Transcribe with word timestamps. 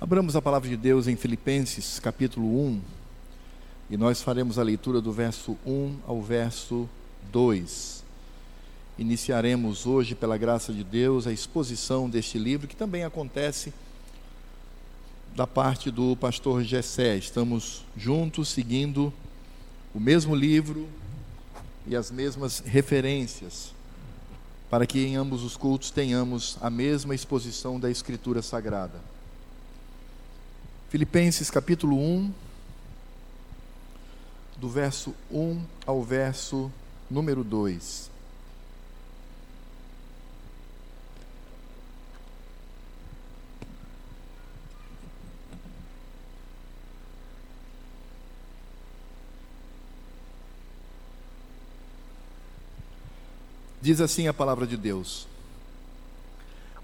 Abramos 0.00 0.36
a 0.36 0.40
palavra 0.40 0.68
de 0.68 0.76
Deus 0.76 1.08
em 1.08 1.16
Filipenses 1.16 1.98
capítulo 1.98 2.46
1 2.68 2.80
e 3.90 3.96
nós 3.96 4.22
faremos 4.22 4.56
a 4.56 4.62
leitura 4.62 5.00
do 5.00 5.10
verso 5.10 5.58
1 5.66 5.96
ao 6.06 6.22
verso 6.22 6.88
2. 7.32 8.04
Iniciaremos 8.96 9.86
hoje, 9.86 10.14
pela 10.14 10.38
graça 10.38 10.72
de 10.72 10.84
Deus, 10.84 11.26
a 11.26 11.32
exposição 11.32 12.08
deste 12.08 12.38
livro, 12.38 12.68
que 12.68 12.76
também 12.76 13.02
acontece 13.02 13.74
da 15.34 15.48
parte 15.48 15.90
do 15.90 16.14
pastor 16.14 16.62
Gessé. 16.62 17.16
Estamos 17.16 17.84
juntos, 17.96 18.50
seguindo 18.50 19.12
o 19.92 19.98
mesmo 19.98 20.32
livro 20.32 20.86
e 21.88 21.96
as 21.96 22.08
mesmas 22.08 22.60
referências, 22.60 23.74
para 24.70 24.86
que 24.86 25.04
em 25.04 25.16
ambos 25.16 25.42
os 25.42 25.56
cultos 25.56 25.90
tenhamos 25.90 26.56
a 26.60 26.70
mesma 26.70 27.16
exposição 27.16 27.80
da 27.80 27.90
Escritura 27.90 28.42
Sagrada. 28.42 29.17
Filipenses 30.88 31.50
capítulo 31.50 31.98
1, 31.98 32.32
do 34.56 34.70
verso 34.70 35.14
1 35.30 35.62
ao 35.86 36.02
verso 36.02 36.72
número 37.10 37.44
2. 37.44 38.10
Diz 53.82 54.00
assim 54.00 54.26
a 54.26 54.32
palavra 54.32 54.66
de 54.66 54.78
Deus: 54.78 55.28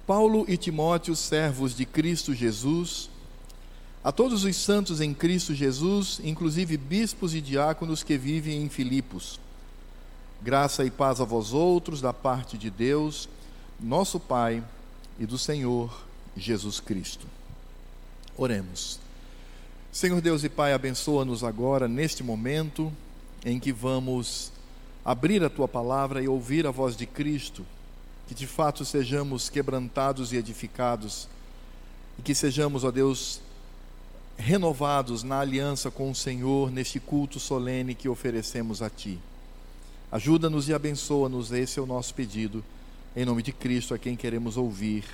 Paulo 0.06 0.44
e 0.46 0.58
Timóteo, 0.58 1.16
servos 1.16 1.74
de 1.74 1.86
Cristo 1.86 2.34
Jesus, 2.34 3.13
a 4.04 4.12
todos 4.12 4.44
os 4.44 4.56
santos 4.56 5.00
em 5.00 5.14
Cristo 5.14 5.54
Jesus, 5.54 6.20
inclusive 6.22 6.76
bispos 6.76 7.34
e 7.34 7.40
diáconos 7.40 8.02
que 8.02 8.18
vivem 8.18 8.62
em 8.62 8.68
Filipos. 8.68 9.40
Graça 10.42 10.84
e 10.84 10.90
paz 10.90 11.22
a 11.22 11.24
vós 11.24 11.54
outros, 11.54 12.02
da 12.02 12.12
parte 12.12 12.58
de 12.58 12.68
Deus, 12.68 13.30
nosso 13.80 14.20
Pai 14.20 14.62
e 15.18 15.24
do 15.24 15.38
Senhor 15.38 16.04
Jesus 16.36 16.80
Cristo. 16.80 17.26
Oremos. 18.36 19.00
Senhor 19.90 20.20
Deus 20.20 20.44
e 20.44 20.50
Pai, 20.50 20.74
abençoa-nos 20.74 21.42
agora, 21.42 21.88
neste 21.88 22.22
momento 22.22 22.92
em 23.42 23.58
que 23.58 23.72
vamos 23.72 24.52
abrir 25.02 25.42
a 25.42 25.48
tua 25.48 25.66
palavra 25.66 26.22
e 26.22 26.28
ouvir 26.28 26.66
a 26.66 26.70
voz 26.70 26.94
de 26.94 27.06
Cristo, 27.06 27.64
que 28.28 28.34
de 28.34 28.46
fato 28.46 28.84
sejamos 28.84 29.48
quebrantados 29.48 30.30
e 30.30 30.36
edificados, 30.36 31.26
e 32.18 32.22
que 32.22 32.34
sejamos, 32.34 32.84
ó 32.84 32.90
Deus, 32.90 33.40
renovados 34.44 35.22
na 35.22 35.40
aliança 35.40 35.90
com 35.90 36.10
o 36.10 36.14
Senhor 36.14 36.70
neste 36.70 37.00
culto 37.00 37.40
solene 37.40 37.94
que 37.94 38.10
oferecemos 38.10 38.82
a 38.82 38.90
Ti. 38.90 39.18
Ajuda-nos 40.12 40.68
e 40.68 40.74
abençoa-nos, 40.74 41.50
esse 41.50 41.78
é 41.78 41.82
o 41.82 41.86
nosso 41.86 42.14
pedido, 42.14 42.62
em 43.16 43.24
nome 43.24 43.42
de 43.42 43.52
Cristo, 43.52 43.94
a 43.94 43.98
quem 43.98 44.14
queremos 44.14 44.58
ouvir. 44.58 45.04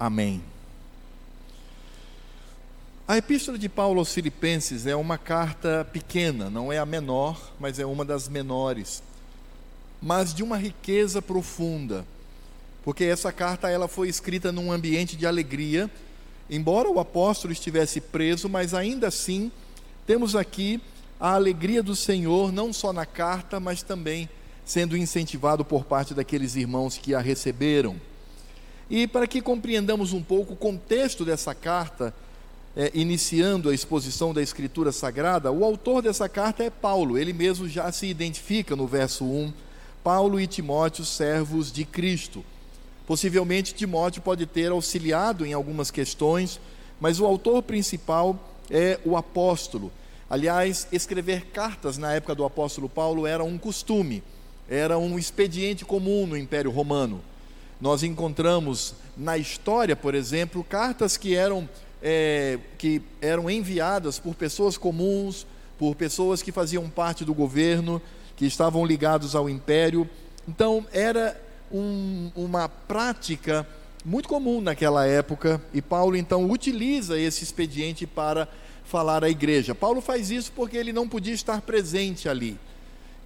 Amém. 0.00 0.42
A 3.06 3.16
epístola 3.16 3.56
de 3.56 3.68
Paulo 3.68 4.00
aos 4.00 4.12
Filipenses 4.12 4.84
é 4.84 4.96
uma 4.96 5.16
carta 5.16 5.88
pequena, 5.92 6.50
não 6.50 6.72
é 6.72 6.78
a 6.78 6.84
menor, 6.84 7.52
mas 7.60 7.78
é 7.78 7.86
uma 7.86 8.04
das 8.04 8.28
menores, 8.28 9.00
mas 10.02 10.34
de 10.34 10.42
uma 10.42 10.56
riqueza 10.56 11.22
profunda, 11.22 12.04
porque 12.82 13.04
essa 13.04 13.30
carta 13.30 13.70
ela 13.70 13.86
foi 13.86 14.08
escrita 14.08 14.50
num 14.50 14.72
ambiente 14.72 15.16
de 15.16 15.24
alegria 15.24 15.88
Embora 16.48 16.88
o 16.88 17.00
apóstolo 17.00 17.52
estivesse 17.52 18.00
preso, 18.00 18.48
mas 18.48 18.72
ainda 18.72 19.08
assim 19.08 19.50
temos 20.06 20.36
aqui 20.36 20.80
a 21.18 21.34
alegria 21.34 21.82
do 21.82 21.96
Senhor, 21.96 22.52
não 22.52 22.72
só 22.72 22.92
na 22.92 23.04
carta, 23.04 23.58
mas 23.58 23.82
também 23.82 24.28
sendo 24.64 24.96
incentivado 24.96 25.64
por 25.64 25.84
parte 25.84 26.12
daqueles 26.14 26.56
irmãos 26.56 26.98
que 26.98 27.14
a 27.14 27.20
receberam. 27.20 27.96
E 28.88 29.06
para 29.06 29.26
que 29.26 29.40
compreendamos 29.40 30.12
um 30.12 30.22
pouco 30.22 30.52
o 30.52 30.56
contexto 30.56 31.24
dessa 31.24 31.54
carta, 31.54 32.14
é, 32.76 32.90
iniciando 32.94 33.70
a 33.70 33.74
exposição 33.74 34.34
da 34.34 34.42
Escritura 34.42 34.92
Sagrada, 34.92 35.50
o 35.50 35.64
autor 35.64 36.02
dessa 36.02 36.28
carta 36.28 36.62
é 36.62 36.70
Paulo, 36.70 37.16
ele 37.16 37.32
mesmo 37.32 37.68
já 37.68 37.90
se 37.90 38.06
identifica 38.06 38.76
no 38.76 38.86
verso 38.86 39.24
1, 39.24 39.52
Paulo 40.04 40.38
e 40.38 40.46
Timóteo, 40.46 41.04
servos 41.04 41.72
de 41.72 41.84
Cristo. 41.84 42.44
Possivelmente 43.06 43.72
Timóteo 43.72 44.20
pode 44.20 44.46
ter 44.46 44.72
auxiliado 44.72 45.46
em 45.46 45.52
algumas 45.52 45.90
questões, 45.90 46.58
mas 47.00 47.20
o 47.20 47.24
autor 47.24 47.62
principal 47.62 48.38
é 48.68 48.98
o 49.04 49.16
apóstolo. 49.16 49.92
Aliás, 50.28 50.88
escrever 50.90 51.46
cartas 51.46 51.96
na 51.96 52.12
época 52.14 52.34
do 52.34 52.44
apóstolo 52.44 52.88
Paulo 52.88 53.26
era 53.26 53.44
um 53.44 53.56
costume, 53.56 54.24
era 54.68 54.98
um 54.98 55.16
expediente 55.16 55.84
comum 55.84 56.26
no 56.26 56.36
Império 56.36 56.70
Romano. 56.70 57.20
Nós 57.80 58.02
encontramos 58.02 58.94
na 59.16 59.38
história, 59.38 59.94
por 59.94 60.14
exemplo, 60.14 60.64
cartas 60.64 61.16
que 61.16 61.36
eram, 61.36 61.68
é, 62.02 62.58
que 62.76 63.00
eram 63.20 63.48
enviadas 63.48 64.18
por 64.18 64.34
pessoas 64.34 64.76
comuns, 64.76 65.46
por 65.78 65.94
pessoas 65.94 66.42
que 66.42 66.50
faziam 66.50 66.88
parte 66.90 67.24
do 67.24 67.32
governo, 67.32 68.02
que 68.34 68.46
estavam 68.46 68.84
ligados 68.84 69.36
ao 69.36 69.48
império. 69.48 70.08
Então, 70.48 70.84
era 70.92 71.40
um, 71.72 72.30
uma 72.34 72.68
prática 72.68 73.66
muito 74.04 74.28
comum 74.28 74.60
naquela 74.60 75.04
época, 75.06 75.60
e 75.74 75.82
Paulo 75.82 76.16
então 76.16 76.48
utiliza 76.48 77.18
esse 77.18 77.42
expediente 77.42 78.06
para 78.06 78.48
falar 78.84 79.24
à 79.24 79.28
igreja. 79.28 79.74
Paulo 79.74 80.00
faz 80.00 80.30
isso 80.30 80.52
porque 80.54 80.76
ele 80.76 80.92
não 80.92 81.08
podia 81.08 81.34
estar 81.34 81.60
presente 81.62 82.28
ali. 82.28 82.56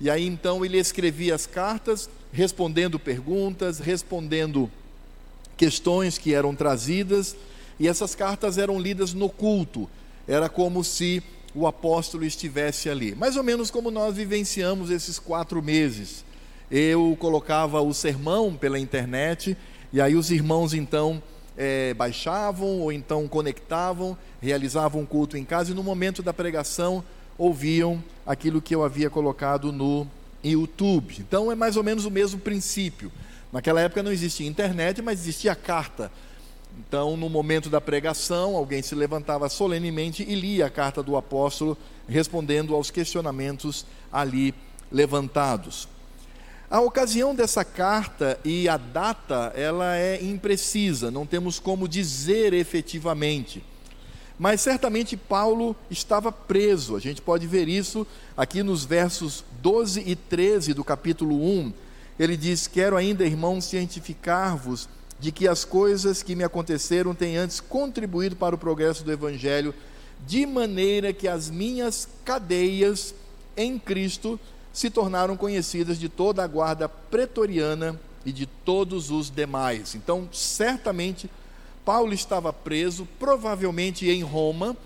E 0.00 0.08
aí 0.08 0.26
então 0.26 0.64
ele 0.64 0.78
escrevia 0.78 1.34
as 1.34 1.46
cartas, 1.46 2.08
respondendo 2.32 2.98
perguntas, 2.98 3.78
respondendo 3.78 4.70
questões 5.56 6.16
que 6.16 6.32
eram 6.32 6.54
trazidas, 6.54 7.36
e 7.78 7.86
essas 7.86 8.14
cartas 8.14 8.56
eram 8.56 8.80
lidas 8.80 9.12
no 9.12 9.28
culto. 9.28 9.88
Era 10.26 10.48
como 10.48 10.82
se 10.82 11.22
o 11.54 11.66
apóstolo 11.66 12.24
estivesse 12.24 12.88
ali. 12.88 13.14
Mais 13.14 13.36
ou 13.36 13.42
menos 13.42 13.70
como 13.70 13.90
nós 13.90 14.16
vivenciamos 14.16 14.90
esses 14.90 15.18
quatro 15.18 15.62
meses 15.62 16.24
eu 16.70 17.16
colocava 17.18 17.80
o 17.80 17.92
sermão 17.92 18.54
pela 18.54 18.78
internet, 18.78 19.56
e 19.92 20.00
aí 20.00 20.14
os 20.14 20.30
irmãos 20.30 20.72
então 20.72 21.22
é, 21.56 21.92
baixavam 21.94 22.80
ou 22.80 22.92
então 22.92 23.26
conectavam, 23.26 24.16
realizavam 24.40 25.02
um 25.02 25.06
culto 25.06 25.36
em 25.36 25.44
casa 25.44 25.72
e 25.72 25.74
no 25.74 25.82
momento 25.82 26.22
da 26.22 26.32
pregação 26.32 27.04
ouviam 27.36 28.02
aquilo 28.24 28.62
que 28.62 28.74
eu 28.74 28.84
havia 28.84 29.10
colocado 29.10 29.72
no 29.72 30.06
YouTube. 30.44 31.16
Então 31.18 31.50
é 31.50 31.54
mais 31.54 31.76
ou 31.76 31.82
menos 31.82 32.04
o 32.04 32.10
mesmo 32.10 32.38
princípio. 32.38 33.10
Naquela 33.52 33.80
época 33.80 34.02
não 34.02 34.12
existia 34.12 34.46
internet, 34.46 35.02
mas 35.02 35.20
existia 35.20 35.54
carta. 35.54 36.10
Então, 36.78 37.16
no 37.16 37.28
momento 37.28 37.68
da 37.68 37.80
pregação, 37.80 38.56
alguém 38.56 38.80
se 38.80 38.94
levantava 38.94 39.48
solenemente 39.48 40.22
e 40.22 40.34
lia 40.36 40.66
a 40.66 40.70
carta 40.70 41.02
do 41.02 41.16
apóstolo, 41.16 41.76
respondendo 42.08 42.74
aos 42.74 42.90
questionamentos 42.90 43.84
ali 44.12 44.54
levantados. 44.90 45.88
A 46.70 46.80
ocasião 46.80 47.34
dessa 47.34 47.64
carta 47.64 48.38
e 48.44 48.68
a 48.68 48.76
data, 48.76 49.52
ela 49.56 49.96
é 49.96 50.22
imprecisa, 50.22 51.10
não 51.10 51.26
temos 51.26 51.58
como 51.58 51.88
dizer 51.88 52.52
efetivamente. 52.52 53.64
Mas 54.38 54.60
certamente 54.60 55.16
Paulo 55.16 55.74
estava 55.90 56.30
preso, 56.30 56.94
a 56.94 57.00
gente 57.00 57.20
pode 57.20 57.44
ver 57.44 57.66
isso 57.66 58.06
aqui 58.36 58.62
nos 58.62 58.84
versos 58.84 59.44
12 59.60 60.04
e 60.06 60.14
13 60.14 60.72
do 60.72 60.84
capítulo 60.84 61.44
1. 61.44 61.72
Ele 62.16 62.36
diz: 62.36 62.68
Quero 62.68 62.96
ainda, 62.96 63.24
irmãos, 63.24 63.64
cientificar-vos 63.64 64.88
de 65.18 65.32
que 65.32 65.48
as 65.48 65.64
coisas 65.64 66.22
que 66.22 66.36
me 66.36 66.44
aconteceram 66.44 67.16
têm 67.16 67.36
antes 67.36 67.58
contribuído 67.58 68.36
para 68.36 68.54
o 68.54 68.58
progresso 68.58 69.02
do 69.02 69.10
Evangelho, 69.10 69.74
de 70.24 70.46
maneira 70.46 71.12
que 71.12 71.26
as 71.26 71.50
minhas 71.50 72.08
cadeias 72.24 73.12
em 73.56 73.76
Cristo 73.76 74.38
se 74.72 74.90
tornaram 74.90 75.36
conhecidas 75.36 75.98
de 75.98 76.08
toda 76.08 76.44
a 76.44 76.46
guarda 76.46 76.88
pretoriana 76.88 77.98
e 78.24 78.32
de 78.32 78.46
todos 78.46 79.10
os 79.10 79.30
demais. 79.30 79.94
Então, 79.94 80.28
certamente, 80.32 81.30
Paulo 81.84 82.12
estava 82.12 82.52
preso, 82.52 83.06
provavelmente 83.18 84.08
em 84.08 84.22
Roma. 84.22 84.76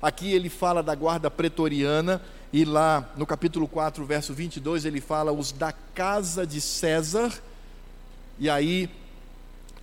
Aqui 0.00 0.32
ele 0.32 0.48
fala 0.48 0.82
da 0.82 0.94
guarda 0.94 1.30
pretoriana, 1.30 2.22
e 2.52 2.64
lá 2.64 3.12
no 3.16 3.26
capítulo 3.26 3.68
4, 3.68 4.04
verso 4.06 4.32
22, 4.32 4.84
ele 4.84 5.00
fala 5.00 5.32
os 5.32 5.52
da 5.52 5.72
casa 5.72 6.46
de 6.46 6.60
César. 6.60 7.32
E 8.38 8.48
aí 8.48 8.88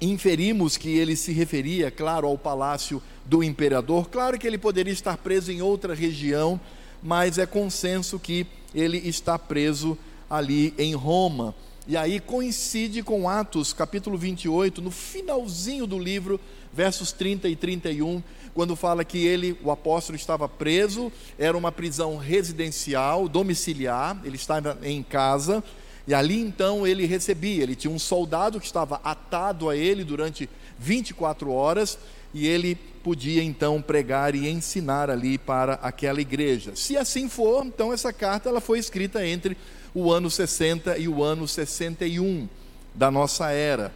inferimos 0.02 0.75
que 0.75 0.90
ele 0.90 1.16
se 1.16 1.31
referia, 1.31 1.92
claro, 1.92 2.28
ao 2.28 2.38
palácio 2.38 3.02
do 3.24 3.44
imperador. 3.44 4.10
Claro 4.10 4.38
que 4.40 4.48
ele 4.48 4.57
poderia 4.57 4.94
estar 4.94 5.18
preso 5.18 5.52
em 5.52 5.62
outra 5.62 5.94
região, 5.94 6.60
mas 7.04 7.38
é 7.38 7.46
consenso 7.46 8.19
que 8.19 8.48
ele 8.75 8.98
está 8.98 9.39
preso 9.39 9.98
ali 10.30 10.74
em 10.77 10.94
Roma. 10.94 11.56
E 11.88 11.95
aí 11.95 12.19
coincide 12.19 13.01
com 13.01 13.30
Atos, 13.30 13.72
capítulo 13.72 14.18
28, 14.18 14.81
no 14.81 14.92
finalzinho 14.92 15.88
do 15.88 15.98
livro, 15.98 16.39
versos 16.74 17.12
30 17.12 17.48
e 17.48 17.56
31, 17.56 18.22
quando 18.54 18.75
fala 18.75 19.06
que 19.06 19.25
ele, 19.25 19.57
o 19.63 19.72
apóstolo, 19.72 20.16
estava 20.16 20.50
preso, 20.50 21.12
era 21.38 21.57
uma 21.57 21.72
prisão 21.72 22.18
residencial, 22.18 23.30
domiciliar, 23.30 24.19
ele 24.24 24.36
estava 24.36 24.78
em 24.81 25.04
casa, 25.04 25.63
e 26.07 26.13
ali 26.13 26.39
então 26.39 26.86
ele 26.86 27.06
recebia, 27.06 27.63
ele 27.63 27.75
tinha 27.75 27.94
um 27.94 28.00
soldado 28.00 28.60
que 28.60 28.66
estava 28.66 29.00
atado 29.04 29.69
a 29.69 29.75
ele 29.75 30.04
durante 30.04 30.50
24 30.80 31.51
horas, 31.51 32.00
e 32.33 32.48
ele 32.48 32.78
podia 33.06 33.44
então 33.44 33.84
pregar 33.84 34.34
e 34.34 34.50
ensinar 34.50 35.12
ali 35.12 35.38
para 35.38 35.74
aquela 35.75 36.19
igreja. 36.19 36.75
Se 36.75 36.98
assim 36.98 37.30
for, 37.30 37.63
então 37.63 37.94
essa 37.94 38.12
carta 38.12 38.50
ela 38.50 38.60
foi 38.60 38.80
escrita 38.80 39.24
entre 39.24 39.56
o 39.94 40.12
ano 40.12 40.28
60 40.28 40.98
e 40.98 41.07
o 41.07 41.24
ano 41.24 41.48
61 41.48 42.50
da 42.96 43.12
nossa 43.12 43.52
era. 43.52 43.94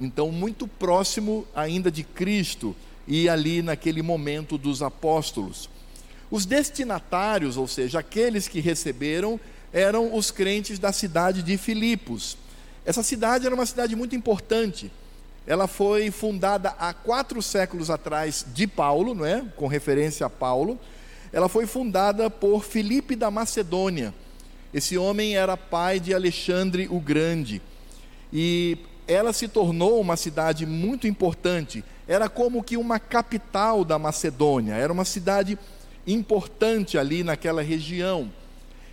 Então, 0.00 0.32
muito 0.32 0.66
próximo 0.66 1.46
ainda 1.54 1.90
de 1.90 2.02
Cristo 2.02 2.74
e 3.06 3.28
ali 3.28 3.60
naquele 3.60 4.00
momento 4.00 4.56
dos 4.56 4.82
apóstolos. 4.82 5.68
Os 6.30 6.46
destinatários, 6.46 7.58
ou 7.58 7.68
seja, 7.68 7.98
aqueles 7.98 8.48
que 8.48 8.58
receberam, 8.58 9.38
eram 9.70 10.16
os 10.16 10.30
crentes 10.30 10.78
da 10.78 10.94
cidade 10.94 11.42
de 11.42 11.58
Filipos. 11.58 12.38
Essa 12.86 13.02
cidade 13.02 13.44
era 13.44 13.54
uma 13.54 13.66
cidade 13.66 13.94
muito 13.94 14.16
importante. 14.16 14.90
Ela 15.50 15.66
foi 15.66 16.12
fundada 16.12 16.76
há 16.78 16.94
quatro 16.94 17.42
séculos 17.42 17.90
atrás 17.90 18.46
de 18.54 18.68
Paulo, 18.68 19.16
não 19.16 19.26
é? 19.26 19.44
Com 19.56 19.66
referência 19.66 20.24
a 20.24 20.30
Paulo. 20.30 20.78
Ela 21.32 21.48
foi 21.48 21.66
fundada 21.66 22.30
por 22.30 22.62
Filipe 22.62 23.16
da 23.16 23.32
Macedônia. 23.32 24.14
Esse 24.72 24.96
homem 24.96 25.36
era 25.36 25.56
pai 25.56 25.98
de 25.98 26.14
Alexandre 26.14 26.86
o 26.88 27.00
Grande. 27.00 27.60
E 28.32 28.78
ela 29.08 29.32
se 29.32 29.48
tornou 29.48 30.00
uma 30.00 30.16
cidade 30.16 30.64
muito 30.64 31.08
importante. 31.08 31.82
Era 32.06 32.28
como 32.28 32.62
que 32.62 32.76
uma 32.76 33.00
capital 33.00 33.84
da 33.84 33.98
Macedônia. 33.98 34.74
Era 34.74 34.92
uma 34.92 35.04
cidade 35.04 35.58
importante 36.06 36.96
ali 36.96 37.24
naquela 37.24 37.60
região. 37.60 38.30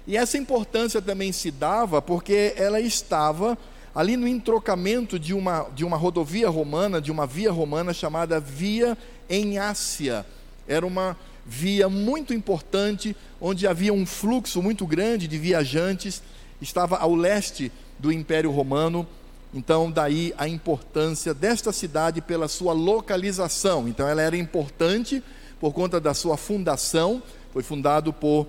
E 0.07 0.17
essa 0.17 0.39
importância 0.39 1.03
também 1.03 1.31
se 1.31 1.51
dava 1.51 2.01
porque 2.01 2.55
ela 2.57 2.81
estava 2.81 3.55
ali 3.97 4.15
no 4.15 4.27
entrocamento 4.27 5.17
de 5.17 5.33
uma, 5.33 5.65
de 5.73 5.83
uma 5.83 5.97
rodovia 5.97 6.47
romana, 6.47 7.01
de 7.01 7.11
uma 7.11 7.25
via 7.25 7.51
romana 7.51 7.91
chamada 7.95 8.39
Via 8.39 8.95
Enácia. 9.27 10.23
Era 10.67 10.85
uma 10.85 11.17
via 11.43 11.89
muito 11.89 12.31
importante, 12.31 13.17
onde 13.41 13.65
havia 13.65 13.91
um 13.91 14.05
fluxo 14.05 14.61
muito 14.61 14.85
grande 14.85 15.27
de 15.27 15.39
viajantes, 15.39 16.21
estava 16.61 16.97
ao 16.97 17.15
leste 17.15 17.71
do 17.97 18.11
Império 18.11 18.51
Romano. 18.51 19.07
Então, 19.51 19.89
daí 19.89 20.31
a 20.37 20.47
importância 20.47 21.33
desta 21.33 21.71
cidade 21.71 22.21
pela 22.21 22.47
sua 22.47 22.73
localização. 22.73 23.87
Então, 23.87 24.07
ela 24.07 24.21
era 24.21 24.37
importante 24.37 25.23
por 25.59 25.73
conta 25.73 25.99
da 25.99 26.13
sua 26.13 26.37
fundação, 26.37 27.19
foi 27.51 27.63
fundado 27.63 28.13
por 28.13 28.45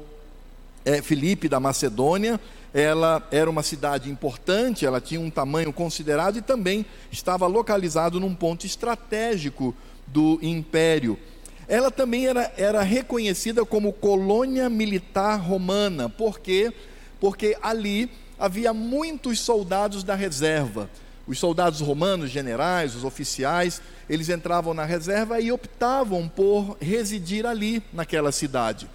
é, 0.84 1.00
Filipe 1.00 1.48
da 1.48 1.58
Macedônia, 1.58 2.38
ela 2.78 3.26
era 3.32 3.50
uma 3.50 3.64
cidade 3.64 4.08
importante, 4.08 4.86
ela 4.86 5.00
tinha 5.00 5.20
um 5.20 5.30
tamanho 5.30 5.72
considerado 5.72 6.38
e 6.38 6.42
também 6.42 6.86
estava 7.10 7.44
localizado 7.48 8.20
num 8.20 8.32
ponto 8.32 8.64
estratégico 8.64 9.74
do 10.06 10.38
império. 10.40 11.18
Ela 11.66 11.90
também 11.90 12.28
era, 12.28 12.52
era 12.56 12.82
reconhecida 12.82 13.64
como 13.64 13.92
colônia 13.92 14.70
militar 14.70 15.40
romana, 15.40 16.08
por 16.08 16.38
quê? 16.38 16.72
Porque 17.18 17.58
ali 17.60 18.08
havia 18.38 18.72
muitos 18.72 19.40
soldados 19.40 20.04
da 20.04 20.14
reserva. 20.14 20.88
Os 21.26 21.36
soldados 21.36 21.80
romanos, 21.80 22.30
generais, 22.30 22.94
os 22.94 23.02
oficiais, 23.02 23.82
eles 24.08 24.28
entravam 24.28 24.72
na 24.72 24.84
reserva 24.84 25.40
e 25.40 25.50
optavam 25.50 26.28
por 26.28 26.76
residir 26.80 27.44
ali, 27.44 27.82
naquela 27.92 28.30
cidade. 28.30 28.88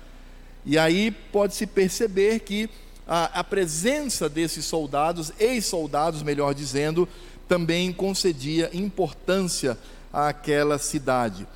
E 0.66 0.78
aí 0.78 1.12
pode-se 1.12 1.68
perceber 1.68 2.40
que 2.40 2.70
a, 3.08 3.40
a 3.40 3.44
presença 3.44 4.30
desses 4.30 4.66
soldados, 4.66 5.32
ex-soldados, 5.40 6.24
melhor 6.24 6.54
dizendo, 6.54 7.08
também 7.48 7.92
concedia 7.92 8.70
importância 8.74 9.78
àquela 10.12 10.78
cidade. 10.78 11.48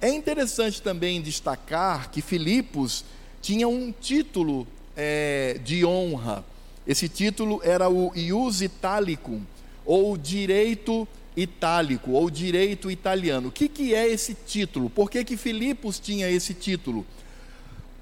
É 0.00 0.10
interessante 0.10 0.82
também 0.82 1.22
destacar 1.22 2.10
que 2.10 2.20
Filipos 2.20 3.04
tinha 3.40 3.66
um 3.66 3.92
título 3.92 4.66
é, 4.96 5.58
de 5.64 5.84
honra. 5.84 6.44
Esse 6.86 7.08
título 7.08 7.60
era 7.64 7.88
o 7.88 8.12
ius 8.14 8.60
italicum, 8.60 9.42
ou 9.84 10.16
direito 10.16 11.08
itálico, 11.36 12.12
ou 12.12 12.30
direito 12.30 12.90
italiano. 12.90 13.48
O 13.48 13.52
que, 13.52 13.68
que 13.68 13.94
é 13.94 14.06
esse 14.06 14.34
título? 14.34 14.90
Por 14.90 15.10
que, 15.10 15.24
que 15.24 15.36
Filipos 15.36 15.98
tinha 15.98 16.28
esse 16.30 16.54
título? 16.54 17.04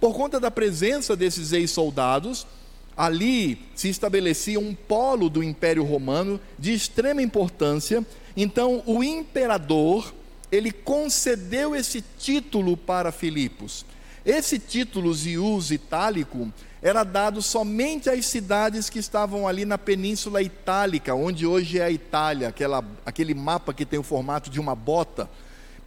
Por 0.00 0.14
conta 0.14 0.38
da 0.38 0.50
presença 0.50 1.16
desses 1.16 1.52
ex-soldados, 1.52 2.46
ali 2.96 3.58
se 3.74 3.88
estabelecia 3.88 4.58
um 4.58 4.74
polo 4.74 5.28
do 5.28 5.42
Império 5.42 5.84
Romano 5.84 6.40
de 6.58 6.72
extrema 6.72 7.22
importância. 7.22 8.04
Então, 8.36 8.82
o 8.86 9.02
imperador, 9.02 10.12
ele 10.50 10.70
concedeu 10.70 11.74
esse 11.74 12.02
título 12.18 12.76
para 12.76 13.10
Filipos. 13.10 13.84
Esse 14.24 14.58
título, 14.58 15.12
Zius 15.12 15.70
Itálico, 15.70 16.52
era 16.80 17.02
dado 17.02 17.42
somente 17.42 18.08
às 18.08 18.26
cidades 18.26 18.88
que 18.88 18.98
estavam 18.98 19.48
ali 19.48 19.64
na 19.64 19.78
Península 19.78 20.42
Itálica, 20.42 21.14
onde 21.14 21.46
hoje 21.46 21.78
é 21.78 21.84
a 21.84 21.90
Itália, 21.90 22.48
aquela, 22.48 22.84
aquele 23.04 23.34
mapa 23.34 23.72
que 23.74 23.86
tem 23.86 23.98
o 23.98 24.02
formato 24.02 24.50
de 24.50 24.60
uma 24.60 24.74
bota. 24.74 25.28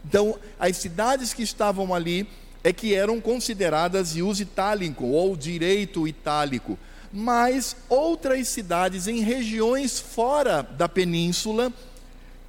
Então, 0.04 0.38
as 0.58 0.76
cidades 0.76 1.32
que 1.32 1.42
estavam 1.42 1.94
ali 1.94 2.28
é 2.62 2.72
que 2.72 2.94
eram 2.94 3.20
consideradas 3.20 4.16
Ius 4.16 4.40
Itálico, 4.40 5.06
ou 5.06 5.36
direito 5.36 6.06
itálico 6.06 6.78
mas 7.12 7.76
outras 7.88 8.48
cidades 8.48 9.06
em 9.06 9.20
regiões 9.20 9.98
fora 9.98 10.62
da 10.62 10.88
península 10.88 11.72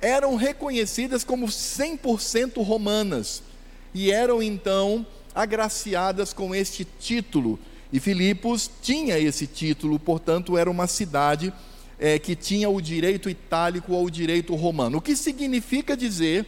eram 0.01 0.35
reconhecidas 0.35 1.23
como 1.23 1.47
100% 1.47 2.63
romanas 2.63 3.43
e 3.93 4.11
eram 4.11 4.41
então 4.41 5.05
agraciadas 5.33 6.33
com 6.33 6.53
este 6.53 6.85
título. 6.99 7.59
E 7.91 7.99
Filipos 7.99 8.69
tinha 8.81 9.17
esse 9.17 9.47
título, 9.47 9.99
portanto, 9.99 10.57
era 10.57 10.69
uma 10.69 10.87
cidade 10.87 11.53
é, 11.97 12.19
que 12.19 12.35
tinha 12.35 12.69
o 12.69 12.81
direito 12.81 13.29
itálico 13.29 13.93
ou 13.93 14.05
o 14.05 14.11
direito 14.11 14.55
romano. 14.55 14.97
O 14.97 15.01
que 15.01 15.15
significa 15.15 15.97
dizer 15.97 16.45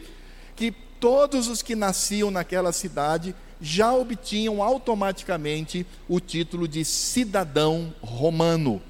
que 0.56 0.72
todos 1.00 1.48
os 1.48 1.62
que 1.62 1.76
nasciam 1.76 2.30
naquela 2.30 2.72
cidade 2.72 3.36
já 3.62 3.94
obtinham 3.94 4.64
automaticamente 4.64 5.86
o 6.10 6.20
título 6.20 6.68
de 6.68 6.84
cidadão 6.84 7.94
romano. 8.02 8.82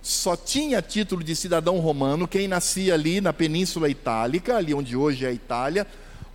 Só 0.00 0.36
tinha 0.36 0.80
título 0.80 1.22
de 1.22 1.36
cidadão 1.36 1.78
romano 1.80 2.26
quem 2.26 2.48
nascia 2.48 2.94
ali 2.94 3.20
na 3.20 3.32
Península 3.32 3.88
Itálica, 3.88 4.56
ali 4.56 4.72
onde 4.72 4.96
hoje 4.96 5.24
é 5.24 5.28
a 5.28 5.32
Itália, 5.32 5.86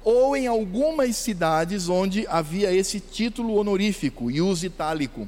ou 0.03 0.35
em 0.35 0.45
algumas 0.45 1.15
cidades 1.15 1.89
onde 1.89 2.27
havia 2.27 2.71
esse 2.71 3.00
título 3.00 3.55
honorífico, 3.55 4.29
ius 4.29 4.63
itálico. 4.63 5.27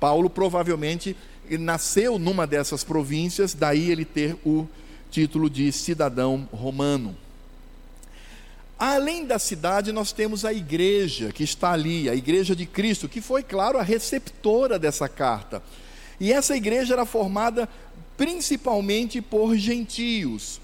Paulo 0.00 0.28
provavelmente 0.28 1.16
nasceu 1.60 2.18
numa 2.18 2.46
dessas 2.46 2.82
províncias, 2.82 3.54
daí 3.54 3.90
ele 3.90 4.04
ter 4.04 4.36
o 4.44 4.66
título 5.10 5.50
de 5.50 5.70
cidadão 5.70 6.48
romano. 6.52 7.16
Além 8.78 9.24
da 9.24 9.38
cidade, 9.38 9.92
nós 9.92 10.12
temos 10.12 10.44
a 10.44 10.52
igreja 10.52 11.32
que 11.32 11.44
está 11.44 11.72
ali, 11.72 12.08
a 12.08 12.14
igreja 12.14 12.56
de 12.56 12.66
Cristo, 12.66 13.08
que 13.08 13.20
foi, 13.20 13.42
claro, 13.42 13.78
a 13.78 13.82
receptora 13.82 14.78
dessa 14.78 15.08
carta. 15.08 15.62
E 16.18 16.32
essa 16.32 16.56
igreja 16.56 16.94
era 16.94 17.06
formada 17.06 17.68
principalmente 18.16 19.20
por 19.20 19.56
gentios. 19.56 20.60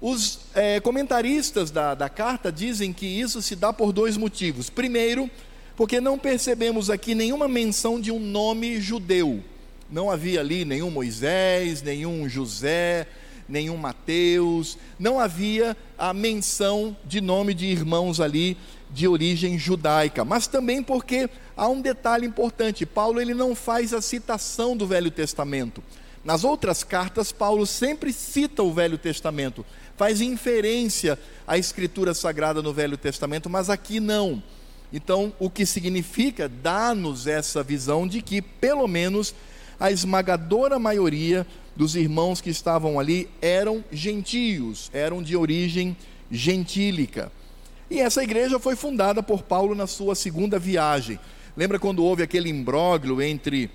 Os 0.00 0.40
é, 0.54 0.80
comentaristas 0.80 1.70
da, 1.70 1.94
da 1.94 2.08
carta 2.08 2.50
dizem 2.50 2.92
que 2.92 3.06
isso 3.06 3.40
se 3.40 3.54
dá 3.54 3.72
por 3.72 3.92
dois 3.92 4.16
motivos. 4.16 4.68
Primeiro, 4.68 5.30
porque 5.76 6.00
não 6.00 6.18
percebemos 6.18 6.90
aqui 6.90 7.14
nenhuma 7.14 7.46
menção 7.48 8.00
de 8.00 8.10
um 8.10 8.18
nome 8.18 8.80
judeu. 8.80 9.42
Não 9.90 10.10
havia 10.10 10.40
ali 10.40 10.64
nenhum 10.64 10.90
Moisés, 10.90 11.82
nenhum 11.82 12.28
José, 12.28 13.06
nenhum 13.52 13.76
Mateus, 13.76 14.78
não 14.98 15.20
havia 15.20 15.76
a 15.98 16.14
menção 16.14 16.96
de 17.04 17.20
nome 17.20 17.52
de 17.52 17.66
irmãos 17.66 18.18
ali 18.18 18.56
de 18.90 19.06
origem 19.06 19.58
judaica, 19.58 20.24
mas 20.24 20.46
também 20.46 20.82
porque 20.82 21.28
há 21.54 21.68
um 21.68 21.80
detalhe 21.80 22.26
importante, 22.26 22.86
Paulo 22.86 23.20
ele 23.20 23.34
não 23.34 23.54
faz 23.54 23.92
a 23.92 24.00
citação 24.00 24.74
do 24.74 24.86
Velho 24.86 25.10
Testamento. 25.10 25.82
Nas 26.24 26.44
outras 26.44 26.82
cartas, 26.82 27.30
Paulo 27.30 27.66
sempre 27.66 28.12
cita 28.12 28.62
o 28.62 28.72
Velho 28.72 28.96
Testamento, 28.96 29.66
faz 29.98 30.22
inferência 30.22 31.18
à 31.46 31.58
escritura 31.58 32.14
sagrada 32.14 32.62
no 32.62 32.72
Velho 32.72 32.96
Testamento, 32.96 33.50
mas 33.50 33.68
aqui 33.68 34.00
não. 34.00 34.42
Então, 34.90 35.32
o 35.38 35.50
que 35.50 35.66
significa 35.66 36.48
dá-nos 36.48 37.26
essa 37.26 37.62
visão 37.62 38.06
de 38.06 38.22
que, 38.22 38.40
pelo 38.40 38.86
menos, 38.86 39.34
a 39.82 39.90
esmagadora 39.90 40.78
maioria 40.78 41.44
dos 41.74 41.96
irmãos 41.96 42.40
que 42.40 42.50
estavam 42.50 43.00
ali 43.00 43.28
eram 43.40 43.84
gentios, 43.90 44.88
eram 44.94 45.20
de 45.20 45.36
origem 45.36 45.96
gentílica. 46.30 47.32
E 47.90 47.98
essa 47.98 48.22
igreja 48.22 48.60
foi 48.60 48.76
fundada 48.76 49.24
por 49.24 49.42
Paulo 49.42 49.74
na 49.74 49.88
sua 49.88 50.14
segunda 50.14 50.56
viagem. 50.56 51.18
Lembra 51.56 51.80
quando 51.80 52.04
houve 52.04 52.22
aquele 52.22 52.48
imbróglio 52.48 53.20
entre 53.20 53.68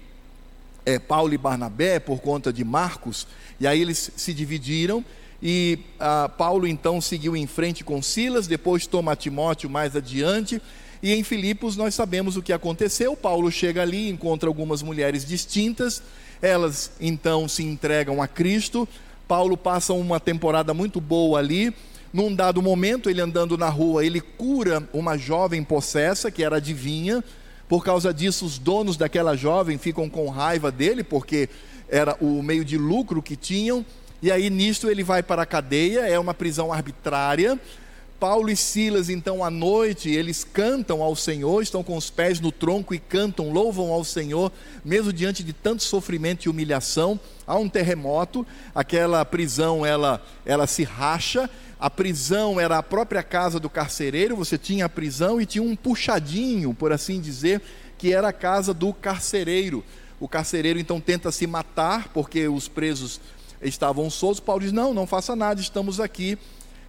é, 0.85 0.97
Paulo 0.97 1.33
e 1.33 1.37
Barnabé 1.37 1.99
por 1.99 2.21
conta 2.21 2.53
de 2.53 2.63
Marcos? 2.63 3.27
E 3.59 3.67
aí 3.67 3.81
eles 3.81 4.09
se 4.15 4.33
dividiram 4.33 5.03
e 5.43 5.79
ah, 5.99 6.29
Paulo 6.29 6.65
então 6.65 7.01
seguiu 7.01 7.35
em 7.35 7.45
frente 7.45 7.83
com 7.83 8.01
Silas, 8.01 8.47
depois 8.47 8.87
toma 8.87 9.13
Timóteo 9.13 9.69
mais 9.69 9.93
adiante. 9.93 10.61
E 11.01 11.13
em 11.13 11.23
Filipos 11.23 11.75
nós 11.75 11.93
sabemos 11.93 12.37
o 12.37 12.41
que 12.41 12.53
aconteceu. 12.53 13.15
Paulo 13.15 13.51
chega 13.51 13.81
ali, 13.81 14.09
encontra 14.09 14.49
algumas 14.49 14.81
mulheres 14.81 15.25
distintas, 15.25 16.01
elas 16.41 16.91
então 16.99 17.47
se 17.47 17.63
entregam 17.63 18.21
a 18.21 18.27
Cristo. 18.27 18.87
Paulo 19.27 19.57
passa 19.57 19.93
uma 19.93 20.19
temporada 20.19 20.73
muito 20.73 21.01
boa 21.01 21.39
ali. 21.39 21.73
Num 22.13 22.33
dado 22.33 22.61
momento, 22.61 23.09
ele 23.09 23.21
andando 23.21 23.57
na 23.57 23.69
rua, 23.69 24.05
ele 24.05 24.21
cura 24.21 24.87
uma 24.93 25.17
jovem 25.17 25.63
possessa, 25.63 26.31
que 26.31 26.43
era 26.43 26.57
adivinha. 26.57 27.23
Por 27.67 27.83
causa 27.83 28.13
disso, 28.13 28.45
os 28.45 28.57
donos 28.57 28.95
daquela 28.95 29.35
jovem 29.35 29.77
ficam 29.77 30.09
com 30.09 30.29
raiva 30.29 30.71
dele, 30.71 31.03
porque 31.03 31.49
era 31.89 32.15
o 32.21 32.41
meio 32.41 32.63
de 32.63 32.77
lucro 32.77 33.21
que 33.21 33.35
tinham. 33.35 33.85
E 34.21 34.31
aí, 34.31 34.49
nisto, 34.49 34.89
ele 34.89 35.03
vai 35.03 35.21
para 35.21 35.41
a 35.41 35.45
cadeia, 35.45 36.07
é 36.07 36.17
uma 36.17 36.33
prisão 36.33 36.71
arbitrária. 36.71 37.59
Paulo 38.19 38.49
e 38.49 38.55
Silas, 38.55 39.09
então, 39.09 39.43
à 39.43 39.49
noite, 39.51 40.09
eles 40.09 40.43
cantam 40.43 41.03
ao 41.03 41.15
Senhor, 41.15 41.61
estão 41.61 41.83
com 41.83 41.95
os 41.95 42.09
pés 42.09 42.39
no 42.39 42.51
tronco 42.51 42.95
e 42.95 42.99
cantam, 42.99 43.51
louvam 43.51 43.91
ao 43.91 44.03
Senhor, 44.03 44.51
mesmo 44.83 45.13
diante 45.13 45.43
de 45.43 45.53
tanto 45.53 45.83
sofrimento 45.83 46.45
e 46.45 46.49
humilhação. 46.49 47.19
Há 47.45 47.55
um 47.57 47.69
terremoto, 47.69 48.45
aquela 48.73 49.23
prisão 49.23 49.85
ela, 49.85 50.25
ela 50.43 50.65
se 50.65 50.83
racha. 50.83 51.47
A 51.79 51.91
prisão 51.91 52.59
era 52.59 52.79
a 52.79 52.83
própria 52.83 53.21
casa 53.21 53.59
do 53.59 53.69
carcereiro, 53.69 54.35
você 54.35 54.57
tinha 54.57 54.85
a 54.85 54.89
prisão 54.89 55.39
e 55.39 55.45
tinha 55.45 55.63
um 55.63 55.75
puxadinho, 55.75 56.73
por 56.73 56.91
assim 56.91 57.21
dizer, 57.21 57.61
que 57.99 58.11
era 58.11 58.29
a 58.29 58.33
casa 58.33 58.73
do 58.73 58.91
carcereiro. 58.93 59.85
O 60.19 60.27
carcereiro 60.27 60.79
então 60.79 60.99
tenta 60.99 61.31
se 61.31 61.45
matar 61.45 62.07
porque 62.15 62.47
os 62.47 62.67
presos 62.67 63.21
estavam 63.61 64.09
soltos. 64.09 64.39
Paulo 64.39 64.61
diz: 64.61 64.71
Não, 64.71 64.91
não 64.91 65.05
faça 65.05 65.35
nada, 65.35 65.61
estamos 65.61 65.99
aqui 65.99 66.35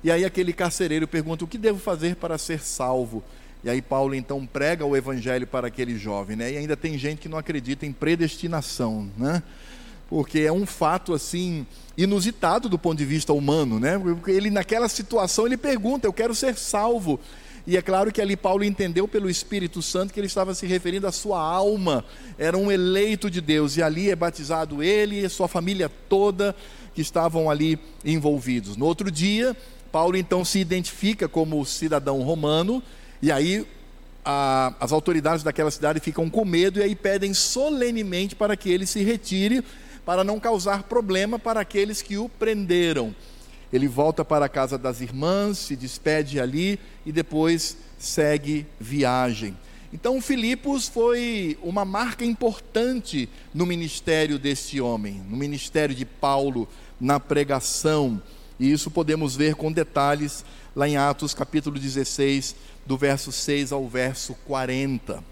e 0.02 0.10
aí 0.10 0.24
aquele 0.24 0.52
carcereiro 0.52 1.06
pergunta: 1.08 1.44
O 1.44 1.48
que 1.48 1.58
devo 1.58 1.78
fazer 1.78 2.16
para 2.16 2.38
ser 2.38 2.60
salvo? 2.60 3.22
E 3.62 3.68
aí 3.68 3.82
Paulo 3.82 4.14
então 4.14 4.46
prega 4.46 4.84
o 4.84 4.96
evangelho 4.96 5.46
para 5.46 5.66
aquele 5.66 5.98
jovem, 5.98 6.36
né? 6.36 6.52
E 6.52 6.56
ainda 6.56 6.76
tem 6.76 6.96
gente 6.96 7.18
que 7.18 7.28
não 7.28 7.38
acredita 7.38 7.84
em 7.84 7.92
predestinação, 7.92 9.10
né? 9.16 9.42
Porque 10.08 10.40
é 10.40 10.52
um 10.52 10.64
fato 10.64 11.12
assim 11.12 11.66
inusitado 11.96 12.68
do 12.68 12.78
ponto 12.78 12.98
de 12.98 13.04
vista 13.04 13.32
humano, 13.32 13.80
né? 13.80 13.98
Porque 13.98 14.30
ele 14.30 14.48
naquela 14.48 14.88
situação 14.88 15.46
ele 15.46 15.56
pergunta: 15.56 16.06
"Eu 16.06 16.12
quero 16.12 16.34
ser 16.34 16.56
salvo". 16.56 17.20
E 17.66 17.76
é 17.76 17.82
claro 17.82 18.10
que 18.10 18.22
ali 18.22 18.34
Paulo 18.34 18.64
entendeu 18.64 19.06
pelo 19.06 19.28
Espírito 19.28 19.82
Santo 19.82 20.14
que 20.14 20.18
ele 20.18 20.26
estava 20.26 20.54
se 20.54 20.64
referindo 20.64 21.06
à 21.06 21.12
sua 21.12 21.38
alma, 21.38 22.02
era 22.38 22.56
um 22.56 22.72
eleito 22.72 23.30
de 23.30 23.42
Deus, 23.42 23.76
e 23.76 23.82
ali 23.82 24.08
é 24.08 24.16
batizado 24.16 24.82
ele 24.82 25.22
e 25.22 25.28
sua 25.28 25.48
família 25.48 25.90
toda 26.08 26.56
que 26.94 27.02
estavam 27.02 27.50
ali 27.50 27.78
envolvidos. 28.02 28.74
No 28.74 28.86
outro 28.86 29.10
dia, 29.10 29.54
Paulo 29.90 30.16
então 30.16 30.44
se 30.44 30.58
identifica 30.58 31.28
como 31.28 31.64
cidadão 31.64 32.20
romano, 32.22 32.82
e 33.20 33.32
aí 33.32 33.66
a, 34.24 34.74
as 34.78 34.92
autoridades 34.92 35.42
daquela 35.42 35.70
cidade 35.70 36.00
ficam 36.00 36.28
com 36.28 36.44
medo 36.44 36.78
e 36.78 36.82
aí 36.82 36.94
pedem 36.94 37.32
solenemente 37.32 38.36
para 38.36 38.56
que 38.56 38.70
ele 38.70 38.86
se 38.86 39.02
retire, 39.02 39.64
para 40.04 40.22
não 40.22 40.38
causar 40.38 40.84
problema 40.84 41.38
para 41.38 41.60
aqueles 41.60 42.02
que 42.02 42.16
o 42.16 42.28
prenderam. 42.28 43.14
Ele 43.72 43.86
volta 43.86 44.24
para 44.24 44.46
a 44.46 44.48
casa 44.48 44.78
das 44.78 45.00
irmãs, 45.00 45.58
se 45.58 45.76
despede 45.76 46.40
ali 46.40 46.78
e 47.04 47.12
depois 47.12 47.76
segue 47.98 48.66
viagem. 48.80 49.56
Então, 49.92 50.20
Filipos 50.20 50.88
foi 50.88 51.58
uma 51.62 51.84
marca 51.84 52.24
importante 52.24 53.28
no 53.54 53.64
ministério 53.64 54.38
deste 54.38 54.80
homem, 54.80 55.22
no 55.28 55.36
ministério 55.36 55.94
de 55.94 56.04
Paulo, 56.04 56.68
na 57.00 57.18
pregação. 57.18 58.20
E 58.58 58.72
isso 58.72 58.90
podemos 58.90 59.36
ver 59.36 59.54
com 59.54 59.70
detalhes 59.70 60.44
lá 60.74 60.88
em 60.88 60.96
Atos 60.96 61.34
capítulo 61.34 61.78
16, 61.78 62.56
do 62.84 62.96
verso 62.96 63.30
6 63.30 63.72
ao 63.72 63.86
verso 63.86 64.34
40. 64.46 65.22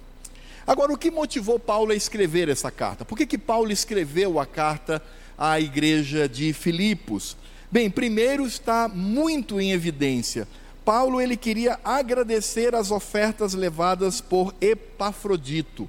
Agora, 0.66 0.92
o 0.92 0.98
que 0.98 1.10
motivou 1.10 1.58
Paulo 1.58 1.92
a 1.92 1.94
escrever 1.94 2.48
essa 2.48 2.70
carta? 2.70 3.04
Por 3.04 3.16
que, 3.16 3.26
que 3.26 3.38
Paulo 3.38 3.70
escreveu 3.70 4.40
a 4.40 4.46
carta 4.46 5.02
à 5.38 5.60
igreja 5.60 6.28
de 6.28 6.52
Filipos? 6.52 7.36
Bem, 7.70 7.90
primeiro 7.90 8.46
está 8.46 8.88
muito 8.88 9.60
em 9.60 9.72
evidência. 9.72 10.46
Paulo 10.84 11.20
ele 11.20 11.36
queria 11.36 11.80
agradecer 11.84 12.74
as 12.74 12.90
ofertas 12.90 13.54
levadas 13.54 14.20
por 14.20 14.54
Epafrodito. 14.60 15.88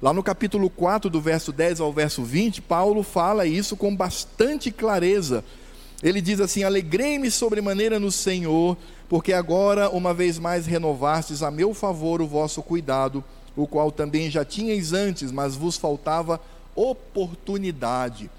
Lá 0.00 0.12
no 0.12 0.22
capítulo 0.22 0.70
4, 0.70 1.10
do 1.10 1.20
verso 1.20 1.50
10 1.50 1.80
ao 1.80 1.92
verso 1.92 2.22
20, 2.22 2.62
Paulo 2.62 3.02
fala 3.02 3.46
isso 3.46 3.76
com 3.76 3.94
bastante 3.94 4.70
clareza 4.70 5.42
ele 6.02 6.20
diz 6.20 6.40
assim: 6.40 6.62
Alegrei-me 6.62 7.30
sobremaneira 7.30 7.98
no 7.98 8.10
Senhor, 8.10 8.76
porque 9.08 9.32
agora, 9.32 9.90
uma 9.90 10.14
vez 10.14 10.38
mais, 10.38 10.66
renovastes 10.66 11.42
a 11.42 11.50
meu 11.50 11.74
favor 11.74 12.20
o 12.20 12.26
vosso 12.26 12.62
cuidado, 12.62 13.24
o 13.56 13.66
qual 13.66 13.90
também 13.90 14.30
já 14.30 14.44
tinhais 14.44 14.92
antes, 14.92 15.32
mas 15.32 15.56
vos 15.56 15.76
faltava 15.76 16.40
oportunidade. 16.74 18.30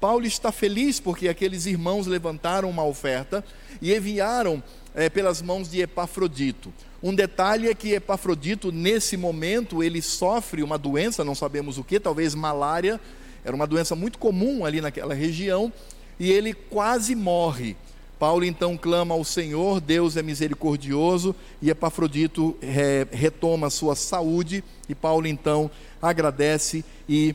Paulo 0.00 0.24
está 0.24 0.50
feliz 0.50 0.98
porque 0.98 1.28
aqueles 1.28 1.66
irmãos 1.66 2.06
levantaram 2.06 2.70
uma 2.70 2.84
oferta 2.84 3.44
e 3.82 3.94
enviaram 3.94 4.62
é, 4.94 5.10
pelas 5.10 5.42
mãos 5.42 5.68
de 5.68 5.82
Epafrodito. 5.82 6.72
Um 7.02 7.14
detalhe 7.14 7.68
é 7.68 7.74
que 7.74 7.92
Epafrodito, 7.92 8.72
nesse 8.72 9.16
momento, 9.16 9.82
ele 9.82 10.00
sofre 10.00 10.62
uma 10.62 10.78
doença, 10.78 11.24
não 11.24 11.34
sabemos 11.34 11.76
o 11.76 11.84
que, 11.84 11.98
talvez 12.00 12.34
malária, 12.34 13.00
era 13.44 13.54
uma 13.54 13.66
doença 13.66 13.94
muito 13.94 14.18
comum 14.18 14.64
ali 14.64 14.80
naquela 14.80 15.14
região, 15.14 15.72
e 16.20 16.30
ele 16.30 16.52
quase 16.52 17.14
morre. 17.14 17.74
Paulo 18.18 18.44
então 18.44 18.76
clama 18.76 19.14
ao 19.14 19.24
Senhor, 19.24 19.80
Deus 19.80 20.18
é 20.18 20.22
misericordioso, 20.22 21.34
e 21.62 21.70
Epafrodito 21.70 22.54
é, 22.60 23.06
retoma 23.10 23.70
sua 23.70 23.96
saúde, 23.96 24.62
e 24.86 24.94
Paulo 24.94 25.26
então 25.26 25.70
agradece 26.02 26.84
e 27.08 27.34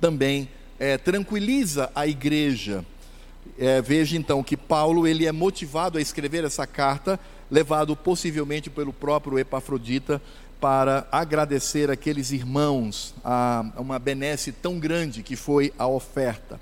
também 0.00 0.48
é, 0.80 0.98
tranquiliza 0.98 1.92
a 1.94 2.08
igreja. 2.08 2.84
É, 3.56 3.80
veja 3.80 4.16
então 4.16 4.42
que 4.42 4.56
Paulo 4.56 5.06
ele 5.06 5.26
é 5.26 5.32
motivado 5.32 5.98
a 5.98 6.00
escrever 6.00 6.42
essa 6.42 6.66
carta, 6.66 7.18
levado 7.48 7.94
possivelmente 7.94 8.68
pelo 8.68 8.92
próprio 8.92 9.38
Epafrodita, 9.38 10.20
para 10.60 11.06
agradecer 11.12 11.88
aqueles 11.88 12.32
irmãos 12.32 13.14
a 13.24 13.64
uma 13.76 14.00
benesse 14.00 14.50
tão 14.50 14.80
grande 14.80 15.22
que 15.22 15.36
foi 15.36 15.72
a 15.78 15.86
oferta. 15.86 16.58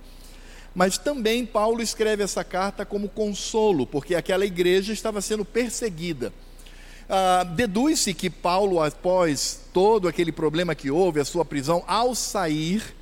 Mas 0.77 0.99
também 0.99 1.47
Paulo 1.47 1.81
escreve 1.81 2.23
essa 2.23 2.45
carta 2.45 2.85
como 2.85 3.09
consolo, 3.09 3.87
porque 3.87 4.15
aquela 4.15 4.45
igreja 4.45 4.93
estava 4.93 5.23
sendo 5.23 5.43
perseguida. 5.43 6.31
Ah, 7.09 7.45
Deduz-se 7.45 8.13
que 8.13 8.29
Paulo, 8.29 8.83
após 8.83 9.63
todo 9.73 10.07
aquele 10.07 10.31
problema 10.31 10.75
que 10.75 10.91
houve, 10.91 11.19
a 11.19 11.25
sua 11.25 11.47
prisão, 11.47 11.83
ao 11.87 12.15
sair, 12.15 12.95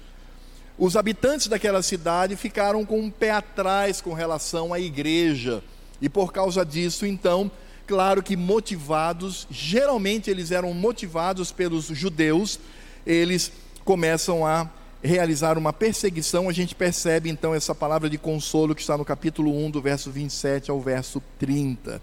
os 0.79 0.97
habitantes 0.97 1.49
daquela 1.49 1.83
cidade 1.83 2.37
ficaram 2.37 2.85
com 2.85 3.01
um 3.01 3.11
pé 3.11 3.33
atrás 3.33 4.01
com 4.01 4.15
relação 4.15 4.73
à 4.73 4.79
igreja. 4.79 5.61
E 6.01 6.09
por 6.09 6.33
causa 6.33 6.65
disso, 6.65 7.05
então, 7.05 7.51
claro 7.89 8.23
que 8.23 8.37
motivados, 8.37 9.49
geralmente 9.51 10.31
eles 10.31 10.53
eram 10.53 10.73
motivados 10.73 11.51
pelos 11.51 11.87
judeus, 11.87 12.61
eles 13.05 13.51
começam 13.85 14.47
a 14.47 14.71
realizar 15.05 15.59
uma 15.59 15.71
perseguição, 15.71 16.49
a 16.49 16.53
gente 16.53 16.75
percebe 16.75 17.29
então 17.29 17.55
essa 17.55 17.75
palavra 17.75 18.09
de 18.09 18.17
consolo 18.17 18.75
que 18.75 18.81
está 18.81 18.97
no 18.97 19.05
capítulo 19.05 19.55
1, 19.67 19.71
do 19.71 19.83
verso 19.83 20.11
27 20.11 20.71
ao 20.71 20.81
verso 20.81 21.23
30. 21.39 22.01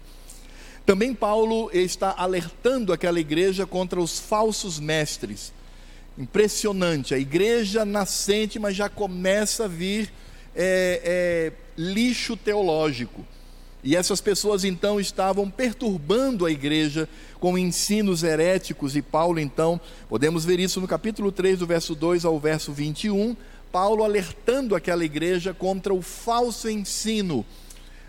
Também 0.86 1.12
Paulo 1.12 1.68
está 1.72 2.14
alertando 2.16 2.92
aquela 2.92 3.18
igreja 3.18 3.66
contra 3.66 4.00
os 4.00 4.20
falsos 4.20 4.78
mestres. 4.78 5.52
Impressionante, 6.16 7.12
a 7.12 7.18
igreja 7.18 7.84
nascente, 7.84 8.60
mas 8.60 8.76
já 8.76 8.88
começa 8.88 9.64
a 9.64 9.68
vir 9.68 10.12
é, 10.54 11.00
é, 11.04 11.52
lixo 11.76 12.36
teológico. 12.36 13.26
E 13.84 13.96
essas 13.96 14.20
pessoas 14.20 14.62
então 14.62 15.00
estavam 15.00 15.50
perturbando 15.50 16.46
a 16.46 16.50
igreja 16.50 17.08
com 17.40 17.58
ensinos 17.58 18.22
heréticos, 18.22 18.94
e 18.94 19.02
Paulo 19.02 19.40
então, 19.40 19.80
podemos 20.08 20.44
ver 20.44 20.60
isso 20.60 20.80
no 20.80 20.86
capítulo 20.86 21.32
3, 21.32 21.58
do 21.58 21.66
verso 21.66 21.94
2 21.94 22.24
ao 22.24 22.38
verso 22.38 22.72
21, 22.72 23.36
Paulo 23.72 24.04
alertando 24.04 24.76
aquela 24.76 25.04
igreja 25.04 25.52
contra 25.52 25.92
o 25.92 26.00
falso 26.00 26.68
ensino. 26.68 27.44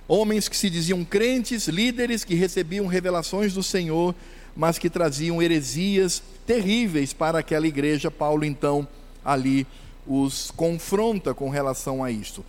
Homens 0.08 0.48
que 0.48 0.58
se 0.58 0.70
diziam 0.70 1.03
crentes, 1.03 1.68
líderes 1.68 2.24
que 2.24 2.36
recebiam 2.36 2.86
revelações 2.86 3.53
do 3.53 3.63
Senhor, 3.63 4.13
mas 4.56 4.77
que 4.77 4.89
traziam 4.89 5.42
heresias 5.42 6.22
terríveis 6.46 7.13
para 7.13 7.39
aquela 7.39 7.65
igreja. 7.65 8.12
Paulo 8.12 8.46
então 8.46 8.88
ali 9.24 9.65
os 10.06 10.51
confronta 10.51 11.34
com 11.34 11.50
relação 11.50 12.03
a 12.03 12.12
isto. 12.12 12.46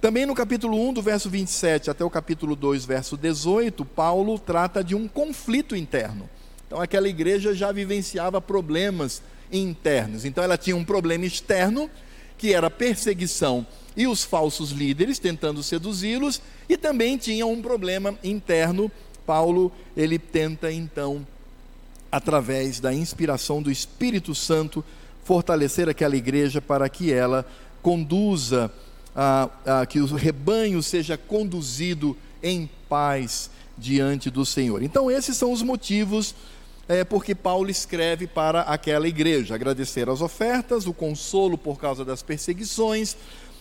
Também 0.00 0.24
no 0.24 0.34
capítulo 0.34 0.80
1, 0.88 0.94
do 0.94 1.02
verso 1.02 1.28
27 1.28 1.90
até 1.90 2.02
o 2.02 2.08
capítulo 2.08 2.56
2, 2.56 2.86
verso 2.86 3.18
18, 3.18 3.84
Paulo 3.84 4.38
trata 4.38 4.82
de 4.82 4.94
um 4.94 5.06
conflito 5.06 5.76
interno. 5.76 6.28
Então, 6.66 6.80
aquela 6.80 7.06
igreja 7.06 7.54
já 7.54 7.70
vivenciava 7.70 8.40
problemas 8.40 9.22
internos. 9.52 10.24
Então, 10.24 10.42
ela 10.42 10.56
tinha 10.56 10.74
um 10.74 10.84
problema 10.84 11.26
externo, 11.26 11.90
que 12.38 12.54
era 12.54 12.68
a 12.68 12.70
perseguição 12.70 13.66
e 13.94 14.06
os 14.06 14.24
falsos 14.24 14.70
líderes 14.70 15.18
tentando 15.18 15.62
seduzi-los, 15.62 16.40
e 16.66 16.78
também 16.78 17.18
tinha 17.18 17.44
um 17.44 17.60
problema 17.60 18.14
interno. 18.24 18.90
Paulo, 19.26 19.70
ele 19.94 20.18
tenta 20.18 20.72
então, 20.72 21.26
através 22.10 22.80
da 22.80 22.94
inspiração 22.94 23.60
do 23.60 23.70
Espírito 23.70 24.34
Santo, 24.34 24.82
fortalecer 25.24 25.90
aquela 25.90 26.16
igreja 26.16 26.62
para 26.62 26.88
que 26.88 27.12
ela 27.12 27.44
conduza 27.82 28.72
ah, 29.14 29.48
ah, 29.66 29.86
que 29.86 30.00
o 30.00 30.06
rebanho 30.14 30.82
seja 30.82 31.16
conduzido 31.16 32.16
em 32.42 32.68
paz 32.88 33.50
diante 33.76 34.30
do 34.30 34.44
Senhor. 34.44 34.82
Então, 34.82 35.10
esses 35.10 35.36
são 35.36 35.52
os 35.52 35.62
motivos 35.62 36.34
é, 36.90 37.04
porque 37.04 37.36
Paulo 37.36 37.70
escreve 37.70 38.26
para 38.26 38.62
aquela 38.62 39.06
igreja: 39.06 39.54
agradecer 39.54 40.08
as 40.08 40.20
ofertas, 40.20 40.88
o 40.88 40.92
consolo 40.92 41.56
por 41.56 41.78
causa 41.78 42.04
das 42.04 42.20
perseguições, 42.20 43.16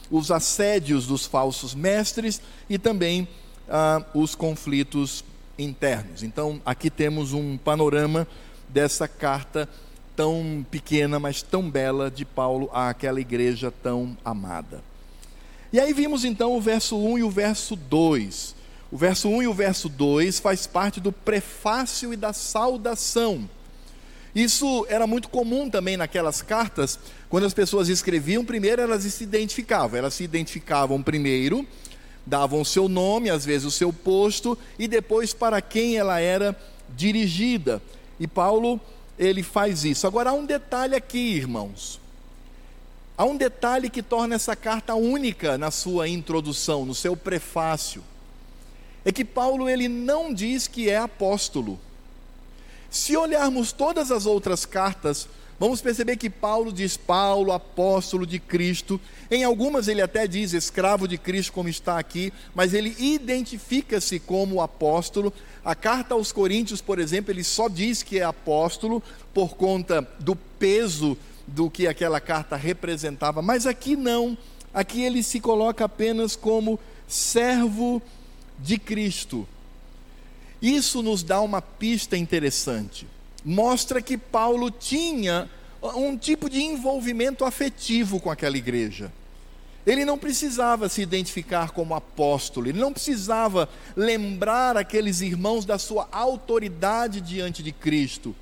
os 0.09 0.31
assédios 0.31 1.05
dos 1.05 1.27
falsos 1.27 1.75
mestres 1.75 2.41
e 2.67 2.79
também 2.79 3.27
ah, 3.69 4.03
os 4.15 4.33
conflitos 4.33 5.23
internos. 5.59 6.23
Então, 6.23 6.59
aqui 6.65 6.89
temos 6.89 7.31
um 7.31 7.55
panorama 7.55 8.27
dessa 8.67 9.07
carta 9.07 9.69
tão 10.15 10.65
pequena, 10.69 11.19
mas 11.19 11.41
tão 11.41 11.69
bela 11.69 12.09
de 12.09 12.25
Paulo 12.25 12.69
àquela 12.73 13.21
igreja 13.21 13.71
tão 13.71 14.17
amada. 14.25 14.88
E 15.71 15.79
aí 15.79 15.93
vimos 15.93 16.25
então 16.25 16.55
o 16.55 16.61
verso 16.61 16.97
1 16.97 17.19
e 17.19 17.23
o 17.23 17.29
verso 17.29 17.75
2. 17.75 18.55
O 18.91 18.97
verso 18.97 19.29
1 19.29 19.43
e 19.43 19.47
o 19.47 19.53
verso 19.53 19.87
2 19.87 20.39
faz 20.39 20.65
parte 20.65 20.99
do 20.99 21.11
prefácio 21.11 22.11
e 22.11 22.17
da 22.17 22.33
saudação. 22.33 23.47
Isso 24.33 24.85
era 24.89 25.05
muito 25.05 25.29
comum 25.29 25.69
também 25.69 25.97
naquelas 25.97 26.41
cartas, 26.41 26.99
quando 27.29 27.45
as 27.45 27.53
pessoas 27.53 27.89
escreviam, 27.89 28.45
primeiro 28.45 28.81
elas 28.81 29.03
se 29.03 29.23
identificavam, 29.23 29.97
elas 29.97 30.13
se 30.15 30.23
identificavam 30.23 31.01
primeiro, 31.01 31.67
davam 32.25 32.61
o 32.61 32.65
seu 32.65 32.87
nome, 32.87 33.29
às 33.29 33.45
vezes 33.45 33.65
o 33.65 33.71
seu 33.71 33.91
posto, 33.91 34.57
e 34.77 34.87
depois 34.87 35.33
para 35.33 35.61
quem 35.61 35.97
ela 35.97 36.19
era 36.19 36.55
dirigida. 36.95 37.81
E 38.19 38.27
Paulo, 38.27 38.79
ele 39.17 39.43
faz 39.43 39.83
isso. 39.83 40.07
Agora 40.07 40.31
há 40.31 40.33
um 40.33 40.45
detalhe 40.45 40.95
aqui, 40.95 41.35
irmãos. 41.35 41.99
Há 43.19 43.25
um 43.25 43.35
detalhe 43.35 43.89
que 43.89 44.01
torna 44.01 44.35
essa 44.35 44.55
carta 44.55 44.95
única 44.95 45.57
na 45.57 45.71
sua 45.71 46.07
introdução, 46.07 46.85
no 46.85 46.95
seu 46.95 47.17
prefácio. 47.17 48.01
É 49.03 49.11
que 49.11 49.25
Paulo 49.25 49.67
ele 49.69 49.89
não 49.89 50.33
diz 50.33 50.69
que 50.69 50.89
é 50.89 50.95
apóstolo. 50.95 51.77
Se 52.89 53.17
olharmos 53.17 53.73
todas 53.73 54.09
as 54.09 54.25
outras 54.25 54.65
cartas, 54.65 55.27
vamos 55.59 55.81
perceber 55.81 56.15
que 56.15 56.29
Paulo 56.29 56.71
diz 56.71 56.95
Paulo, 56.95 57.51
apóstolo 57.51 58.25
de 58.25 58.39
Cristo. 58.39 59.01
Em 59.29 59.43
algumas 59.43 59.89
ele 59.89 60.01
até 60.01 60.25
diz 60.25 60.53
escravo 60.53 61.05
de 61.05 61.17
Cristo, 61.17 61.51
como 61.51 61.67
está 61.67 61.99
aqui, 61.99 62.31
mas 62.55 62.73
ele 62.73 62.95
identifica-se 62.97 64.17
como 64.17 64.61
apóstolo. 64.61 65.33
A 65.65 65.75
carta 65.75 66.13
aos 66.13 66.31
Coríntios, 66.31 66.79
por 66.79 66.99
exemplo, 66.99 67.33
ele 67.33 67.43
só 67.43 67.67
diz 67.67 68.01
que 68.01 68.17
é 68.17 68.23
apóstolo 68.23 69.03
por 69.33 69.57
conta 69.57 70.07
do 70.21 70.37
peso 70.37 71.17
do 71.49 71.69
que 71.69 71.87
aquela 71.87 72.19
carta 72.19 72.55
representava, 72.55 73.41
mas 73.41 73.65
aqui 73.65 73.95
não. 73.95 74.37
Aqui 74.73 75.01
ele 75.01 75.23
se 75.23 75.39
coloca 75.39 75.85
apenas 75.85 76.35
como 76.35 76.79
servo 77.07 78.01
de 78.59 78.77
Cristo. 78.77 79.47
Isso 80.61 81.01
nos 81.01 81.23
dá 81.23 81.41
uma 81.41 81.61
pista 81.61 82.17
interessante. 82.17 83.07
Mostra 83.43 84.01
que 84.01 84.17
Paulo 84.17 84.69
tinha 84.69 85.49
um 85.81 86.17
tipo 86.17 86.49
de 86.49 86.61
envolvimento 86.61 87.45
afetivo 87.45 88.19
com 88.19 88.29
aquela 88.29 88.57
igreja. 88.57 89.11
Ele 89.87 90.03
não 90.03 90.17
precisava 90.17 90.89
se 90.89 91.01
identificar 91.01 91.71
como 91.71 91.95
apóstolo, 91.95 92.67
ele 92.67 92.79
não 92.79 92.93
precisava 92.93 93.67
lembrar 93.95 94.77
aqueles 94.77 95.21
irmãos 95.21 95.65
da 95.65 95.79
sua 95.79 96.07
autoridade 96.11 97.21
diante 97.21 97.63
de 97.63 97.71
Cristo. 97.71 98.35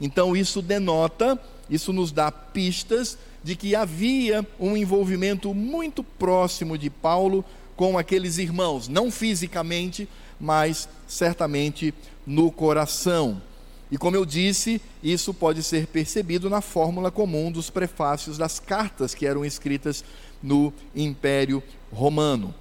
Então 0.00 0.36
isso 0.36 0.60
denota 0.60 1.38
isso 1.68 1.92
nos 1.92 2.12
dá 2.12 2.30
pistas 2.30 3.18
de 3.42 3.56
que 3.56 3.74
havia 3.74 4.46
um 4.58 4.76
envolvimento 4.76 5.54
muito 5.54 6.02
próximo 6.02 6.76
de 6.78 6.90
Paulo 6.90 7.44
com 7.76 7.98
aqueles 7.98 8.38
irmãos, 8.38 8.88
não 8.88 9.10
fisicamente, 9.10 10.08
mas 10.38 10.88
certamente 11.06 11.92
no 12.26 12.50
coração. 12.50 13.42
E 13.90 13.98
como 13.98 14.16
eu 14.16 14.24
disse, 14.24 14.80
isso 15.02 15.34
pode 15.34 15.62
ser 15.62 15.86
percebido 15.86 16.48
na 16.48 16.60
fórmula 16.60 17.10
comum 17.10 17.50
dos 17.50 17.70
prefácios 17.70 18.38
das 18.38 18.58
cartas 18.58 19.14
que 19.14 19.26
eram 19.26 19.44
escritas 19.44 20.04
no 20.42 20.72
Império 20.94 21.62
Romano. 21.92 22.54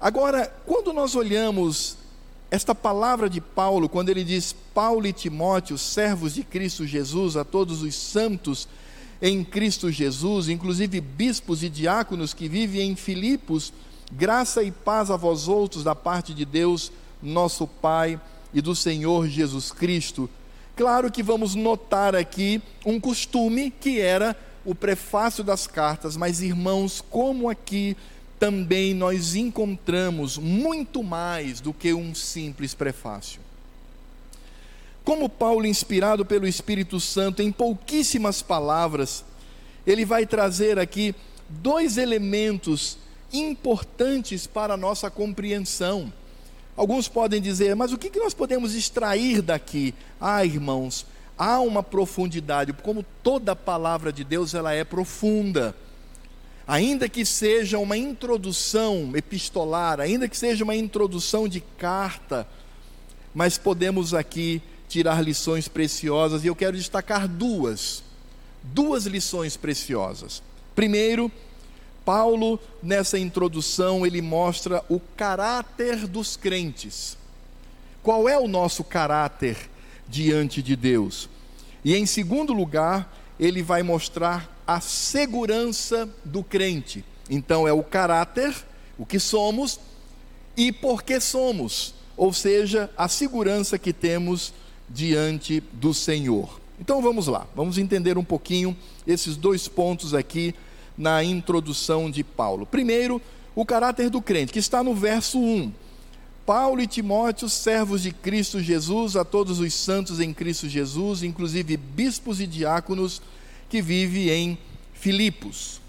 Agora, 0.00 0.46
quando 0.64 0.92
nós 0.92 1.14
olhamos 1.14 1.97
esta 2.50 2.74
palavra 2.74 3.28
de 3.28 3.40
Paulo, 3.40 3.88
quando 3.88 4.08
ele 4.08 4.24
diz 4.24 4.54
Paulo 4.74 5.06
e 5.06 5.12
Timóteo, 5.12 5.76
servos 5.76 6.34
de 6.34 6.42
Cristo 6.42 6.86
Jesus, 6.86 7.36
a 7.36 7.44
todos 7.44 7.82
os 7.82 7.94
santos 7.94 8.66
em 9.20 9.44
Cristo 9.44 9.90
Jesus, 9.90 10.48
inclusive 10.48 11.00
bispos 11.00 11.62
e 11.62 11.68
diáconos 11.68 12.32
que 12.32 12.48
vivem 12.48 12.90
em 12.90 12.96
Filipos, 12.96 13.72
graça 14.12 14.62
e 14.62 14.70
paz 14.70 15.10
a 15.10 15.16
vós 15.16 15.46
outros 15.46 15.84
da 15.84 15.94
parte 15.94 16.32
de 16.32 16.44
Deus, 16.44 16.90
nosso 17.22 17.66
Pai 17.66 18.18
e 18.54 18.62
do 18.62 18.74
Senhor 18.74 19.26
Jesus 19.28 19.70
Cristo. 19.70 20.30
Claro 20.74 21.10
que 21.10 21.22
vamos 21.22 21.54
notar 21.54 22.14
aqui 22.14 22.62
um 22.86 22.98
costume 22.98 23.70
que 23.70 24.00
era 24.00 24.34
o 24.64 24.74
prefácio 24.74 25.44
das 25.44 25.66
cartas, 25.66 26.16
mas 26.16 26.40
irmãos, 26.40 27.04
como 27.10 27.50
aqui 27.50 27.96
também 28.38 28.94
nós 28.94 29.34
encontramos 29.34 30.38
muito 30.38 31.02
mais 31.02 31.60
do 31.60 31.72
que 31.72 31.92
um 31.92 32.14
simples 32.14 32.74
prefácio. 32.74 33.40
Como 35.04 35.28
Paulo, 35.28 35.66
inspirado 35.66 36.24
pelo 36.24 36.46
Espírito 36.46 37.00
Santo, 37.00 37.42
em 37.42 37.50
pouquíssimas 37.50 38.42
palavras, 38.42 39.24
ele 39.86 40.04
vai 40.04 40.26
trazer 40.26 40.78
aqui 40.78 41.14
dois 41.48 41.96
elementos 41.96 42.98
importantes 43.32 44.46
para 44.46 44.74
a 44.74 44.76
nossa 44.76 45.10
compreensão. 45.10 46.12
Alguns 46.76 47.08
podem 47.08 47.40
dizer, 47.40 47.74
mas 47.74 47.92
o 47.92 47.98
que 47.98 48.18
nós 48.18 48.34
podemos 48.34 48.74
extrair 48.74 49.42
daqui? 49.42 49.94
Ah, 50.20 50.44
irmãos, 50.44 51.06
há 51.36 51.58
uma 51.58 51.82
profundidade, 51.82 52.72
como 52.72 53.04
toda 53.22 53.56
palavra 53.56 54.12
de 54.12 54.22
Deus, 54.22 54.54
ela 54.54 54.72
é 54.72 54.84
profunda 54.84 55.74
ainda 56.68 57.08
que 57.08 57.24
seja 57.24 57.78
uma 57.78 57.96
introdução 57.96 59.12
epistolar, 59.16 60.00
ainda 60.00 60.28
que 60.28 60.36
seja 60.36 60.62
uma 60.62 60.76
introdução 60.76 61.48
de 61.48 61.62
carta, 61.62 62.46
mas 63.34 63.56
podemos 63.56 64.12
aqui 64.12 64.60
tirar 64.86 65.24
lições 65.24 65.66
preciosas 65.66 66.44
e 66.44 66.46
eu 66.46 66.54
quero 66.54 66.76
destacar 66.76 67.26
duas, 67.26 68.02
duas 68.62 69.06
lições 69.06 69.56
preciosas. 69.56 70.42
Primeiro, 70.74 71.32
Paulo, 72.04 72.60
nessa 72.82 73.18
introdução, 73.18 74.06
ele 74.06 74.20
mostra 74.20 74.84
o 74.90 75.00
caráter 75.00 76.06
dos 76.06 76.36
crentes. 76.36 77.16
Qual 78.02 78.28
é 78.28 78.38
o 78.38 78.46
nosso 78.46 78.84
caráter 78.84 79.56
diante 80.06 80.62
de 80.62 80.76
Deus? 80.76 81.30
E 81.82 81.96
em 81.96 82.04
segundo 82.04 82.52
lugar, 82.52 83.14
ele 83.40 83.62
vai 83.62 83.82
mostrar 83.82 84.57
a 84.68 84.82
segurança 84.82 86.06
do 86.22 86.44
crente. 86.44 87.02
Então, 87.30 87.66
é 87.66 87.72
o 87.72 87.82
caráter, 87.82 88.54
o 88.98 89.06
que 89.06 89.18
somos 89.18 89.80
e 90.54 90.70
por 90.70 91.02
que 91.02 91.18
somos, 91.20 91.94
ou 92.14 92.34
seja, 92.34 92.90
a 92.94 93.08
segurança 93.08 93.78
que 93.78 93.94
temos 93.94 94.52
diante 94.90 95.62
do 95.72 95.94
Senhor. 95.94 96.60
Então 96.80 97.00
vamos 97.00 97.26
lá, 97.26 97.46
vamos 97.56 97.78
entender 97.78 98.18
um 98.18 98.24
pouquinho 98.24 98.76
esses 99.06 99.36
dois 99.36 99.66
pontos 99.66 100.14
aqui 100.14 100.54
na 100.96 101.24
introdução 101.24 102.10
de 102.10 102.22
Paulo. 102.22 102.66
Primeiro, 102.66 103.22
o 103.54 103.64
caráter 103.64 104.10
do 104.10 104.20
crente, 104.20 104.52
que 104.52 104.58
está 104.58 104.82
no 104.82 104.94
verso 104.94 105.38
1. 105.38 105.72
Paulo 106.44 106.80
e 106.80 106.86
Timóteo, 106.86 107.48
servos 107.48 108.02
de 108.02 108.10
Cristo 108.10 108.60
Jesus, 108.60 109.16
a 109.16 109.24
todos 109.24 109.60
os 109.60 109.74
santos 109.74 110.20
em 110.20 110.32
Cristo 110.32 110.68
Jesus, 110.68 111.22
inclusive 111.22 111.76
bispos 111.76 112.40
e 112.40 112.46
diáconos, 112.46 113.20
que 113.68 113.82
vive 113.82 114.30
em 114.30 114.58
Filipos. 114.94 115.80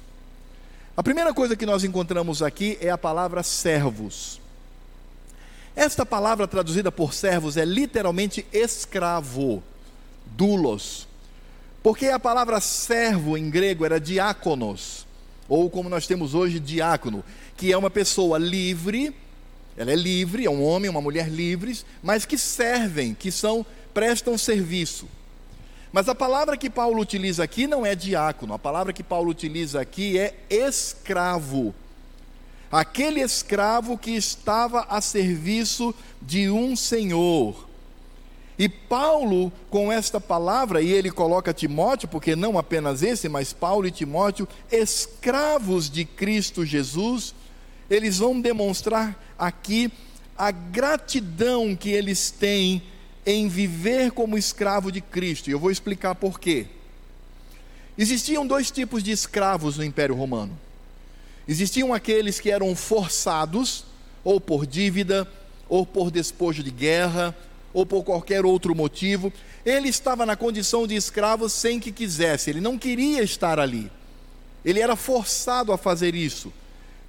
A 0.96 1.04
primeira 1.04 1.34
coisa 1.34 1.56
que 1.56 1.66
nós 1.66 1.84
encontramos 1.84 2.44
aqui 2.44 2.78
é 2.82 2.90
a 2.90 2.98
palavra 2.98 3.42
servos. 3.42 4.42
Esta 5.76 6.06
palavra 6.06 6.48
traduzida 6.48 6.92
por 6.92 7.14
servos 7.14 7.56
é 7.56 7.64
literalmente 7.64 8.46
escravo, 8.52 9.64
dulos. 10.26 11.08
Porque 11.82 12.08
a 12.08 12.20
palavra 12.20 12.60
servo 12.60 13.38
em 13.38 13.50
grego 13.50 13.86
era 13.86 14.00
diáconos, 14.00 15.08
ou 15.48 15.70
como 15.70 15.88
nós 15.88 16.06
temos 16.06 16.36
hoje, 16.36 16.60
diácono, 16.60 17.24
que 17.56 17.72
é 17.72 17.78
uma 17.78 17.90
pessoa 17.90 18.38
livre, 18.38 19.16
ela 19.78 19.92
é 19.92 19.96
livre, 19.96 20.46
é 20.46 20.50
um 20.50 20.62
homem, 20.62 20.90
uma 20.90 21.02
mulher 21.02 21.30
livres, 21.30 21.86
mas 22.04 22.26
que 22.26 22.38
servem, 22.38 23.14
que 23.14 23.32
são 23.32 23.66
prestam 23.94 24.38
serviço. 24.38 25.08
Mas 25.92 26.08
a 26.08 26.14
palavra 26.14 26.56
que 26.56 26.70
Paulo 26.70 27.02
utiliza 27.02 27.44
aqui 27.44 27.66
não 27.66 27.86
é 27.86 27.96
diácono, 27.96 28.54
a 28.54 28.60
palavra 28.60 28.94
que 28.94 29.04
Paulo 29.04 29.32
utiliza 29.32 29.82
aqui 29.82 30.20
é 30.20 30.36
escravo. 30.50 31.74
Aquele 32.72 33.22
escravo 33.22 33.98
que 33.98 34.12
estava 34.12 34.82
a 34.90 35.02
serviço 35.02 35.94
de 36.22 36.50
um 36.50 36.76
senhor. 36.76 37.68
E 38.60 38.68
Paulo, 38.68 39.52
com 39.70 39.92
esta 39.92 40.20
palavra, 40.20 40.82
e 40.82 40.92
ele 40.92 41.10
coloca 41.10 41.54
Timóteo, 41.54 42.10
porque 42.10 42.36
não 42.36 42.60
apenas 42.60 43.02
esse, 43.02 43.30
mas 43.30 43.54
Paulo 43.54 43.88
e 43.88 43.92
Timóteo, 43.92 44.48
escravos 44.70 45.90
de 45.90 46.04
Cristo 46.04 46.66
Jesus, 46.66 47.34
eles 47.90 48.20
vão 48.20 48.40
demonstrar 48.40 49.18
aqui 49.40 49.92
a 50.38 50.52
gratidão 50.52 51.76
que 51.76 51.90
eles 51.90 52.30
têm 52.30 52.84
em 53.26 53.48
viver 53.48 54.12
como 54.12 54.38
escravo 54.38 54.92
de 54.92 55.02
Cristo. 55.02 55.50
E 55.50 55.54
eu 55.54 55.60
vou 55.60 55.72
explicar 55.72 56.16
por 56.16 56.40
quê. 56.40 56.68
Existiam 57.98 58.46
dois 58.48 58.72
tipos 58.72 59.04
de 59.04 59.12
escravos 59.12 59.78
no 59.78 59.84
Império 59.84 60.16
Romano. 60.16 60.58
Existiam 61.48 61.94
aqueles 61.94 62.40
que 62.40 62.52
eram 62.52 62.76
forçados, 62.76 63.84
ou 64.24 64.40
por 64.40 64.66
dívida, 64.66 65.28
ou 65.68 65.86
por 65.86 66.12
despojo 66.12 66.64
de 66.64 66.72
guerra, 66.72 67.36
ou 67.74 67.86
por 67.86 68.04
qualquer 68.04 68.46
outro 68.46 68.74
motivo. 68.76 69.34
Ele 69.66 69.90
estava 69.90 70.26
na 70.26 70.36
condição 70.36 70.88
de 70.88 70.96
escravo 70.96 71.50
sem 71.50 71.80
que 71.80 71.92
quisesse, 71.92 72.50
ele 72.50 72.62
não 72.62 72.78
queria 72.78 73.22
estar 73.22 73.60
ali. 73.60 73.92
Ele 74.64 74.80
era 74.80 74.96
forçado 74.96 75.72
a 75.72 75.78
fazer 75.78 76.16
isso. 76.16 76.54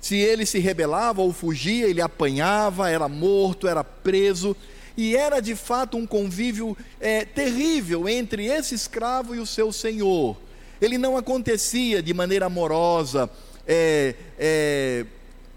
Se 0.01 0.16
ele 0.16 0.46
se 0.46 0.59
rebelava 0.59 1.20
ou 1.20 1.33
fugia, 1.33 1.87
ele 1.87 2.01
apanhava, 2.01 2.88
era 2.90 3.09
morto, 3.09 3.68
era 3.68 3.85
preso 3.85 4.57
e 4.96 5.16
era 5.16 5.40
de 5.40 5.55
fato 5.55 5.96
um 5.96 6.07
convívio 6.07 6.76
é, 7.00 7.24
terrível 7.24 8.09
entre 8.09 8.46
esse 8.46 8.74
escravo 8.74 9.35
e 9.35 9.38
o 9.38 9.46
seu 9.46 9.72
senhor. 9.72 10.37
Ele 10.81 10.98
não 10.98 11.16
acontecia 11.16 12.03
de 12.03 12.14
maneira 12.14 12.46
amorosa, 12.46 13.31
é, 13.66 14.14
é, 14.38 15.07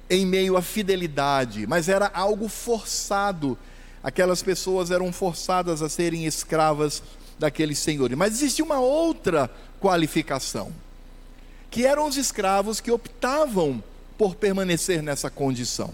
em 0.10 0.26
meio 0.26 0.58
à 0.58 0.62
fidelidade, 0.62 1.66
mas 1.66 1.90
era 1.90 2.12
algo 2.14 2.48
forçado. 2.48 3.58
Aquelas 4.04 4.44
pessoas 4.44 4.92
eram 4.92 5.12
forçadas 5.14 5.82
a 5.82 5.90
serem 5.90 6.26
escravas 6.26 7.02
daqueles 7.40 7.80
senhores. 7.80 8.18
Mas 8.18 8.34
existia 8.34 8.64
uma 8.64 8.80
outra 8.80 9.50
qualificação, 9.80 10.72
que 11.72 11.86
eram 11.86 12.08
os 12.08 12.18
escravos 12.18 12.80
que 12.80 12.92
optavam 12.92 13.84
por 14.18 14.36
permanecer 14.36 15.02
nessa 15.02 15.30
condição. 15.30 15.94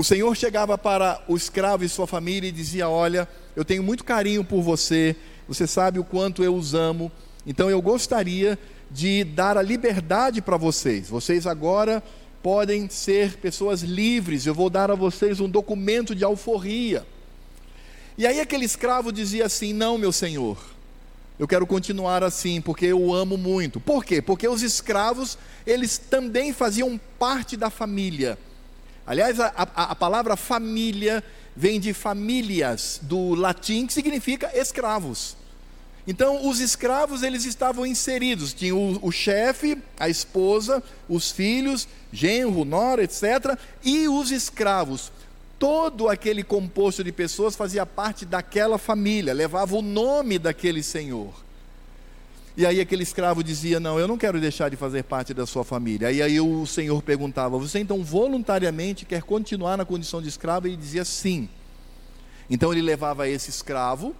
O 0.00 0.02
Senhor 0.02 0.34
chegava 0.34 0.78
para 0.78 1.22
o 1.28 1.36
escravo 1.36 1.84
e 1.84 1.88
sua 1.88 2.06
família 2.06 2.48
e 2.48 2.52
dizia: 2.52 2.88
Olha, 2.88 3.28
eu 3.54 3.66
tenho 3.66 3.82
muito 3.82 4.02
carinho 4.02 4.42
por 4.42 4.62
você, 4.62 5.14
você 5.46 5.66
sabe 5.66 5.98
o 5.98 6.04
quanto 6.04 6.42
eu 6.42 6.54
os 6.54 6.72
amo, 6.72 7.12
então 7.46 7.68
eu 7.68 7.82
gostaria 7.82 8.58
de 8.90 9.24
dar 9.24 9.58
a 9.58 9.62
liberdade 9.62 10.40
para 10.40 10.56
vocês. 10.56 11.10
Vocês 11.10 11.46
agora 11.46 12.02
podem 12.42 12.88
ser 12.88 13.36
pessoas 13.36 13.82
livres, 13.82 14.46
eu 14.46 14.54
vou 14.54 14.70
dar 14.70 14.90
a 14.90 14.94
vocês 14.94 15.38
um 15.38 15.50
documento 15.50 16.14
de 16.14 16.24
alforria. 16.24 17.06
E 18.16 18.26
aí 18.26 18.40
aquele 18.40 18.64
escravo 18.64 19.12
dizia 19.12 19.44
assim: 19.44 19.74
Não, 19.74 19.98
meu 19.98 20.12
senhor, 20.12 20.56
eu 21.38 21.46
quero 21.46 21.66
continuar 21.66 22.24
assim, 22.24 22.58
porque 22.62 22.86
eu 22.86 22.98
o 22.98 23.14
amo 23.14 23.36
muito. 23.36 23.78
Por 23.78 24.02
quê? 24.02 24.22
Porque 24.22 24.48
os 24.48 24.62
escravos, 24.62 25.36
eles 25.66 25.98
também 25.98 26.54
faziam 26.54 26.98
parte 27.18 27.54
da 27.54 27.68
família. 27.68 28.38
Aliás, 29.06 29.40
a, 29.40 29.46
a, 29.56 29.82
a 29.92 29.94
palavra 29.94 30.36
família 30.36 31.22
vem 31.56 31.80
de 31.80 31.92
famílias, 31.92 33.00
do 33.02 33.34
latim, 33.34 33.86
que 33.86 33.92
significa 33.92 34.50
escravos. 34.54 35.36
Então, 36.06 36.48
os 36.48 36.60
escravos 36.60 37.22
eles 37.22 37.44
estavam 37.44 37.84
inseridos, 37.84 38.54
tinha 38.54 38.74
o, 38.74 38.98
o 39.06 39.12
chefe, 39.12 39.78
a 39.98 40.08
esposa, 40.08 40.82
os 41.08 41.30
filhos, 41.30 41.86
genro, 42.12 42.64
nora, 42.64 43.04
etc. 43.04 43.58
E 43.84 44.08
os 44.08 44.30
escravos. 44.30 45.12
Todo 45.58 46.08
aquele 46.08 46.42
composto 46.42 47.04
de 47.04 47.12
pessoas 47.12 47.54
fazia 47.54 47.84
parte 47.84 48.24
daquela 48.24 48.78
família, 48.78 49.34
levava 49.34 49.76
o 49.76 49.82
nome 49.82 50.38
daquele 50.38 50.82
senhor. 50.82 51.34
E 52.56 52.66
aí 52.66 52.80
aquele 52.80 53.02
escravo 53.02 53.42
dizia: 53.42 53.78
Não, 53.78 53.98
eu 53.98 54.08
não 54.08 54.18
quero 54.18 54.40
deixar 54.40 54.68
de 54.68 54.76
fazer 54.76 55.04
parte 55.04 55.32
da 55.32 55.46
sua 55.46 55.64
família. 55.64 56.10
E 56.10 56.20
aí 56.20 56.40
o 56.40 56.66
senhor 56.66 57.02
perguntava: 57.02 57.58
Você 57.58 57.78
então 57.78 58.02
voluntariamente 58.02 59.04
quer 59.04 59.22
continuar 59.22 59.76
na 59.76 59.84
condição 59.84 60.20
de 60.20 60.28
escravo? 60.28 60.66
E 60.66 60.70
ele 60.70 60.76
dizia: 60.76 61.04
Sim. 61.04 61.48
Então 62.48 62.72
ele 62.72 62.82
levava 62.82 63.28
esse 63.28 63.48
escravo, 63.48 64.14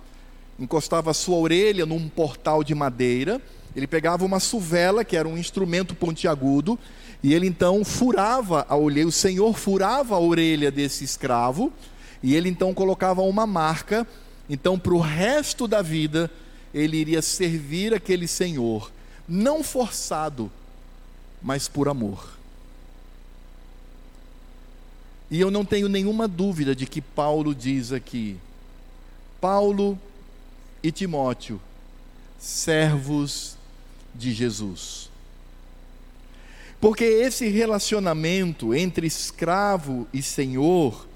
encostava 0.59 1.11
a 1.11 1.15
sua 1.15 1.37
orelha 1.37 1.85
num 1.85 2.09
portal 2.09 2.63
de 2.63 2.75
madeira, 2.77 3.43
ele 3.75 3.89
pegava 3.89 4.25
uma 4.25 4.39
suvela, 4.39 5.05
que 5.05 5.17
era 5.17 5.27
um 5.27 5.37
instrumento 5.37 5.97
pontiagudo, 5.97 6.79
e 7.25 7.35
ele 7.35 7.49
então 7.49 7.85
furava 7.85 8.65
a 8.69 8.77
orelha, 8.77 9.09
o 9.09 9.13
senhor 9.13 9.59
furava 9.59 10.15
a 10.15 10.21
orelha 10.21 10.71
desse 10.71 11.03
escravo, 11.03 11.73
e 12.23 12.37
ele 12.37 12.49
então 12.49 12.73
colocava 12.73 13.21
uma 13.23 13.47
marca, 13.49 14.07
então 14.49 14.79
para 14.79 14.95
o 14.95 15.01
resto 15.01 15.67
da 15.67 15.83
vida 15.83 16.31
ele 16.73 16.97
iria 16.97 17.23
servir 17.23 17.95
aquele 17.95 18.29
Senhor, 18.29 18.91
não 19.29 19.63
forçado, 19.63 20.51
mas 21.43 21.69
por 21.69 21.89
amor. 21.89 22.39
E 25.31 25.41
eu 25.41 25.51
não 25.51 25.65
tenho 25.65 25.89
nenhuma 25.89 26.27
dúvida 26.27 26.75
de 26.75 26.87
que 26.87 27.01
Paulo 27.01 27.55
diz 27.55 27.93
aqui: 27.93 28.37
Paulo 29.41 29.99
e 30.83 30.91
Timóteo, 30.91 31.61
servos 32.39 33.57
de 34.15 34.33
Jesus. 34.33 35.09
Porque 36.81 37.05
esse 37.05 37.49
relacionamento 37.49 38.75
entre 38.75 39.07
escravo 39.07 40.09
e 40.13 40.23
senhor 40.23 41.07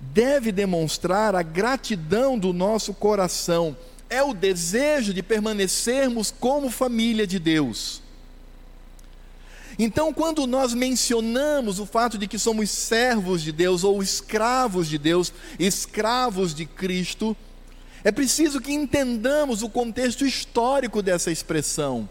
deve 0.00 0.50
demonstrar 0.50 1.34
a 1.34 1.42
gratidão 1.42 2.38
do 2.38 2.52
nosso 2.52 2.94
coração 2.94 3.76
é 4.08 4.22
o 4.22 4.34
desejo 4.34 5.12
de 5.12 5.22
permanecermos 5.22 6.30
como 6.30 6.70
família 6.70 7.26
de 7.26 7.38
Deus. 7.38 8.02
Então, 9.78 10.12
quando 10.12 10.46
nós 10.46 10.72
mencionamos 10.72 11.78
o 11.78 11.84
fato 11.84 12.16
de 12.16 12.26
que 12.26 12.38
somos 12.38 12.70
servos 12.70 13.42
de 13.42 13.52
Deus 13.52 13.84
ou 13.84 14.02
escravos 14.02 14.88
de 14.88 14.96
Deus, 14.96 15.32
escravos 15.58 16.54
de 16.54 16.64
Cristo, 16.64 17.36
é 18.02 18.10
preciso 18.10 18.60
que 18.60 18.72
entendamos 18.72 19.62
o 19.62 19.68
contexto 19.68 20.24
histórico 20.24 21.02
dessa 21.02 21.30
expressão. 21.30 22.08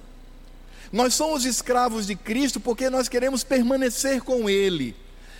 Nós 0.91 1.15
somos 1.15 1.43
escravos 1.43 2.05
de 2.05 2.15
Cristo 2.15 2.60
porque 2.60 2.89
nós 2.89 3.10
queremos 3.10 3.43
permanecer 3.43 4.21
com 4.21 4.47
Ele. 4.49 4.95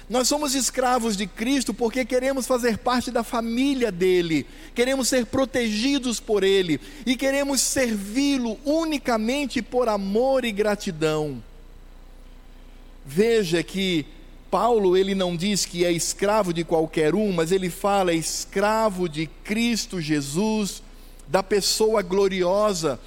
Nós 0.08 0.28
somos 0.28 0.54
escravos 0.54 1.18
de 1.18 1.26
Cristo 1.26 1.74
porque 1.74 2.06
queremos 2.06 2.46
fazer 2.46 2.78
parte 2.78 3.10
da 3.10 3.24
família 3.24 3.92
dele, 3.92 4.46
queremos 4.76 5.08
ser 5.08 5.26
protegidos 5.26 6.20
por 6.20 6.44
ele 6.44 6.80
e 7.06 7.16
queremos 7.16 7.60
servi-lo 7.62 8.60
unicamente 8.64 9.64
por 9.64 9.90
amor 9.90 10.46
e 10.46 10.52
gratidão. 10.52 11.44
Veja 13.04 13.64
que 13.64 14.06
Paulo 14.52 14.96
ele 14.96 15.16
não 15.16 15.36
diz 15.36 15.66
que 15.66 15.84
é 15.84 15.92
escravo 15.92 16.54
de 16.54 16.64
qualquer 16.64 17.16
um, 17.16 17.32
mas 17.32 17.52
ele 17.52 17.70
fala 17.70 18.14
escravo 18.14 19.10
de 19.10 19.28
Cristo 19.44 20.00
Jesus, 20.00 20.84
da 21.28 21.42
pessoa 21.42 22.04
gloriosa. 22.04 23.00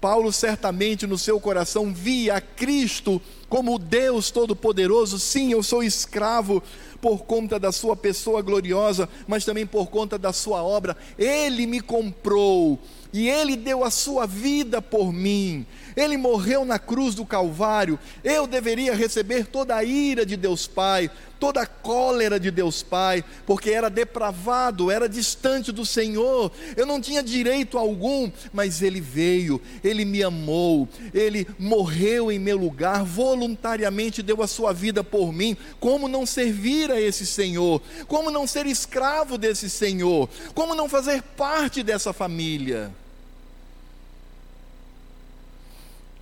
Paulo 0.00 0.32
certamente 0.32 1.06
no 1.06 1.18
seu 1.18 1.38
coração 1.38 1.92
via 1.92 2.40
Cristo 2.40 3.20
como 3.48 3.78
Deus 3.78 4.30
Todo-Poderoso. 4.30 5.18
Sim, 5.18 5.52
eu 5.52 5.62
sou 5.62 5.82
escravo 5.82 6.62
por 7.00 7.24
conta 7.24 7.58
da 7.58 7.72
Sua 7.72 7.96
pessoa 7.96 8.40
gloriosa, 8.40 9.08
mas 9.26 9.44
também 9.44 9.66
por 9.66 9.88
conta 9.88 10.18
da 10.18 10.32
Sua 10.32 10.62
obra. 10.62 10.96
Ele 11.18 11.66
me 11.66 11.80
comprou 11.80 12.78
e 13.12 13.28
Ele 13.28 13.56
deu 13.56 13.84
a 13.84 13.90
Sua 13.90 14.26
vida 14.26 14.80
por 14.80 15.12
mim. 15.12 15.66
Ele 15.96 16.16
morreu 16.16 16.64
na 16.64 16.78
cruz 16.78 17.14
do 17.14 17.24
Calvário. 17.24 17.98
Eu 18.22 18.46
deveria 18.46 18.94
receber 18.94 19.46
toda 19.46 19.76
a 19.76 19.84
ira 19.84 20.24
de 20.24 20.36
Deus 20.36 20.66
Pai, 20.66 21.10
toda 21.40 21.62
a 21.62 21.66
cólera 21.66 22.38
de 22.38 22.50
Deus 22.50 22.82
Pai, 22.82 23.24
porque 23.46 23.70
era 23.70 23.88
depravado, 23.88 24.90
era 24.90 25.08
distante 25.08 25.72
do 25.72 25.86
Senhor, 25.86 26.52
eu 26.76 26.84
não 26.84 27.00
tinha 27.00 27.22
direito 27.22 27.78
algum, 27.78 28.30
mas 28.52 28.82
Ele 28.82 29.00
veio, 29.00 29.60
Ele 29.82 30.04
me 30.04 30.22
amou, 30.22 30.86
Ele 31.14 31.48
morreu 31.58 32.30
em 32.30 32.38
meu 32.38 32.58
lugar, 32.58 33.02
voluntariamente 33.02 34.22
deu 34.22 34.42
a 34.42 34.46
sua 34.46 34.72
vida 34.72 35.02
por 35.02 35.32
mim. 35.32 35.56
Como 35.80 36.06
não 36.06 36.26
servir 36.26 36.90
a 36.90 37.00
esse 37.00 37.24
Senhor? 37.24 37.80
Como 38.06 38.30
não 38.30 38.46
ser 38.46 38.66
escravo 38.66 39.38
desse 39.38 39.70
Senhor? 39.70 40.28
Como 40.54 40.74
não 40.74 40.88
fazer 40.88 41.22
parte 41.22 41.82
dessa 41.82 42.12
família? 42.12 42.92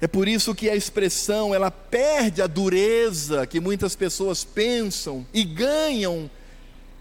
É 0.00 0.06
por 0.06 0.28
isso 0.28 0.54
que 0.54 0.70
a 0.70 0.76
expressão 0.76 1.52
ela 1.52 1.70
perde 1.70 2.40
a 2.40 2.46
dureza 2.46 3.46
que 3.46 3.58
muitas 3.58 3.96
pessoas 3.96 4.44
pensam 4.44 5.26
e 5.34 5.42
ganham 5.44 6.30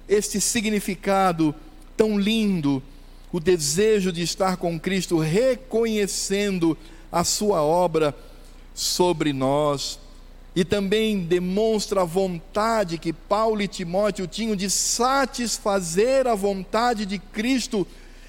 este 0.10 0.42
significado 0.42 1.54
tão 1.96 2.20
lindo, 2.20 2.82
o 3.32 3.40
desejo 3.40 4.12
de 4.12 4.24
estar 4.24 4.58
com 4.58 4.80
Cristo, 4.80 5.20
reconhecendo 5.20 6.78
a 7.12 7.24
sua 7.24 7.62
obra 7.62 8.16
sobre 8.74 9.32
nós. 9.32 10.00
E 10.56 10.66
também 10.66 11.20
demonstra 11.20 12.02
a 12.02 12.06
vontade 12.06 12.98
que 12.98 13.14
Paulo 13.14 13.62
e 13.62 13.68
Timóteo 13.68 14.26
tinham 14.26 14.56
de 14.56 14.72
satisfazer 14.72 16.26
a 16.26 16.34
vontade 16.34 17.06
de 17.06 17.20
Cristo, 17.20 17.86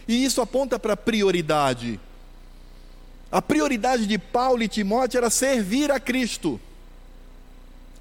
e 0.06 0.24
isso 0.24 0.42
aponta 0.42 0.78
para 0.78 0.94
prioridade. 0.94 1.98
A 3.30 3.42
prioridade 3.42 4.06
de 4.06 4.18
Paulo 4.18 4.62
e 4.62 4.68
Timóteo 4.68 5.18
era 5.18 5.28
servir 5.28 5.92
a 5.92 6.00
Cristo, 6.00 6.58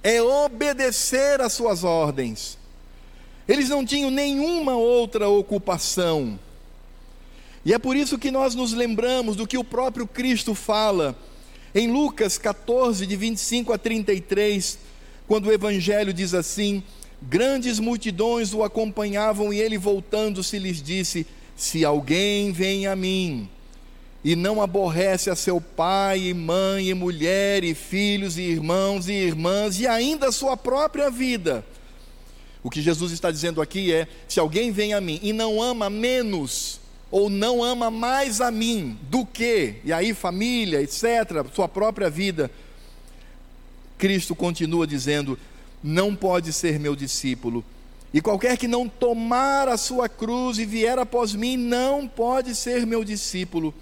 é 0.01 0.21
obedecer 0.21 1.41
às 1.41 1.51
suas 1.51 1.83
ordens. 1.83 2.57
Eles 3.45 3.67
não 3.67 3.85
tinham 3.85 4.09
nenhuma 4.09 4.75
outra 4.75 5.27
ocupação. 5.27 6.39
E 7.65 7.73
é 7.73 7.79
por 7.79 7.97
isso 7.97 8.17
que 8.17 8.31
nós 8.31 8.55
nos 8.55 8.71
lembramos 8.71 9.35
do 9.35 9.45
que 9.45 9.57
o 9.57 9.63
próprio 9.63 10.07
Cristo 10.07 10.55
fala 10.55 11.17
em 11.75 11.91
Lucas 11.91 12.37
14, 12.37 13.05
de 13.05 13.15
25 13.17 13.73
a 13.73 13.77
33, 13.77 14.79
quando 15.27 15.47
o 15.47 15.51
Evangelho 15.51 16.13
diz 16.13 16.33
assim: 16.33 16.81
Grandes 17.21 17.79
multidões 17.79 18.53
o 18.53 18.63
acompanhavam 18.63 19.51
e 19.51 19.59
ele, 19.59 19.77
voltando-se, 19.77 20.57
lhes 20.57 20.81
disse: 20.81 21.27
Se 21.57 21.83
alguém 21.83 22.53
vem 22.53 22.87
a 22.87 22.95
mim 22.95 23.49
e 24.23 24.36
não 24.36 24.62
aborrece 24.62 25.30
a 25.30 25.36
seu 25.36 25.62
pai 25.62 26.19
e 26.19 26.34
mãe 26.34 26.89
e 26.89 26.93
mulher 26.93 27.63
e 27.63 27.73
filhos 27.73 28.38
e 28.38 28.41
irmãos 28.41 29.08
e 29.08 29.13
irmãs 29.13 29.80
e 29.80 29.88
ainda 29.88 30.27
a 30.27 30.32
sua 30.32 30.58
própria 30.58 31.10
vida. 31.10 31.63
O 32.63 32.69
que 32.69 32.82
Jesus 32.82 33.12
está 33.12 33.32
dizendo 33.32 33.62
aqui 33.62 33.93
é: 33.93 34.08
se 34.27 34.39
alguém 34.39 34.71
vem 34.71 34.93
a 34.93 34.99
mim 34.99 35.19
e 35.23 35.32
não 35.32 35.62
ama 35.62 35.89
menos 35.89 36.80
ou 37.10 37.30
não 37.30 37.63
ama 37.63 37.89
mais 37.89 38.41
a 38.41 38.51
mim 38.51 38.97
do 39.03 39.25
que, 39.25 39.75
e 39.84 39.93
aí 39.93 40.13
família, 40.13 40.82
etc., 40.82 41.45
sua 41.53 41.67
própria 41.67 42.10
vida, 42.10 42.51
Cristo 43.97 44.36
continua 44.36 44.86
dizendo: 44.86 45.38
não 45.84 46.15
pode 46.15 46.51
ser 46.51 46.80
meu 46.80 46.95
discípulo. 46.95 47.63
E 48.13 48.21
qualquer 48.21 48.58
que 48.58 48.67
não 48.67 48.88
tomar 48.88 49.67
a 49.67 49.77
sua 49.77 50.08
cruz 50.08 50.58
e 50.58 50.65
vier 50.65 50.97
após 50.97 51.34
mim, 51.34 51.58
não 51.58 52.08
pode 52.08 52.56
ser 52.56 52.86
meu 52.86 53.03
discípulo. 53.03 53.73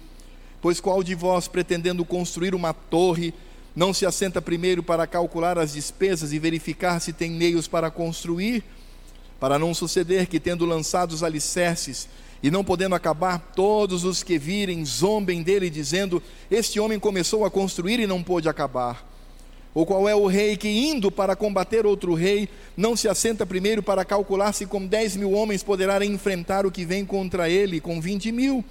Pois 0.60 0.80
qual 0.80 1.02
de 1.02 1.14
vós, 1.14 1.48
pretendendo 1.48 2.04
construir 2.04 2.54
uma 2.54 2.72
torre, 2.72 3.32
não 3.74 3.92
se 3.92 4.06
assenta 4.06 4.40
primeiro 4.40 4.82
para 4.82 5.06
calcular 5.06 5.58
as 5.58 5.72
despesas 5.72 6.32
e 6.32 6.38
verificar 6.38 7.00
se 7.00 7.12
tem 7.12 7.30
meios 7.30 7.68
para 7.68 7.90
construir? 7.90 8.64
Para 9.38 9.58
não 9.58 9.74
suceder 9.74 10.26
que, 10.26 10.40
tendo 10.40 10.64
lançado 10.64 11.12
os 11.12 11.22
alicerces, 11.22 12.08
e 12.42 12.50
não 12.50 12.64
podendo 12.64 12.94
acabar, 12.94 13.38
todos 13.54 14.04
os 14.04 14.22
que 14.22 14.38
virem 14.38 14.84
zombem 14.84 15.42
dele, 15.42 15.68
dizendo: 15.68 16.22
Este 16.50 16.78
homem 16.78 16.98
começou 16.98 17.44
a 17.44 17.50
construir 17.50 18.00
e 18.00 18.06
não 18.06 18.22
pôde 18.22 18.48
acabar. 18.48 19.06
Ou 19.74 19.84
qual 19.84 20.08
é 20.08 20.14
o 20.14 20.26
rei 20.26 20.56
que, 20.56 20.68
indo 20.68 21.10
para 21.10 21.36
combater 21.36 21.84
outro 21.84 22.14
rei, 22.14 22.48
não 22.74 22.96
se 22.96 23.08
assenta 23.08 23.44
primeiro 23.44 23.82
para 23.82 24.06
calcular 24.06 24.52
se 24.52 24.64
com 24.64 24.86
dez 24.86 25.14
mil 25.16 25.32
homens 25.32 25.62
poderá 25.62 26.02
enfrentar 26.04 26.64
o 26.64 26.70
que 26.70 26.84
vem 26.84 27.04
contra 27.04 27.50
ele 27.50 27.78
com 27.78 28.00
vinte 28.00 28.32
mil? 28.32 28.64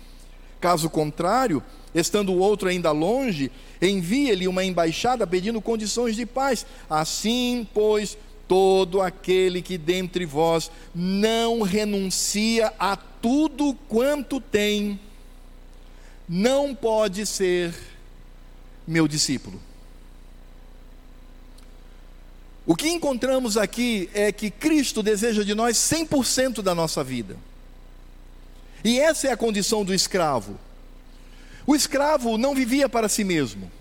Caso 0.66 0.90
contrário, 0.90 1.62
estando 1.94 2.34
o 2.34 2.40
outro 2.40 2.68
ainda 2.68 2.92
longe, 2.92 3.52
envia-lhe 3.80 4.48
uma 4.48 4.64
embaixada 4.64 5.28
pedindo 5.28 5.62
condições 5.62 6.16
de 6.16 6.26
paz. 6.26 6.66
Assim, 6.90 7.68
pois, 7.72 8.18
todo 8.48 9.00
aquele 9.00 9.62
que 9.62 9.78
dentre 9.78 10.26
vós 10.26 10.72
não 10.96 11.62
renuncia 11.62 12.74
a 12.80 12.96
tudo 12.98 13.76
quanto 13.88 14.42
tem, 14.42 15.00
não 16.28 16.74
pode 16.74 17.28
ser 17.28 17.72
meu 18.88 19.08
discípulo. 19.08 19.62
O 22.66 22.76
que 22.76 22.90
encontramos 22.90 23.56
aqui 23.56 24.10
é 24.16 24.32
que 24.32 24.50
Cristo 24.50 25.04
deseja 25.04 25.44
de 25.44 25.54
nós 25.54 25.78
100% 25.78 26.64
da 26.64 26.74
nossa 26.74 27.04
vida. 27.04 27.38
E 28.86 29.00
essa 29.00 29.28
é 29.28 29.32
a 29.32 29.38
condição 29.38 29.84
do 29.84 29.96
escravo. 29.96 30.60
O 31.66 31.76
escravo 31.76 32.38
não 32.38 32.54
vivia 32.54 32.88
para 32.88 33.10
si 33.10 33.24
mesmo. 33.24 33.72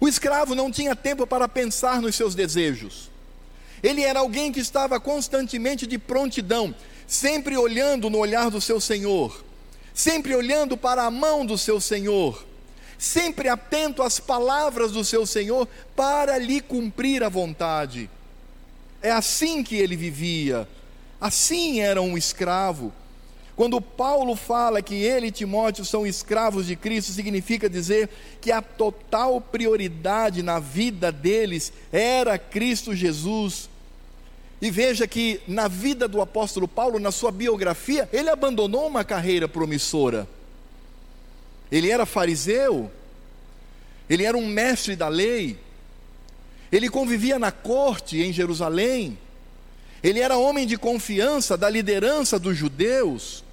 O 0.00 0.06
escravo 0.06 0.54
não 0.54 0.70
tinha 0.70 0.94
tempo 0.94 1.26
para 1.26 1.48
pensar 1.48 2.00
nos 2.00 2.14
seus 2.14 2.32
desejos. 2.36 3.10
Ele 3.82 4.04
era 4.04 4.20
alguém 4.20 4.52
que 4.52 4.60
estava 4.60 5.00
constantemente 5.00 5.84
de 5.84 5.98
prontidão, 5.98 6.72
sempre 7.08 7.56
olhando 7.56 8.08
no 8.08 8.18
olhar 8.18 8.48
do 8.48 8.60
seu 8.60 8.80
Senhor, 8.80 9.44
sempre 9.92 10.32
olhando 10.32 10.76
para 10.76 11.02
a 11.02 11.10
mão 11.10 11.44
do 11.44 11.58
seu 11.58 11.80
Senhor, 11.80 12.46
sempre 12.96 13.48
atento 13.48 14.00
às 14.00 14.20
palavras 14.20 14.92
do 14.92 15.04
seu 15.04 15.26
Senhor 15.26 15.66
para 15.96 16.38
lhe 16.38 16.60
cumprir 16.60 17.24
a 17.24 17.28
vontade. 17.28 18.08
É 19.02 19.10
assim 19.10 19.64
que 19.64 19.74
ele 19.74 19.96
vivia, 19.96 20.68
assim 21.20 21.80
era 21.80 22.00
um 22.00 22.16
escravo. 22.16 22.92
Quando 23.56 23.80
Paulo 23.80 24.36
fala 24.36 24.82
que 24.82 24.94
ele 24.94 25.28
e 25.28 25.32
Timóteo 25.32 25.82
são 25.82 26.06
escravos 26.06 26.66
de 26.66 26.76
Cristo, 26.76 27.10
significa 27.10 27.70
dizer 27.70 28.10
que 28.38 28.52
a 28.52 28.60
total 28.60 29.40
prioridade 29.40 30.42
na 30.42 30.58
vida 30.58 31.10
deles 31.10 31.72
era 31.90 32.38
Cristo 32.38 32.94
Jesus. 32.94 33.70
E 34.60 34.70
veja 34.70 35.06
que 35.06 35.40
na 35.48 35.68
vida 35.68 36.06
do 36.06 36.20
apóstolo 36.20 36.68
Paulo, 36.68 36.98
na 36.98 37.10
sua 37.10 37.32
biografia, 37.32 38.06
ele 38.12 38.28
abandonou 38.28 38.86
uma 38.86 39.02
carreira 39.02 39.48
promissora. 39.48 40.28
Ele 41.72 41.90
era 41.90 42.04
fariseu, 42.04 42.90
ele 44.08 44.24
era 44.24 44.36
um 44.36 44.46
mestre 44.46 44.94
da 44.94 45.08
lei, 45.08 45.58
ele 46.70 46.90
convivia 46.90 47.38
na 47.38 47.50
corte 47.50 48.22
em 48.22 48.32
Jerusalém, 48.34 49.18
ele 50.02 50.20
era 50.20 50.36
homem 50.36 50.66
de 50.66 50.76
confiança 50.76 51.56
da 51.56 51.68
liderança 51.70 52.38
dos 52.38 52.56
judeus, 52.56 53.45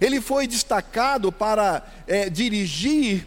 ele 0.00 0.20
foi 0.20 0.46
destacado 0.46 1.30
para 1.30 1.86
é, 2.06 2.30
dirigir 2.30 3.26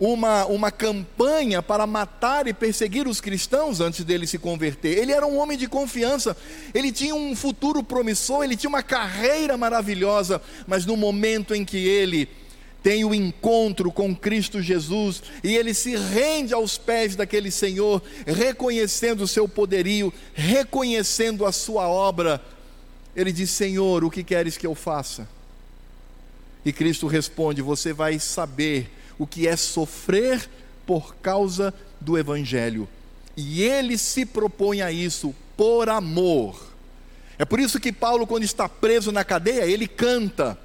uma, 0.00 0.46
uma 0.46 0.70
campanha 0.70 1.60
para 1.60 1.86
matar 1.86 2.46
e 2.46 2.54
perseguir 2.54 3.06
os 3.06 3.20
cristãos 3.20 3.80
antes 3.80 4.02
dele 4.02 4.26
se 4.26 4.38
converter. 4.38 4.96
Ele 4.96 5.12
era 5.12 5.26
um 5.26 5.38
homem 5.38 5.58
de 5.58 5.68
confiança, 5.68 6.34
ele 6.72 6.90
tinha 6.90 7.14
um 7.14 7.36
futuro 7.36 7.82
promissor, 7.82 8.42
ele 8.42 8.56
tinha 8.56 8.70
uma 8.70 8.82
carreira 8.82 9.58
maravilhosa, 9.58 10.40
mas 10.66 10.86
no 10.86 10.96
momento 10.96 11.54
em 11.54 11.66
que 11.66 11.76
ele 11.76 12.26
tem 12.82 13.04
o 13.04 13.14
encontro 13.14 13.92
com 13.92 14.16
Cristo 14.16 14.62
Jesus 14.62 15.22
e 15.44 15.54
ele 15.54 15.74
se 15.74 15.94
rende 15.96 16.54
aos 16.54 16.78
pés 16.78 17.14
daquele 17.14 17.50
Senhor, 17.50 18.02
reconhecendo 18.26 19.24
o 19.24 19.28
seu 19.28 19.46
poderio, 19.46 20.10
reconhecendo 20.32 21.44
a 21.44 21.52
sua 21.52 21.86
obra, 21.86 22.42
ele 23.14 23.32
diz: 23.32 23.50
Senhor, 23.50 24.02
o 24.02 24.10
que 24.10 24.24
queres 24.24 24.56
que 24.56 24.66
eu 24.66 24.74
faça? 24.74 25.28
E 26.64 26.72
Cristo 26.72 27.06
responde: 27.06 27.62
Você 27.62 27.92
vai 27.92 28.18
saber 28.18 28.90
o 29.18 29.26
que 29.26 29.46
é 29.46 29.56
sofrer 29.56 30.48
por 30.86 31.14
causa 31.16 31.72
do 32.00 32.18
Evangelho. 32.18 32.88
E 33.36 33.62
ele 33.62 33.96
se 33.96 34.26
propõe 34.26 34.82
a 34.82 34.90
isso 34.90 35.34
por 35.56 35.88
amor. 35.88 36.70
É 37.38 37.44
por 37.44 37.58
isso 37.58 37.80
que 37.80 37.92
Paulo, 37.92 38.26
quando 38.26 38.44
está 38.44 38.68
preso 38.68 39.10
na 39.12 39.24
cadeia, 39.24 39.64
ele 39.64 39.86
canta. 39.86 40.58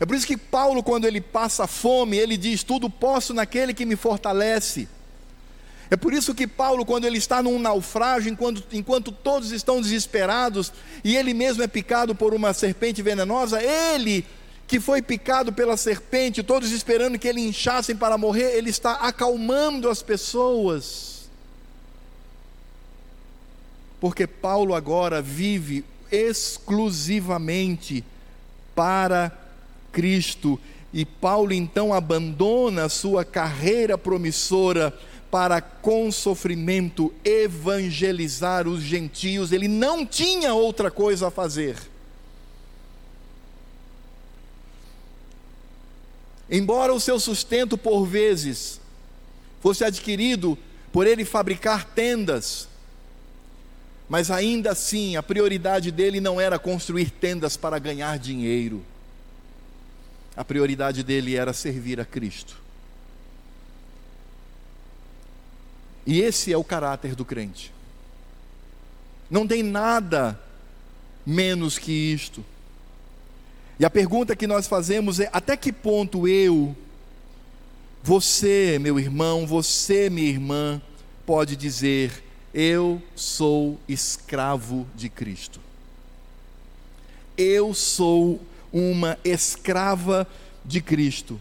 É 0.00 0.06
por 0.06 0.16
isso 0.16 0.26
que 0.26 0.36
Paulo, 0.36 0.82
quando 0.82 1.04
ele 1.04 1.20
passa 1.20 1.66
fome, 1.66 2.16
ele 2.16 2.36
diz: 2.36 2.62
Tudo 2.62 2.88
posso 2.88 3.34
naquele 3.34 3.74
que 3.74 3.84
me 3.84 3.96
fortalece. 3.96 4.88
É 5.90 5.96
por 5.96 6.12
isso 6.12 6.34
que 6.34 6.46
Paulo, 6.46 6.84
quando 6.84 7.06
ele 7.06 7.16
está 7.16 7.42
num 7.42 7.58
naufrágio, 7.58 8.30
enquanto, 8.30 8.62
enquanto 8.72 9.10
todos 9.10 9.52
estão 9.52 9.80
desesperados 9.80 10.72
e 11.02 11.16
ele 11.16 11.32
mesmo 11.32 11.62
é 11.62 11.66
picado 11.66 12.14
por 12.14 12.34
uma 12.34 12.52
serpente 12.52 13.00
venenosa, 13.00 13.62
ele 13.62 14.26
que 14.68 14.78
foi 14.78 15.00
picado 15.00 15.50
pela 15.50 15.78
serpente, 15.78 16.42
todos 16.42 16.70
esperando 16.72 17.18
que 17.18 17.26
ele 17.26 17.40
inchassem 17.40 17.96
para 17.96 18.18
morrer, 18.18 18.54
ele 18.54 18.68
está 18.68 18.92
acalmando 18.92 19.88
as 19.88 20.02
pessoas. 20.02 21.30
Porque 23.98 24.26
Paulo 24.26 24.74
agora 24.74 25.22
vive 25.22 25.86
exclusivamente 26.12 28.04
para 28.74 29.32
Cristo. 29.90 30.60
E 30.92 31.06
Paulo 31.06 31.54
então 31.54 31.94
abandona 31.94 32.84
a 32.84 32.88
sua 32.90 33.24
carreira 33.24 33.96
promissora 33.96 34.92
para 35.30 35.62
com 35.62 36.12
sofrimento 36.12 37.12
evangelizar 37.24 38.68
os 38.68 38.82
gentios. 38.82 39.50
Ele 39.50 39.66
não 39.66 40.04
tinha 40.04 40.52
outra 40.52 40.90
coisa 40.90 41.28
a 41.28 41.30
fazer. 41.30 41.76
Embora 46.50 46.94
o 46.94 47.00
seu 47.00 47.20
sustento 47.20 47.76
por 47.76 48.06
vezes 48.06 48.80
fosse 49.60 49.84
adquirido 49.84 50.56
por 50.90 51.06
ele 51.06 51.24
fabricar 51.24 51.84
tendas. 51.84 52.68
Mas 54.08 54.30
ainda 54.30 54.70
assim, 54.72 55.16
a 55.16 55.22
prioridade 55.22 55.90
dele 55.90 56.20
não 56.20 56.40
era 56.40 56.58
construir 56.58 57.10
tendas 57.10 57.56
para 57.56 57.78
ganhar 57.78 58.18
dinheiro. 58.18 58.82
A 60.34 60.44
prioridade 60.44 61.02
dele 61.02 61.36
era 61.36 61.52
servir 61.52 62.00
a 62.00 62.04
Cristo. 62.04 62.56
E 66.06 66.22
esse 66.22 66.50
é 66.50 66.56
o 66.56 66.64
caráter 66.64 67.14
do 67.14 67.24
crente. 67.24 67.70
Não 69.30 69.46
tem 69.46 69.62
nada 69.62 70.40
menos 71.26 71.76
que 71.78 71.92
isto. 71.92 72.42
E 73.78 73.84
a 73.84 73.90
pergunta 73.90 74.34
que 74.34 74.46
nós 74.46 74.66
fazemos 74.66 75.20
é: 75.20 75.30
até 75.32 75.56
que 75.56 75.72
ponto 75.72 76.26
eu, 76.26 76.76
você, 78.02 78.78
meu 78.80 78.98
irmão, 78.98 79.46
você, 79.46 80.10
minha 80.10 80.28
irmã, 80.28 80.82
pode 81.24 81.56
dizer, 81.56 82.24
eu 82.52 83.00
sou 83.14 83.78
escravo 83.86 84.86
de 84.96 85.08
Cristo? 85.08 85.60
Eu 87.36 87.72
sou 87.72 88.40
uma 88.72 89.16
escrava 89.24 90.26
de 90.64 90.80
Cristo. 90.80 91.40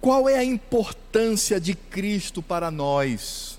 Qual 0.00 0.26
é 0.26 0.36
a 0.36 0.44
importância 0.44 1.60
de 1.60 1.74
Cristo 1.74 2.42
para 2.42 2.70
nós? 2.70 3.58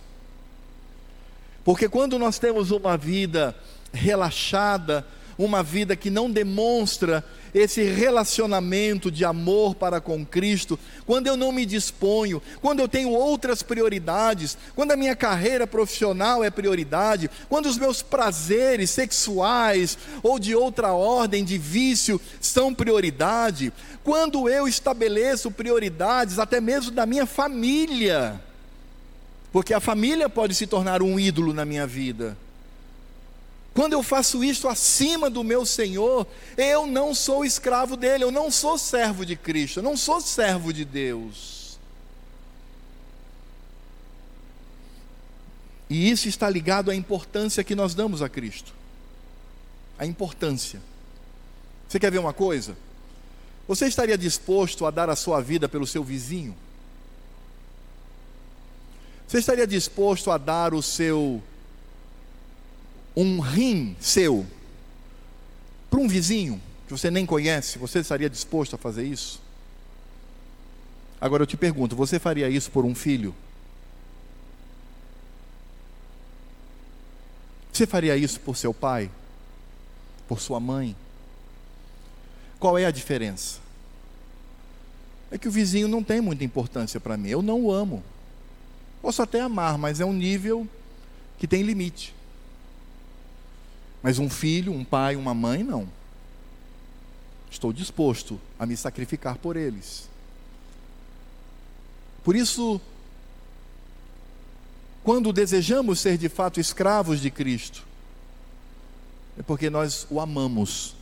Porque 1.64 1.88
quando 1.88 2.18
nós 2.18 2.40
temos 2.40 2.72
uma 2.72 2.98
vida 2.98 3.56
relaxada, 3.94 5.06
uma 5.46 5.64
vida 5.64 5.96
que 5.96 6.10
não 6.10 6.30
demonstra 6.30 7.24
esse 7.54 7.84
relacionamento 7.84 9.12
de 9.12 9.26
amor 9.26 9.76
para 9.76 10.00
com 10.00 10.26
Cristo, 10.26 10.80
quando 11.06 11.28
eu 11.28 11.36
não 11.36 11.52
me 11.52 11.66
disponho, 11.66 12.42
quando 12.62 12.80
eu 12.80 12.88
tenho 12.88 13.10
outras 13.10 13.62
prioridades, 13.62 14.58
quando 14.76 14.92
a 14.92 14.98
minha 14.98 15.16
carreira 15.16 15.68
profissional 15.68 16.44
é 16.44 16.50
prioridade, 16.50 17.30
quando 17.50 17.66
os 17.66 17.78
meus 17.78 18.02
prazeres 18.02 18.90
sexuais 18.90 19.98
ou 20.24 20.40
de 20.40 20.56
outra 20.56 20.94
ordem 20.94 21.44
de 21.44 21.58
vício 21.58 22.22
são 22.40 22.74
prioridade, 22.74 23.74
quando 24.04 24.48
eu 24.48 24.68
estabeleço 24.68 25.52
prioridades 25.52 26.40
até 26.40 26.62
mesmo 26.62 26.92
da 26.92 27.06
minha 27.06 27.26
família, 27.26 28.42
porque 29.52 29.74
a 29.74 29.82
família 29.82 30.30
pode 30.30 30.56
se 30.56 30.66
tornar 30.66 31.02
um 31.02 31.20
ídolo 31.20 31.54
na 31.54 31.66
minha 31.66 31.86
vida. 31.86 32.38
Quando 33.74 33.94
eu 33.94 34.04
faço 34.04 34.44
isto 34.44 34.68
acima 34.68 35.30
do 35.30 35.44
meu 35.44 35.66
Senhor, 35.66 36.28
eu 36.58 36.86
não 36.86 37.16
sou 37.16 37.46
escravo 37.46 37.96
dele, 37.96 38.24
eu 38.24 38.32
não 38.32 38.52
sou 38.52 38.78
servo 38.78 39.26
de 39.26 39.36
Cristo, 39.36 39.80
eu 39.80 39.84
não 39.84 39.96
sou 39.96 40.20
servo 40.20 40.74
de 40.74 40.84
Deus. 40.84 41.80
E 45.90 46.10
isso 46.10 46.28
está 46.28 46.50
ligado 46.50 46.92
à 46.92 46.96
importância 46.96 47.64
que 47.64 47.76
nós 47.76 47.94
damos 47.94 48.22
a 48.22 48.30
Cristo. 48.30 48.74
A 49.98 50.06
importância. 50.06 50.82
Você 51.88 52.00
quer 52.00 52.12
ver 52.12 52.20
uma 52.20 52.34
coisa? 52.34 52.78
Você 53.68 53.88
estaria 53.88 54.18
disposto 54.18 54.86
a 54.86 54.92
dar 54.92 55.10
a 55.10 55.16
sua 55.16 55.42
vida 55.42 55.68
pelo 55.70 55.88
seu 55.88 56.04
vizinho? 56.04 56.56
Você 59.28 59.40
estaria 59.40 59.68
disposto 59.68 60.30
a 60.30 60.38
dar 60.38 60.74
o 60.74 60.82
seu 60.82 61.42
um 63.16 63.40
rim 63.40 63.96
seu 64.00 64.46
para 65.90 66.00
um 66.00 66.08
vizinho 66.08 66.62
que 66.88 66.92
você 66.92 67.12
nem 67.12 67.26
conhece, 67.26 67.78
você 67.78 68.00
estaria 68.00 68.30
disposto 68.30 68.76
a 68.76 68.78
fazer 68.78 69.04
isso? 69.04 69.42
Agora 71.20 71.44
eu 71.44 71.48
te 71.48 71.58
pergunto, 71.58 71.96
você 71.96 72.18
faria 72.18 72.50
isso 72.50 72.72
por 72.72 72.86
um 72.86 72.96
filho? 72.96 73.36
Você 77.72 77.86
faria 77.86 78.16
isso 78.18 78.40
por 78.40 78.58
seu 78.58 78.74
pai? 78.74 79.10
Por 80.28 80.40
sua 80.40 80.60
mãe? 80.60 80.96
Qual 82.60 82.78
é 82.78 82.86
a 82.86 82.92
diferença? 82.92 83.60
É 85.32 85.38
que 85.38 85.48
o 85.48 85.52
vizinho 85.52 85.88
não 85.88 86.04
tem 86.04 86.20
muita 86.22 86.44
importância 86.44 87.00
para 87.00 87.18
mim. 87.18 87.30
Eu 87.30 87.42
não 87.42 87.62
o 87.62 87.72
amo. 87.72 88.04
Posso 89.02 89.22
até 89.22 89.42
amar, 89.42 89.78
mas 89.78 90.00
é 90.00 90.06
um 90.06 90.14
nível 90.14 90.68
que 91.40 91.48
tem 91.48 91.64
limite. 91.64 92.14
Mas 94.02 94.20
um 94.20 94.30
filho, 94.30 94.74
um 94.74 94.84
pai, 94.84 95.16
uma 95.16 95.34
mãe, 95.34 95.64
não. 95.64 95.88
Estou 97.50 97.72
disposto 97.72 98.40
a 98.58 98.66
me 98.66 98.76
sacrificar 98.76 99.38
por 99.38 99.58
eles. 99.58 100.10
Por 102.24 102.36
isso, 102.36 102.80
quando 105.04 105.34
desejamos 105.34 106.00
ser 106.00 106.18
de 106.18 106.30
fato 106.30 106.60
escravos 106.60 107.20
de 107.20 107.30
Cristo, 107.30 107.86
é 109.38 109.44
porque 109.44 109.70
nós 109.70 110.08
o 110.10 110.20
amamos 110.20 110.96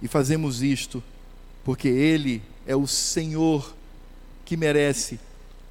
e 0.00 0.08
fazemos 0.08 0.62
isto 0.62 1.02
porque 1.64 1.88
Ele 1.88 2.42
é 2.66 2.74
o 2.74 2.86
Senhor 2.86 3.74
que 4.44 4.56
merece 4.56 5.20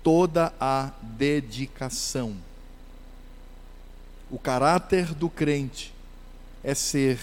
toda 0.03 0.53
a 0.60 0.91
dedicação. 1.01 2.36
O 4.30 4.38
caráter 4.38 5.13
do 5.15 5.30
crente 5.30 5.96
é 6.63 6.74
ser 6.74 7.20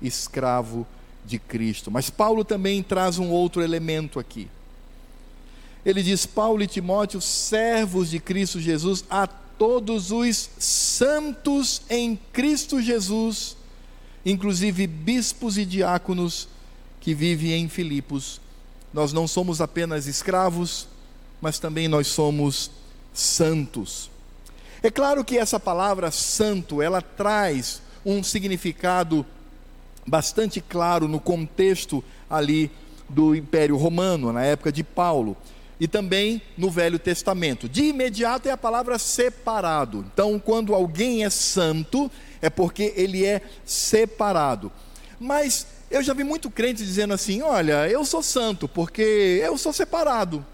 escravo 0.00 0.86
de 1.24 1.38
Cristo. 1.38 1.90
Mas 1.90 2.08
Paulo 2.10 2.44
também 2.44 2.82
traz 2.82 3.18
um 3.18 3.30
outro 3.30 3.62
elemento 3.62 4.18
aqui. 4.18 4.48
Ele 5.84 6.02
diz: 6.02 6.26
Paulo 6.26 6.62
e 6.62 6.66
Timóteo, 6.66 7.20
servos 7.20 8.10
de 8.10 8.18
Cristo 8.18 8.60
Jesus, 8.60 9.04
a 9.08 9.26
todos 9.26 10.10
os 10.10 10.50
santos 10.58 11.82
em 11.88 12.18
Cristo 12.32 12.80
Jesus, 12.80 13.56
inclusive 14.24 14.86
bispos 14.86 15.56
e 15.56 15.64
diáconos 15.64 16.48
que 17.00 17.14
vivem 17.14 17.52
em 17.52 17.68
Filipos. 17.68 18.40
Nós 18.92 19.12
não 19.12 19.28
somos 19.28 19.60
apenas 19.60 20.06
escravos, 20.06 20.88
mas 21.40 21.58
também 21.58 21.86
nós 21.86 22.08
somos 22.08 22.70
santos. 23.12 24.10
É 24.82 24.90
claro 24.90 25.24
que 25.24 25.38
essa 25.38 25.58
palavra 25.58 26.10
santo, 26.10 26.82
ela 26.82 27.00
traz 27.00 27.80
um 28.06 28.22
significado 28.22 29.26
bastante 30.06 30.60
claro 30.60 31.08
no 31.08 31.18
contexto 31.18 32.02
ali 32.30 32.70
do 33.08 33.34
Império 33.34 33.76
Romano, 33.76 34.32
na 34.32 34.44
época 34.44 34.70
de 34.70 34.84
Paulo, 34.84 35.36
e 35.80 35.88
também 35.88 36.40
no 36.56 36.70
Velho 36.70 37.00
Testamento. 37.00 37.68
De 37.68 37.84
imediato 37.84 38.48
é 38.48 38.52
a 38.52 38.56
palavra 38.56 38.96
separado. 38.98 40.06
Então, 40.12 40.38
quando 40.38 40.72
alguém 40.72 41.24
é 41.24 41.30
santo, 41.30 42.08
é 42.40 42.48
porque 42.48 42.94
ele 42.96 43.26
é 43.26 43.42
separado. 43.64 44.70
Mas 45.18 45.66
eu 45.90 46.02
já 46.02 46.14
vi 46.14 46.22
muito 46.22 46.48
crente 46.48 46.84
dizendo 46.84 47.12
assim: 47.12 47.42
olha, 47.42 47.88
eu 47.88 48.04
sou 48.04 48.22
santo 48.22 48.68
porque 48.68 49.40
eu 49.42 49.58
sou 49.58 49.72
separado. 49.72 50.46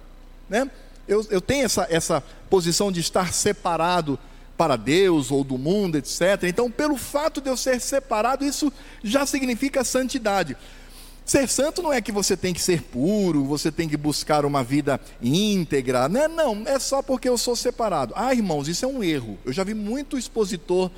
Né? 0.49 0.71
Eu, 1.07 1.27
eu 1.31 1.41
tenho 1.41 1.67
essa, 1.67 1.87
essa 1.91 2.23
posição 2.49 2.91
de 2.91 3.01
estar 3.01 3.33
separado 3.33 4.19
para 4.63 4.77
Deus 4.77 5.33
ou 5.33 5.43
do 5.43 5.59
mundo, 5.59 5.99
etc. 5.99 6.45
Então, 6.45 6.71
pelo 6.71 6.97
fato 6.97 7.41
de 7.41 7.51
eu 7.51 7.57
ser 7.57 7.81
separado, 7.81 8.45
isso 8.45 8.73
já 9.03 9.27
significa 9.27 9.83
santidade. 9.83 10.57
Ser 11.25 11.49
santo 11.49 11.83
não 11.83 11.93
é 11.93 12.01
que 12.01 12.13
você 12.13 12.37
tem 12.37 12.55
que 12.55 12.63
ser 12.63 12.81
puro, 12.81 13.45
você 13.45 13.73
tem 13.73 13.89
que 13.89 13.97
buscar 13.97 14.45
uma 14.45 14.63
vida 14.63 15.01
íntegra, 15.21 16.09
não, 16.09 16.21
é, 16.21 16.29
não, 16.29 16.63
é 16.65 16.79
só 16.79 17.03
porque 17.03 17.29
eu 17.29 17.37
sou 17.37 17.57
separado. 17.57 18.13
Ah, 18.17 18.33
irmãos, 18.33 18.69
isso 18.69 18.85
é 18.85 18.89
um 18.89 19.03
erro. 19.03 19.37
Eu 19.45 19.53
já 19.53 19.65
vi 19.65 19.75
muito 19.75 20.17
expositor 20.17 20.93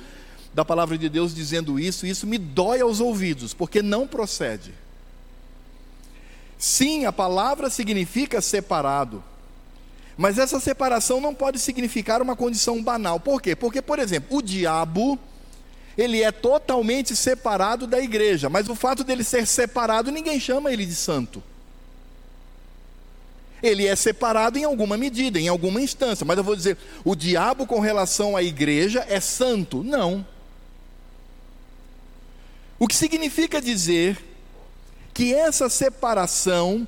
da 0.53 0.63
palavra 0.63 0.95
de 0.95 1.09
Deus 1.09 1.33
dizendo 1.33 1.79
isso, 1.79 2.05
e 2.05 2.11
isso 2.11 2.27
me 2.27 2.37
dói 2.37 2.81
aos 2.81 2.99
ouvidos, 2.99 3.51
porque 3.51 3.81
não 3.81 4.07
procede. 4.07 4.75
Sim, 6.55 7.05
a 7.05 7.11
palavra 7.11 7.71
significa 7.71 8.41
separado. 8.41 9.23
Mas 10.17 10.37
essa 10.37 10.59
separação 10.59 11.19
não 11.19 11.33
pode 11.33 11.59
significar 11.59 12.21
uma 12.21 12.35
condição 12.35 12.81
banal. 12.81 13.19
Por 13.19 13.41
quê? 13.41 13.55
Porque, 13.55 13.81
por 13.81 13.99
exemplo, 13.99 14.37
o 14.37 14.41
diabo, 14.41 15.19
ele 15.97 16.23
é 16.23 16.31
totalmente 16.31 17.15
separado 17.15 17.85
da 17.85 17.99
igreja, 17.99 18.49
mas 18.49 18.69
o 18.69 18.75
fato 18.75 19.03
dele 19.03 19.23
ser 19.23 19.45
separado, 19.45 20.11
ninguém 20.11 20.39
chama 20.39 20.71
ele 20.71 20.85
de 20.85 20.95
santo. 20.95 21.43
Ele 23.61 23.87
é 23.87 23.95
separado 23.95 24.57
em 24.57 24.63
alguma 24.63 24.97
medida, 24.97 25.39
em 25.39 25.47
alguma 25.47 25.81
instância, 25.81 26.25
mas 26.25 26.37
eu 26.37 26.43
vou 26.43 26.55
dizer, 26.55 26.77
o 27.03 27.15
diabo 27.15 27.65
com 27.65 27.79
relação 27.79 28.37
à 28.37 28.43
igreja 28.43 29.05
é 29.09 29.19
santo? 29.19 29.83
Não. 29.83 30.25
O 32.77 32.87
que 32.87 32.95
significa 32.95 33.61
dizer 33.61 34.17
que 35.13 35.33
essa 35.33 35.69
separação 35.69 36.87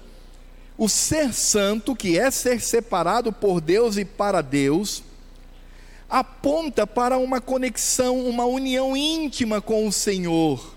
o 0.77 0.87
ser 0.87 1.33
santo, 1.33 1.95
que 1.95 2.19
é 2.19 2.29
ser 2.29 2.61
separado 2.61 3.33
por 3.33 3.59
Deus 3.59 3.97
e 3.97 4.05
para 4.05 4.41
Deus, 4.41 5.03
aponta 6.09 6.85
para 6.85 7.17
uma 7.17 7.41
conexão, 7.41 8.19
uma 8.27 8.45
união 8.45 8.95
íntima 8.95 9.59
com 9.59 9.87
o 9.87 9.91
Senhor. 9.91 10.75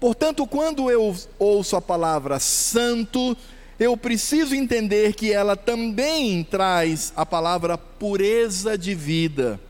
Portanto, 0.00 0.46
quando 0.46 0.90
eu 0.90 1.16
ouço 1.38 1.76
a 1.76 1.80
palavra 1.80 2.38
santo, 2.38 3.36
eu 3.78 3.96
preciso 3.96 4.54
entender 4.54 5.14
que 5.14 5.32
ela 5.32 5.56
também 5.56 6.42
traz 6.44 7.12
a 7.16 7.24
palavra 7.24 7.78
pureza 7.78 8.76
de 8.76 8.94
vida. 8.94 9.60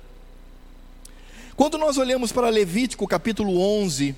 Quando 1.55 1.79
nós 1.79 1.97
olhamos 1.97 2.33
para 2.33 2.49
Levítico 2.49 3.07
capítulo 3.07 3.61
11, 3.61 4.15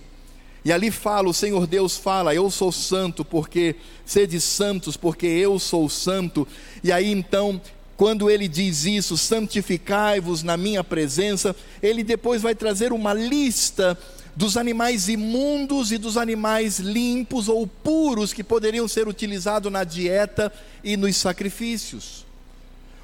e 0.68 0.72
ali 0.72 0.90
fala, 0.90 1.30
o 1.30 1.32
Senhor 1.32 1.66
Deus 1.66 1.96
fala: 1.96 2.34
Eu 2.34 2.50
sou 2.50 2.70
santo, 2.70 3.24
porque 3.24 3.74
sede 4.04 4.38
santos, 4.38 4.98
porque 4.98 5.26
eu 5.26 5.58
sou 5.58 5.88
santo. 5.88 6.46
E 6.84 6.92
aí 6.92 7.10
então, 7.10 7.58
quando 7.96 8.28
ele 8.28 8.46
diz 8.46 8.84
isso, 8.84 9.16
santificai-vos 9.16 10.42
na 10.42 10.58
minha 10.58 10.84
presença, 10.84 11.56
ele 11.82 12.04
depois 12.04 12.42
vai 12.42 12.54
trazer 12.54 12.92
uma 12.92 13.14
lista 13.14 13.98
dos 14.36 14.58
animais 14.58 15.08
imundos 15.08 15.90
e 15.90 15.96
dos 15.96 16.18
animais 16.18 16.78
limpos 16.78 17.48
ou 17.48 17.66
puros 17.66 18.34
que 18.34 18.44
poderiam 18.44 18.86
ser 18.86 19.08
utilizados 19.08 19.72
na 19.72 19.84
dieta 19.84 20.52
e 20.84 20.98
nos 20.98 21.16
sacrifícios. 21.16 22.26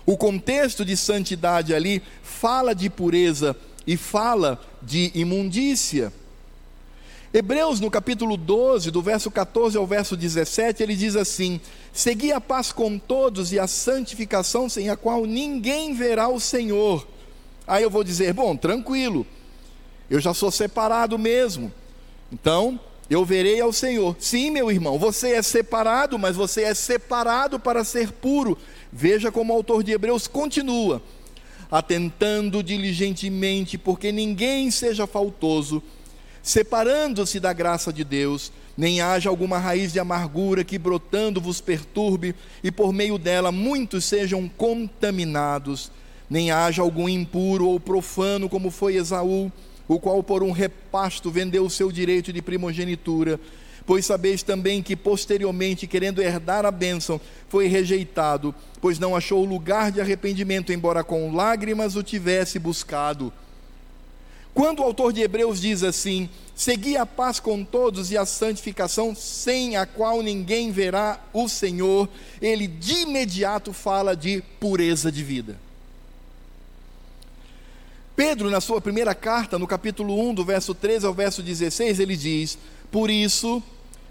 O 0.04 0.18
contexto 0.18 0.84
de 0.84 0.98
santidade 0.98 1.74
ali 1.74 2.02
fala 2.22 2.74
de 2.74 2.90
pureza 2.90 3.56
e 3.86 3.96
fala 3.96 4.60
de 4.82 5.10
imundícia. 5.14 6.12
Hebreus, 7.36 7.80
no 7.80 7.90
capítulo 7.90 8.36
12, 8.36 8.92
do 8.92 9.02
verso 9.02 9.28
14 9.28 9.76
ao 9.76 9.84
verso 9.84 10.16
17, 10.16 10.84
ele 10.84 10.94
diz 10.94 11.16
assim: 11.16 11.60
Segui 11.92 12.30
a 12.30 12.40
paz 12.40 12.70
com 12.70 12.96
todos 12.96 13.52
e 13.52 13.58
a 13.58 13.66
santificação, 13.66 14.68
sem 14.68 14.88
a 14.88 14.96
qual 14.96 15.26
ninguém 15.26 15.94
verá 15.94 16.28
o 16.28 16.38
Senhor. 16.38 17.04
Aí 17.66 17.82
eu 17.82 17.90
vou 17.90 18.04
dizer: 18.04 18.32
Bom, 18.32 18.54
tranquilo, 18.54 19.26
eu 20.08 20.20
já 20.20 20.32
sou 20.32 20.48
separado 20.52 21.18
mesmo. 21.18 21.72
Então, 22.32 22.78
eu 23.10 23.24
verei 23.24 23.60
ao 23.60 23.72
Senhor. 23.72 24.14
Sim, 24.20 24.50
meu 24.50 24.70
irmão, 24.70 24.96
você 24.96 25.32
é 25.32 25.42
separado, 25.42 26.16
mas 26.16 26.36
você 26.36 26.62
é 26.62 26.72
separado 26.72 27.58
para 27.58 27.82
ser 27.82 28.12
puro. 28.12 28.56
Veja 28.92 29.32
como 29.32 29.52
o 29.52 29.56
autor 29.56 29.82
de 29.82 29.90
Hebreus 29.90 30.28
continua: 30.28 31.02
atentando 31.68 32.62
diligentemente, 32.62 33.76
porque 33.76 34.12
ninguém 34.12 34.70
seja 34.70 35.04
faltoso, 35.04 35.82
separando-se 36.44 37.40
da 37.40 37.52
graça 37.52 37.92
de 37.92 38.04
Deus, 38.04 38.52
nem 38.76 39.00
haja 39.00 39.28
alguma 39.28 39.58
raiz 39.58 39.92
de 39.92 39.98
amargura 39.98 40.62
que 40.62 40.78
brotando 40.78 41.40
vos 41.40 41.60
perturbe, 41.60 42.36
e 42.62 42.70
por 42.70 42.92
meio 42.92 43.18
dela 43.18 43.50
muitos 43.50 44.04
sejam 44.04 44.48
contaminados, 44.48 45.90
nem 46.30 46.52
haja 46.52 46.82
algum 46.82 47.08
impuro 47.08 47.66
ou 47.66 47.80
profano, 47.80 48.48
como 48.48 48.70
foi 48.70 48.94
Esaú 48.94 49.50
o 49.86 49.98
qual 49.98 50.22
por 50.22 50.42
um 50.42 50.50
repasto 50.50 51.30
vendeu 51.30 51.64
o 51.64 51.70
seu 51.70 51.92
direito 51.92 52.32
de 52.32 52.40
primogenitura. 52.40 53.38
Pois 53.86 54.06
sabeis 54.06 54.42
também 54.42 54.82
que 54.82 54.96
posteriormente, 54.96 55.86
querendo 55.86 56.22
herdar 56.22 56.64
a 56.64 56.70
bênção, 56.70 57.20
foi 57.50 57.66
rejeitado, 57.66 58.54
pois 58.80 58.98
não 58.98 59.14
achou 59.14 59.44
lugar 59.44 59.92
de 59.92 60.00
arrependimento, 60.00 60.72
embora 60.72 61.04
com 61.04 61.34
lágrimas 61.34 61.94
o 61.94 62.02
tivesse 62.02 62.58
buscado. 62.58 63.30
Quando 64.54 64.78
o 64.80 64.84
autor 64.84 65.12
de 65.12 65.20
Hebreus 65.20 65.60
diz 65.60 65.82
assim: 65.82 66.30
Segui 66.54 66.96
a 66.96 67.04
paz 67.04 67.40
com 67.40 67.64
todos 67.64 68.12
e 68.12 68.16
a 68.16 68.24
santificação, 68.24 69.14
sem 69.14 69.76
a 69.76 69.84
qual 69.84 70.22
ninguém 70.22 70.70
verá 70.70 71.20
o 71.32 71.48
Senhor, 71.48 72.08
ele 72.40 72.68
de 72.68 73.02
imediato 73.02 73.72
fala 73.72 74.14
de 74.14 74.40
pureza 74.60 75.10
de 75.10 75.24
vida. 75.24 75.58
Pedro, 78.14 78.48
na 78.48 78.60
sua 78.60 78.80
primeira 78.80 79.12
carta, 79.12 79.58
no 79.58 79.66
capítulo 79.66 80.16
1, 80.30 80.34
do 80.34 80.44
verso 80.44 80.72
13 80.72 81.04
ao 81.04 81.12
verso 81.12 81.42
16, 81.42 81.98
ele 81.98 82.16
diz: 82.16 82.56
Por 82.92 83.10
isso, 83.10 83.60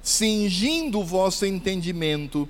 cingindo 0.01 0.99
o 0.99 1.05
vosso 1.05 1.45
entendimento, 1.45 2.49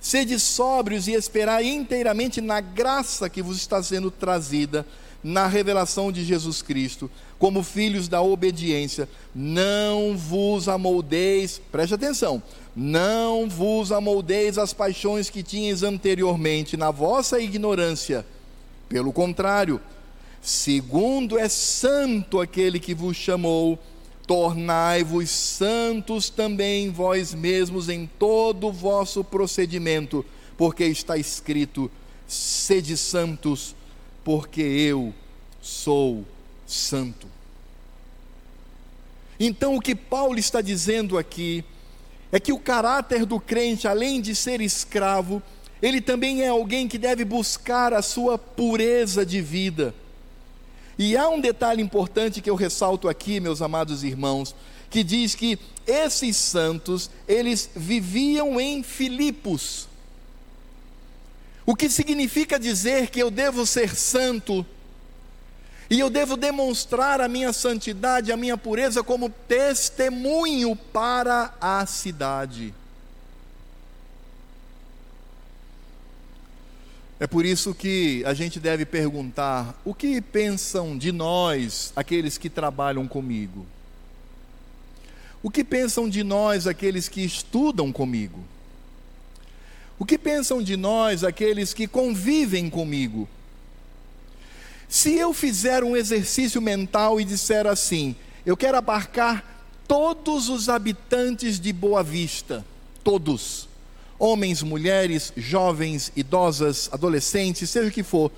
sede 0.00 0.38
sóbrios 0.38 1.06
e 1.06 1.12
esperai 1.12 1.66
inteiramente 1.66 2.40
na 2.40 2.62
graça 2.62 3.28
que 3.28 3.42
vos 3.42 3.58
está 3.58 3.82
sendo 3.82 4.10
trazida, 4.10 4.86
na 5.24 5.48
revelação 5.48 6.12
de 6.12 6.22
Jesus 6.22 6.62
Cristo, 6.62 7.10
como 7.38 7.64
filhos 7.64 8.06
da 8.06 8.22
obediência. 8.22 9.08
Não 9.34 10.16
vos 10.16 10.68
amoldeis, 10.68 11.60
preste 11.72 11.94
atenção, 11.94 12.40
não 12.76 13.48
vos 13.48 13.90
amoldeis 13.90 14.58
as 14.58 14.72
paixões 14.72 15.28
que 15.28 15.42
tinhas 15.42 15.82
anteriormente 15.82 16.76
na 16.76 16.92
vossa 16.92 17.40
ignorância. 17.40 18.24
Pelo 18.88 19.12
contrário, 19.12 19.80
Segundo 20.44 21.38
é 21.38 21.48
santo 21.48 22.38
aquele 22.38 22.78
que 22.78 22.94
vos 22.94 23.16
chamou, 23.16 23.78
tornai-vos 24.26 25.30
santos 25.30 26.28
também 26.28 26.90
vós 26.90 27.32
mesmos 27.32 27.88
em 27.88 28.06
todo 28.18 28.66
o 28.66 28.72
vosso 28.72 29.24
procedimento, 29.24 30.22
porque 30.54 30.84
está 30.84 31.16
escrito: 31.16 31.90
sede 32.28 32.94
santos, 32.94 33.74
porque 34.24 34.62
eu 34.62 35.14
sou 35.60 36.24
santo. 36.66 37.28
Então, 39.38 39.76
o 39.76 39.80
que 39.80 39.94
Paulo 39.94 40.38
está 40.38 40.60
dizendo 40.60 41.18
aqui 41.18 41.64
é 42.32 42.40
que 42.40 42.52
o 42.52 42.58
caráter 42.58 43.26
do 43.26 43.38
crente, 43.38 43.86
além 43.86 44.20
de 44.20 44.34
ser 44.34 44.60
escravo, 44.60 45.42
ele 45.82 46.00
também 46.00 46.42
é 46.42 46.48
alguém 46.48 46.88
que 46.88 46.98
deve 46.98 47.24
buscar 47.24 47.92
a 47.92 48.00
sua 48.00 48.38
pureza 48.38 49.24
de 49.24 49.40
vida. 49.40 49.94
E 50.98 51.16
há 51.16 51.28
um 51.28 51.40
detalhe 51.40 51.82
importante 51.82 52.40
que 52.40 52.48
eu 52.48 52.54
ressalto 52.54 53.08
aqui, 53.08 53.40
meus 53.40 53.60
amados 53.60 54.04
irmãos, 54.04 54.54
que 54.88 55.02
diz 55.02 55.34
que 55.34 55.58
esses 55.86 56.36
santos, 56.36 57.10
eles 57.26 57.68
viviam 57.74 58.60
em 58.60 58.82
Filipos. 58.82 59.88
O 61.66 61.74
que 61.74 61.88
significa 61.88 62.58
dizer 62.58 63.08
que 63.08 63.20
eu 63.20 63.30
devo 63.30 63.64
ser 63.64 63.94
santo 63.94 64.64
e 65.88 66.00
eu 66.00 66.10
devo 66.10 66.36
demonstrar 66.36 67.20
a 67.20 67.28
minha 67.28 67.52
santidade, 67.52 68.32
a 68.32 68.36
minha 68.36 68.56
pureza 68.56 69.02
como 69.02 69.28
testemunho 69.30 70.74
para 70.74 71.54
a 71.60 71.84
cidade. 71.86 72.74
É 77.20 77.26
por 77.26 77.46
isso 77.46 77.74
que 77.74 78.22
a 78.26 78.34
gente 78.34 78.58
deve 78.58 78.84
perguntar: 78.84 79.80
o 79.84 79.94
que 79.94 80.20
pensam 80.20 80.98
de 80.98 81.12
nós 81.12 81.92
aqueles 81.94 82.36
que 82.36 82.50
trabalham 82.50 83.06
comigo? 83.06 83.66
O 85.42 85.50
que 85.50 85.62
pensam 85.62 86.08
de 86.08 86.24
nós 86.24 86.66
aqueles 86.66 87.08
que 87.08 87.22
estudam 87.22 87.92
comigo? 87.92 88.44
O 89.98 90.04
que 90.04 90.18
pensam 90.18 90.62
de 90.62 90.76
nós 90.76 91.22
aqueles 91.22 91.72
que 91.72 91.86
convivem 91.86 92.68
comigo? 92.68 93.28
Se 94.88 95.14
eu 95.14 95.32
fizer 95.32 95.82
um 95.84 95.96
exercício 95.96 96.60
mental 96.60 97.20
e 97.20 97.24
disser 97.24 97.66
assim: 97.66 98.16
eu 98.44 98.56
quero 98.56 98.76
abarcar 98.76 99.44
todos 99.86 100.48
os 100.48 100.68
habitantes 100.68 101.60
de 101.60 101.72
Boa 101.72 102.02
Vista, 102.02 102.64
todos 103.02 103.68
homens, 104.18 104.62
mulheres, 104.62 105.32
jovens, 105.36 106.12
idosas, 106.16 106.88
adolescentes, 106.92 107.68
seja 107.68 107.88
o 107.88 107.92
que 107.92 108.02
for, 108.02 108.30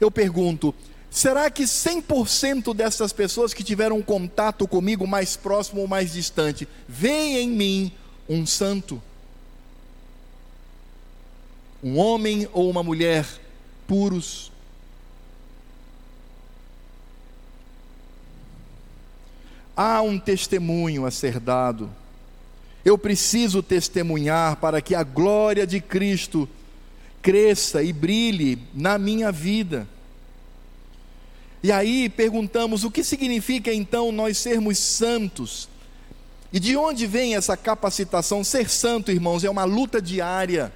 eu 0.00 0.10
pergunto: 0.10 0.74
será 1.10 1.50
que 1.50 1.64
100% 1.64 2.74
dessas 2.74 3.12
pessoas 3.12 3.52
que 3.52 3.64
tiveram 3.64 4.02
contato 4.02 4.66
comigo 4.66 5.06
mais 5.06 5.36
próximo 5.36 5.82
ou 5.82 5.88
mais 5.88 6.12
distante, 6.12 6.68
veem 6.88 7.38
em 7.38 7.48
mim 7.50 7.92
um 8.28 8.46
santo? 8.46 9.02
Um 11.86 11.98
homem 11.98 12.48
ou 12.52 12.68
uma 12.68 12.82
mulher 12.82 13.26
puros? 13.86 14.50
Há 19.76 20.02
um 20.02 20.18
testemunho 20.18 21.06
a 21.06 21.10
ser 21.10 21.38
dado 21.38 21.90
eu 22.86 22.96
preciso 22.96 23.64
testemunhar 23.64 24.58
para 24.58 24.80
que 24.80 24.94
a 24.94 25.02
glória 25.02 25.66
de 25.66 25.80
Cristo 25.80 26.48
cresça 27.20 27.82
e 27.82 27.92
brilhe 27.92 28.60
na 28.72 28.96
minha 28.96 29.32
vida. 29.32 29.88
E 31.64 31.72
aí 31.72 32.08
perguntamos: 32.08 32.84
o 32.84 32.90
que 32.92 33.02
significa 33.02 33.74
então 33.74 34.12
nós 34.12 34.38
sermos 34.38 34.78
santos? 34.78 35.68
E 36.52 36.60
de 36.60 36.76
onde 36.76 37.08
vem 37.08 37.34
essa 37.34 37.56
capacitação? 37.56 38.44
Ser 38.44 38.70
santo, 38.70 39.10
irmãos, 39.10 39.42
é 39.42 39.50
uma 39.50 39.64
luta 39.64 40.00
diária. 40.00 40.72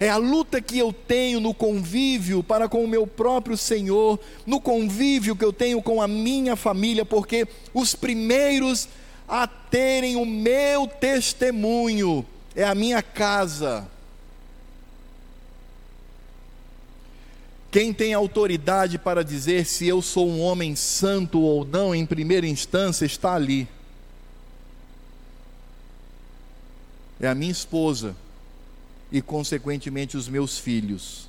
É 0.00 0.08
a 0.08 0.16
luta 0.16 0.60
que 0.60 0.78
eu 0.78 0.92
tenho 0.92 1.40
no 1.40 1.54
convívio 1.54 2.42
para 2.42 2.68
com 2.68 2.84
o 2.84 2.88
meu 2.88 3.06
próprio 3.06 3.56
Senhor, 3.56 4.18
no 4.44 4.60
convívio 4.60 5.36
que 5.36 5.44
eu 5.44 5.52
tenho 5.52 5.80
com 5.80 6.02
a 6.02 6.08
minha 6.08 6.56
família, 6.56 7.04
porque 7.04 7.46
os 7.72 7.94
primeiros 7.94 8.88
a 9.28 9.46
terem 9.46 10.16
o 10.16 10.26
meu 10.26 10.86
testemunho, 10.86 12.26
é 12.54 12.64
a 12.64 12.74
minha 12.74 13.02
casa. 13.02 13.88
Quem 17.70 17.92
tem 17.92 18.14
autoridade 18.14 18.98
para 18.98 19.24
dizer 19.24 19.64
se 19.66 19.86
eu 19.86 20.00
sou 20.02 20.28
um 20.28 20.40
homem 20.40 20.76
santo 20.76 21.40
ou 21.40 21.64
não, 21.64 21.94
em 21.94 22.06
primeira 22.06 22.46
instância, 22.46 23.04
está 23.04 23.34
ali. 23.34 23.68
é 27.20 27.28
a 27.28 27.34
minha 27.34 27.52
esposa 27.52 28.14
e, 29.14 29.22
consequentemente, 29.22 30.16
os 30.16 30.28
meus 30.28 30.58
filhos. 30.58 31.28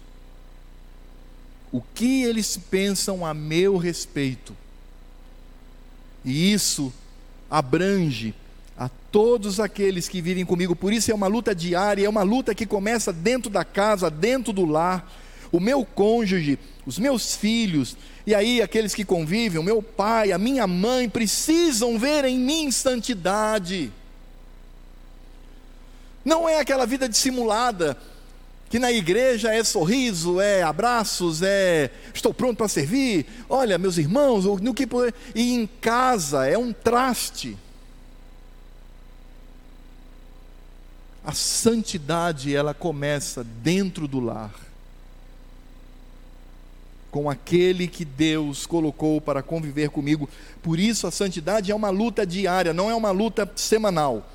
O 1.71 1.79
que 1.93 2.23
eles 2.23 2.57
pensam 2.57 3.23
a 3.23 3.31
meu 3.31 3.77
respeito. 3.77 4.57
E 6.25 6.51
isso 6.51 6.91
abrange 7.47 8.33
a 8.75 8.89
todos 9.11 9.59
aqueles 9.59 10.09
que 10.09 10.19
vivem 10.19 10.43
comigo. 10.43 10.75
Por 10.75 10.91
isso 10.91 11.11
é 11.11 11.13
uma 11.13 11.27
luta 11.27 11.53
diária, 11.53 12.03
é 12.03 12.09
uma 12.09 12.23
luta 12.23 12.55
que 12.55 12.65
começa 12.65 13.13
dentro 13.13 13.51
da 13.51 13.63
casa, 13.63 14.09
dentro 14.09 14.51
do 14.51 14.65
lar. 14.65 15.07
O 15.51 15.59
meu 15.59 15.86
cônjuge, 15.86 16.57
os 16.88 16.97
meus 16.97 17.36
filhos, 17.36 17.95
e 18.25 18.33
aí 18.33 18.63
aqueles 18.63 18.95
que 18.95 19.05
convivem, 19.05 19.59
o 19.59 19.63
meu 19.63 19.83
pai, 19.83 20.31
a 20.31 20.39
minha 20.39 20.65
mãe, 20.65 21.07
precisam 21.07 21.99
ver 21.99 22.25
em 22.25 22.39
mim 22.39 22.71
santidade. 22.71 23.91
Não 26.26 26.49
é 26.49 26.59
aquela 26.59 26.88
vida 26.88 27.07
dissimulada, 27.07 27.95
que 28.67 28.80
na 28.80 28.91
igreja 28.91 29.53
é 29.53 29.63
sorriso, 29.63 30.41
é 30.41 30.63
abraços, 30.63 31.43
é 31.43 31.91
estou 32.13 32.34
pronto 32.34 32.57
para 32.57 32.67
servir. 32.67 33.28
Olha, 33.47 33.78
meus 33.78 33.99
irmãos, 33.99 34.45
no 34.59 34.73
que 34.73 34.88
e 35.36 35.53
em 35.53 35.67
casa 35.80 36.47
é 36.47 36.57
um 36.57 36.73
traste. 36.73 37.55
A 41.23 41.32
santidade 41.32 42.55
ela 42.55 42.73
começa 42.73 43.43
dentro 43.43 44.07
do 44.07 44.19
lar. 44.19 44.53
Com 47.11 47.30
aquele 47.30 47.88
que 47.88 48.03
Deus 48.03 48.65
colocou 48.65 49.21
para 49.21 49.41
conviver 49.41 49.89
comigo. 49.89 50.28
Por 50.61 50.80
isso 50.80 51.07
a 51.07 51.11
santidade 51.11 51.71
é 51.71 51.76
uma 51.76 51.89
luta 51.89 52.26
diária, 52.26 52.73
não 52.73 52.89
é 52.89 52.95
uma 52.95 53.11
luta 53.11 53.49
semanal. 53.55 54.30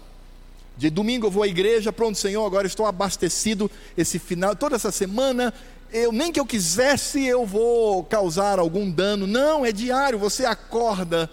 De 0.81 0.89
domingo 0.89 1.27
eu 1.27 1.31
vou 1.31 1.43
à 1.43 1.47
igreja, 1.47 1.93
pronto, 1.93 2.17
Senhor, 2.17 2.43
agora 2.47 2.67
estou 2.67 2.87
abastecido 2.87 3.71
esse 3.99 4.19
final, 4.19 4.57
toda 4.57 4.77
essa 4.77 4.91
semana, 4.91 5.53
eu 5.93 6.11
nem 6.11 6.33
que 6.33 6.41
eu 6.41 6.47
quisesse 6.47 7.23
eu 7.23 7.45
vou 7.45 8.03
causar 8.03 8.59
algum 8.59 8.91
dano. 8.91 9.27
Não, 9.27 9.63
é 9.63 9.73
diário, 9.73 10.19
você 10.19 10.47
acorda. 10.47 11.31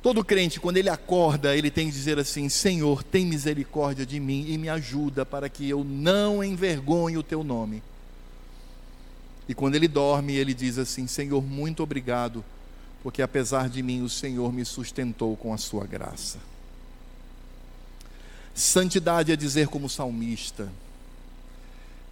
Todo 0.00 0.24
crente, 0.24 0.60
quando 0.60 0.76
ele 0.76 0.88
acorda, 0.88 1.56
ele 1.56 1.72
tem 1.72 1.88
que 1.88 1.92
dizer 1.92 2.20
assim: 2.20 2.48
Senhor, 2.48 3.02
tem 3.02 3.26
misericórdia 3.26 4.06
de 4.06 4.20
mim 4.20 4.46
e 4.48 4.56
me 4.56 4.68
ajuda 4.68 5.26
para 5.26 5.48
que 5.48 5.68
eu 5.68 5.82
não 5.82 6.44
envergonhe 6.44 7.18
o 7.18 7.24
teu 7.24 7.42
nome. 7.42 7.82
E 9.48 9.54
quando 9.54 9.74
ele 9.74 9.88
dorme, 9.88 10.36
ele 10.36 10.54
diz 10.54 10.78
assim: 10.78 11.08
Senhor, 11.08 11.42
muito 11.42 11.82
obrigado, 11.82 12.44
porque 13.02 13.20
apesar 13.20 13.68
de 13.68 13.82
mim, 13.82 14.02
o 14.02 14.08
Senhor 14.08 14.52
me 14.52 14.64
sustentou 14.64 15.36
com 15.36 15.52
a 15.52 15.58
sua 15.58 15.84
graça. 15.84 16.38
Santidade 18.56 19.30
é 19.30 19.36
dizer, 19.36 19.68
como 19.68 19.86
salmista, 19.86 20.72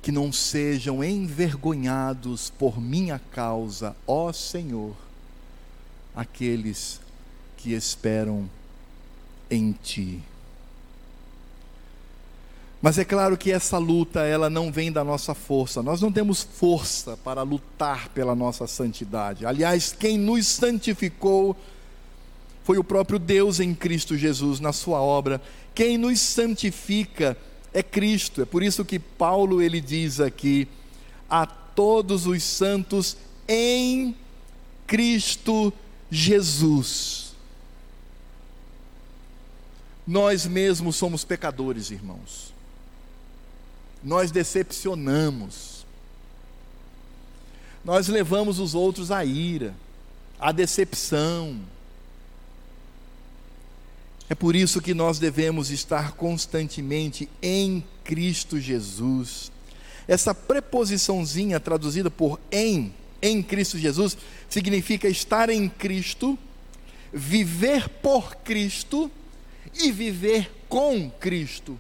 que 0.03 0.13
não 0.13 0.31
sejam 0.31 1.03
envergonhados 1.03 2.51
por 2.51 2.79
minha 2.79 3.19
causa, 3.19 3.97
ó 4.07 4.31
Senhor, 4.31 4.95
aqueles 6.15 7.01
que 7.57 7.73
esperam 7.73 8.49
em 9.51 9.73
Ti. 9.73 10.23
Mas 12.83 12.99
é 12.99 13.05
claro 13.07 13.39
que 13.39 13.51
essa 13.51 13.79
luta, 13.79 14.21
ela 14.21 14.51
não 14.51 14.71
vem 14.71 14.93
da 14.93 15.03
nossa 15.03 15.33
força. 15.33 15.83
Nós 15.83 16.03
não 16.03 16.13
temos 16.13 16.43
força 16.43 17.17
para 17.17 17.41
lutar 17.41 18.11
pela 18.11 18.35
nossa 18.35 18.67
santidade. 18.67 19.47
Aliás, 19.47 19.97
quem 19.99 20.19
nos 20.19 20.47
santificou 20.47 21.57
foi 22.65 22.79
o 22.79 22.83
próprio 22.83 23.19
Deus 23.19 23.61
em 23.61 23.75
Cristo 23.75 24.17
Jesus, 24.17 24.59
na 24.59 24.73
sua 24.73 25.01
obra. 25.01 25.41
Quem 25.75 25.99
nos 25.99 26.19
santifica 26.19 27.37
é 27.75 27.83
Cristo. 27.83 28.41
É 28.41 28.47
por 28.47 28.63
isso 28.63 28.85
que 28.87 28.99
Paulo 28.99 29.61
ele 29.61 29.83
diz 29.83 30.19
aqui: 30.19 30.67
a 31.29 31.45
todos 31.45 32.27
os 32.27 32.43
santos 32.43 33.19
em 33.47 34.17
Cristo 34.87 35.71
Jesus. 36.11 37.35
Nós 40.07 40.47
mesmos 40.47 40.97
somos 40.97 41.23
pecadores, 41.23 41.91
irmãos. 41.91 42.55
Nós 44.03 44.31
decepcionamos. 44.31 45.85
Nós 47.85 48.09
levamos 48.09 48.59
os 48.59 48.75
outros 48.75 49.11
à 49.11 49.23
ira, 49.23 49.75
à 50.39 50.51
decepção 50.51 51.61
é 54.29 54.35
por 54.35 54.57
isso 54.57 54.81
que 54.81 54.95
nós 54.95 55.19
devemos 55.19 55.71
estar 55.71 56.13
constantemente 56.13 57.29
em 57.43 57.85
Cristo 58.03 58.59
Jesus. 58.59 59.53
Essa 60.09 60.35
preposiçãozinha 60.35 61.61
traduzida 61.61 62.11
por 62.11 62.41
em, 62.51 62.93
em 63.21 63.43
Cristo 63.43 63.79
Jesus, 63.79 64.17
significa 64.49 65.09
estar 65.09 65.51
em 65.51 65.69
Cristo, 65.69 66.39
viver 67.13 67.89
por 67.89 68.37
Cristo 68.37 69.11
e 69.75 69.93
viver 69.93 70.51
com 70.69 71.11
Cristo. 71.11 71.79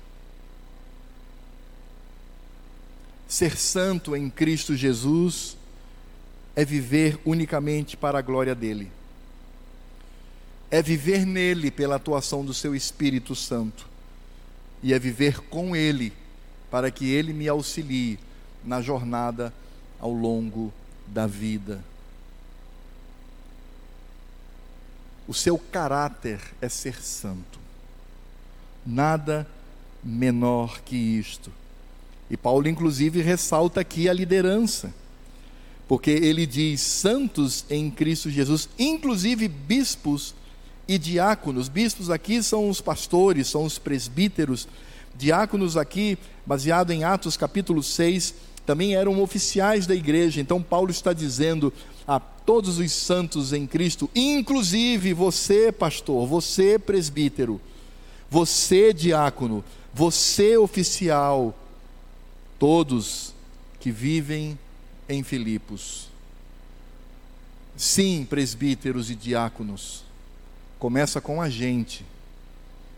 Ser 3.26 3.56
santo 3.56 4.14
em 4.14 4.28
Cristo 4.28 4.76
Jesus 4.76 5.56
é 6.54 6.64
viver 6.64 7.18
unicamente 7.24 7.96
para 7.96 8.18
a 8.18 8.22
glória 8.22 8.54
dEle 8.54 8.90
é 10.74 10.82
viver 10.82 11.24
nele 11.24 11.70
pela 11.70 11.94
atuação 11.94 12.44
do 12.44 12.52
seu 12.52 12.74
Espírito 12.74 13.36
Santo, 13.36 13.86
e 14.82 14.92
é 14.92 14.98
viver 14.98 15.38
com 15.42 15.76
ele, 15.76 16.12
para 16.68 16.90
que 16.90 17.08
ele 17.08 17.32
me 17.32 17.48
auxilie 17.48 18.18
na 18.64 18.82
jornada 18.82 19.54
ao 20.00 20.10
longo 20.10 20.72
da 21.06 21.28
vida. 21.28 21.80
O 25.28 25.32
seu 25.32 25.56
caráter 25.56 26.40
é 26.60 26.68
ser 26.68 27.00
santo, 27.00 27.60
nada 28.84 29.46
menor 30.02 30.80
que 30.80 30.96
isto. 30.96 31.52
E 32.28 32.36
Paulo, 32.36 32.66
inclusive, 32.66 33.22
ressalta 33.22 33.80
aqui 33.80 34.08
a 34.08 34.12
liderança, 34.12 34.92
porque 35.86 36.10
ele 36.10 36.44
diz: 36.44 36.80
santos 36.80 37.64
em 37.70 37.92
Cristo 37.92 38.28
Jesus, 38.28 38.68
inclusive 38.76 39.46
bispos 39.46 40.34
e 40.86 40.98
diáconos. 40.98 41.68
Bispos 41.68 42.10
aqui 42.10 42.42
são 42.42 42.68
os 42.68 42.80
pastores, 42.80 43.48
são 43.48 43.64
os 43.64 43.78
presbíteros. 43.78 44.68
Diáconos 45.16 45.76
aqui, 45.76 46.18
baseado 46.44 46.90
em 46.90 47.04
Atos 47.04 47.36
capítulo 47.36 47.82
6, 47.82 48.34
também 48.66 48.94
eram 48.94 49.22
oficiais 49.22 49.86
da 49.86 49.94
igreja. 49.94 50.40
Então 50.40 50.62
Paulo 50.62 50.90
está 50.90 51.12
dizendo 51.12 51.72
a 52.06 52.18
todos 52.18 52.78
os 52.78 52.92
santos 52.92 53.52
em 53.52 53.66
Cristo, 53.66 54.10
inclusive 54.14 55.14
você, 55.14 55.72
pastor, 55.72 56.26
você, 56.26 56.78
presbítero, 56.78 57.60
você, 58.28 58.92
diácono, 58.92 59.64
você, 59.92 60.56
oficial, 60.56 61.56
todos 62.58 63.32
que 63.80 63.90
vivem 63.90 64.58
em 65.08 65.22
Filipos. 65.22 66.08
Sim, 67.76 68.26
presbíteros 68.28 69.10
e 69.10 69.14
diáconos, 69.14 70.03
começa 70.84 71.18
com 71.18 71.40
a 71.40 71.48
gente, 71.48 72.04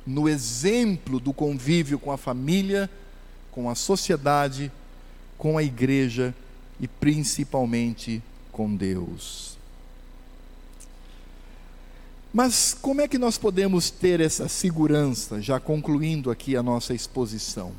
no 0.05 0.29
exemplo 0.29 1.21
do 1.21 1.33
convívio 1.33 2.01
com 2.01 2.11
a 2.11 2.17
família, 2.17 2.91
com 3.53 3.71
a 3.71 3.77
sociedade, 3.77 4.73
com 5.39 5.57
a 5.57 5.63
igreja 5.63 6.35
e 6.81 6.89
principalmente 6.89 8.21
com 8.51 8.75
Deus. 8.75 9.57
Mas 12.35 12.75
como 12.75 13.03
é 13.03 13.07
que 13.07 13.19
nós 13.19 13.39
podemos 13.39 13.89
ter 13.89 14.19
essa 14.19 14.49
segurança, 14.49 15.41
já 15.41 15.61
concluindo 15.61 16.29
aqui 16.29 16.57
a 16.57 16.65
nossa 16.65 16.93
exposição? 16.93 17.73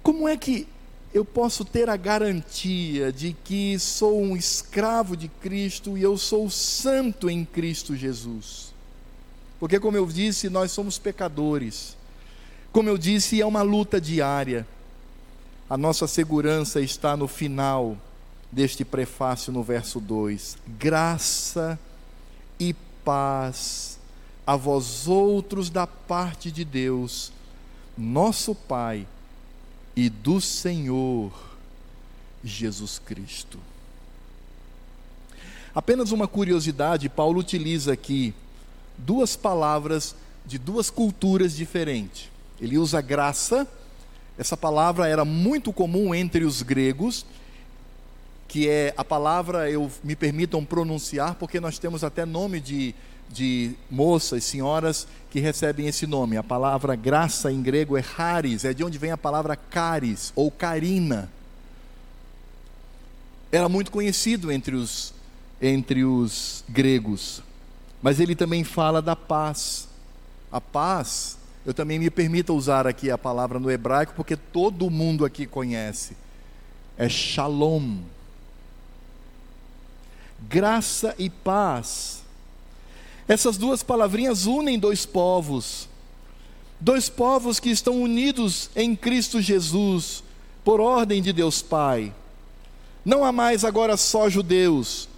Como 0.00 0.28
é 0.28 0.36
que 0.36 0.68
eu 1.12 1.24
posso 1.24 1.64
ter 1.64 1.90
a 1.90 1.96
garantia 1.96 3.10
de 3.10 3.34
que 3.42 3.80
sou 3.80 4.22
um 4.22 4.36
escravo 4.36 5.16
de 5.16 5.26
Cristo 5.26 5.98
e 5.98 6.04
eu 6.04 6.16
sou 6.16 6.48
santo 6.48 7.28
em 7.28 7.44
Cristo 7.44 7.96
Jesus? 7.96 8.65
Porque, 9.58 9.80
como 9.80 9.96
eu 9.96 10.06
disse, 10.06 10.48
nós 10.48 10.70
somos 10.72 10.98
pecadores. 10.98 11.96
Como 12.72 12.88
eu 12.88 12.98
disse, 12.98 13.40
é 13.40 13.46
uma 13.46 13.62
luta 13.62 14.00
diária. 14.00 14.66
A 15.68 15.76
nossa 15.76 16.06
segurança 16.06 16.80
está 16.80 17.16
no 17.16 17.26
final 17.26 17.96
deste 18.52 18.84
prefácio, 18.84 19.52
no 19.52 19.62
verso 19.62 19.98
2. 19.98 20.58
Graça 20.78 21.78
e 22.60 22.74
paz 23.04 23.98
a 24.46 24.54
vós 24.54 25.08
outros 25.08 25.68
da 25.68 25.86
parte 25.86 26.52
de 26.52 26.64
Deus, 26.64 27.32
nosso 27.98 28.54
Pai 28.54 29.06
e 29.96 30.08
do 30.08 30.40
Senhor 30.40 31.32
Jesus 32.44 33.00
Cristo. 33.00 33.58
Apenas 35.74 36.12
uma 36.12 36.28
curiosidade, 36.28 37.08
Paulo 37.08 37.40
utiliza 37.40 37.92
aqui 37.92 38.32
duas 38.98 39.36
palavras 39.36 40.14
de 40.44 40.58
duas 40.58 40.90
culturas 40.90 41.54
diferentes. 41.56 42.30
Ele 42.60 42.78
usa 42.78 43.00
graça. 43.00 43.66
Essa 44.38 44.56
palavra 44.56 45.08
era 45.08 45.24
muito 45.24 45.72
comum 45.72 46.14
entre 46.14 46.44
os 46.44 46.62
gregos, 46.62 47.26
que 48.48 48.68
é 48.68 48.94
a 48.96 49.04
palavra, 49.04 49.70
eu 49.70 49.90
me 50.04 50.14
permitam 50.14 50.64
pronunciar, 50.64 51.34
porque 51.34 51.58
nós 51.58 51.78
temos 51.78 52.04
até 52.04 52.24
nome 52.24 52.60
de, 52.60 52.94
de 53.30 53.72
moças, 53.90 54.44
senhoras 54.44 55.06
que 55.30 55.40
recebem 55.40 55.88
esse 55.88 56.06
nome. 56.06 56.36
A 56.36 56.42
palavra 56.42 56.94
graça 56.94 57.50
em 57.50 57.62
grego 57.62 57.96
é 57.96 58.04
haris, 58.16 58.64
é 58.64 58.72
de 58.72 58.84
onde 58.84 58.98
vem 58.98 59.10
a 59.10 59.18
palavra 59.18 59.56
caris 59.56 60.32
ou 60.36 60.50
carina. 60.50 61.30
Era 63.50 63.68
muito 63.68 63.90
conhecido 63.90 64.52
entre 64.52 64.76
os, 64.76 65.14
entre 65.60 66.04
os 66.04 66.64
gregos, 66.68 67.42
mas 68.02 68.20
ele 68.20 68.34
também 68.34 68.64
fala 68.64 69.00
da 69.02 69.16
paz. 69.16 69.88
A 70.50 70.60
paz 70.60 71.36
eu 71.66 71.74
também 71.74 71.98
me 71.98 72.08
permito 72.08 72.54
usar 72.54 72.86
aqui 72.86 73.10
a 73.10 73.18
palavra 73.18 73.58
no 73.58 73.68
hebraico, 73.68 74.12
porque 74.14 74.36
todo 74.36 74.88
mundo 74.88 75.24
aqui 75.24 75.46
conhece. 75.46 76.16
É 76.96 77.08
shalom. 77.08 77.98
Graça 80.48 81.12
e 81.18 81.28
paz. 81.28 82.22
Essas 83.26 83.56
duas 83.56 83.82
palavrinhas 83.82 84.46
unem 84.46 84.78
dois 84.78 85.04
povos. 85.04 85.88
Dois 86.78 87.08
povos 87.08 87.58
que 87.58 87.70
estão 87.70 88.00
unidos 88.00 88.70
em 88.76 88.94
Cristo 88.94 89.40
Jesus, 89.40 90.22
por 90.62 90.80
ordem 90.80 91.20
de 91.20 91.32
Deus 91.32 91.62
Pai. 91.62 92.14
Não 93.04 93.24
há 93.24 93.32
mais 93.32 93.64
agora 93.64 93.96
só 93.96 94.28
judeus. 94.28 95.08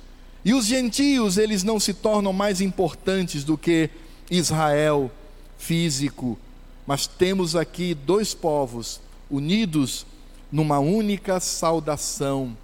E 0.49 0.55
os 0.55 0.64
gentios, 0.64 1.36
eles 1.36 1.62
não 1.62 1.78
se 1.78 1.92
tornam 1.92 2.32
mais 2.32 2.62
importantes 2.62 3.44
do 3.44 3.59
que 3.59 3.90
Israel 4.30 5.11
físico, 5.59 6.38
mas 6.86 7.07
temos 7.07 7.55
aqui 7.55 7.92
dois 7.92 8.32
povos 8.32 8.99
unidos 9.30 10.07
numa 10.51 10.78
única 10.78 11.38
saudação. 11.38 12.57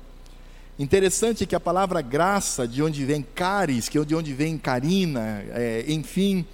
Interessante 0.78 1.45
que 1.45 1.55
a 1.55 1.61
palavra 1.61 2.01
graça, 2.01 2.66
de 2.66 2.82
onde 2.82 3.05
vem 3.05 3.20
caris, 3.20 3.87
que 3.87 3.99
é 3.99 4.05
de 4.07 4.14
onde 4.14 4.32
vem 4.32 4.57
carina, 4.57 5.45
é, 5.51 5.85
enfim, 5.87 6.47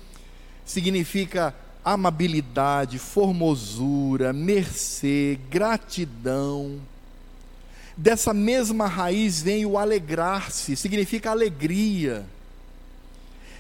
significa 0.65 1.55
amabilidade, 1.85 2.99
formosura, 2.99 4.33
mercê, 4.33 5.39
gratidão. 5.49 6.81
Dessa 7.97 8.33
mesma 8.33 8.87
raiz 8.87 9.43
vem 9.43 9.67
o 9.67 9.77
alegrar-se, 9.77 10.77
significa 10.77 11.31
alegria. 11.31 12.25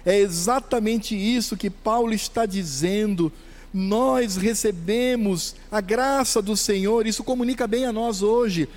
É 0.04 0.18
exatamente 0.18 1.14
isso 1.14 1.56
que 1.56 1.68
Paulo 1.68 2.12
está 2.12 2.46
dizendo. 2.46 3.32
Nós 3.72 4.36
recebemos 4.36 5.54
a 5.70 5.80
graça 5.80 6.40
do 6.40 6.56
Senhor, 6.56 7.06
isso 7.06 7.22
comunica 7.22 7.66
bem 7.66 7.84
a 7.84 7.92
nós 7.92 8.22
hoje. 8.22 8.68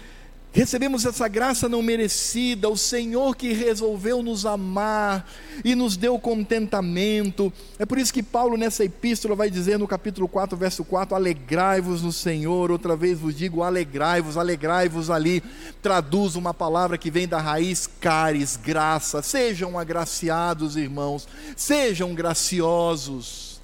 Recebemos 0.56 1.04
essa 1.04 1.28
graça 1.28 1.68
não 1.68 1.82
merecida, 1.82 2.70
o 2.70 2.78
Senhor 2.78 3.36
que 3.36 3.54
resolveu 3.54 4.22
nos 4.22 4.46
amar 4.46 5.28
e 5.66 5.74
nos 5.74 5.98
deu 5.98 6.20
contentamento. 6.20 7.52
É 7.80 7.88
por 7.88 7.98
isso 7.98 8.14
que 8.14 8.22
Paulo, 8.22 8.56
nessa 8.56 8.86
epístola, 8.86 9.36
vai 9.36 9.50
dizer 9.50 9.80
no 9.80 9.88
capítulo 9.88 10.28
4, 10.28 10.56
verso 10.56 10.86
4: 10.86 11.16
Alegrai-vos 11.16 12.04
no 12.04 12.12
Senhor. 12.12 12.70
Outra 12.70 12.96
vez 12.96 13.18
vos 13.18 13.36
digo: 13.36 13.64
alegrai-vos, 13.64 14.38
alegrai-vos 14.38 15.10
ali. 15.10 15.42
Traduz 15.82 16.36
uma 16.36 16.54
palavra 16.54 17.00
que 17.00 17.10
vem 17.10 17.28
da 17.28 17.42
raiz 17.42 17.90
caris, 18.00 18.56
graça. 18.56 19.24
Sejam 19.24 19.80
agraciados, 19.80 20.78
irmãos, 20.78 21.28
sejam 21.58 22.14
graciosos. 22.14 23.60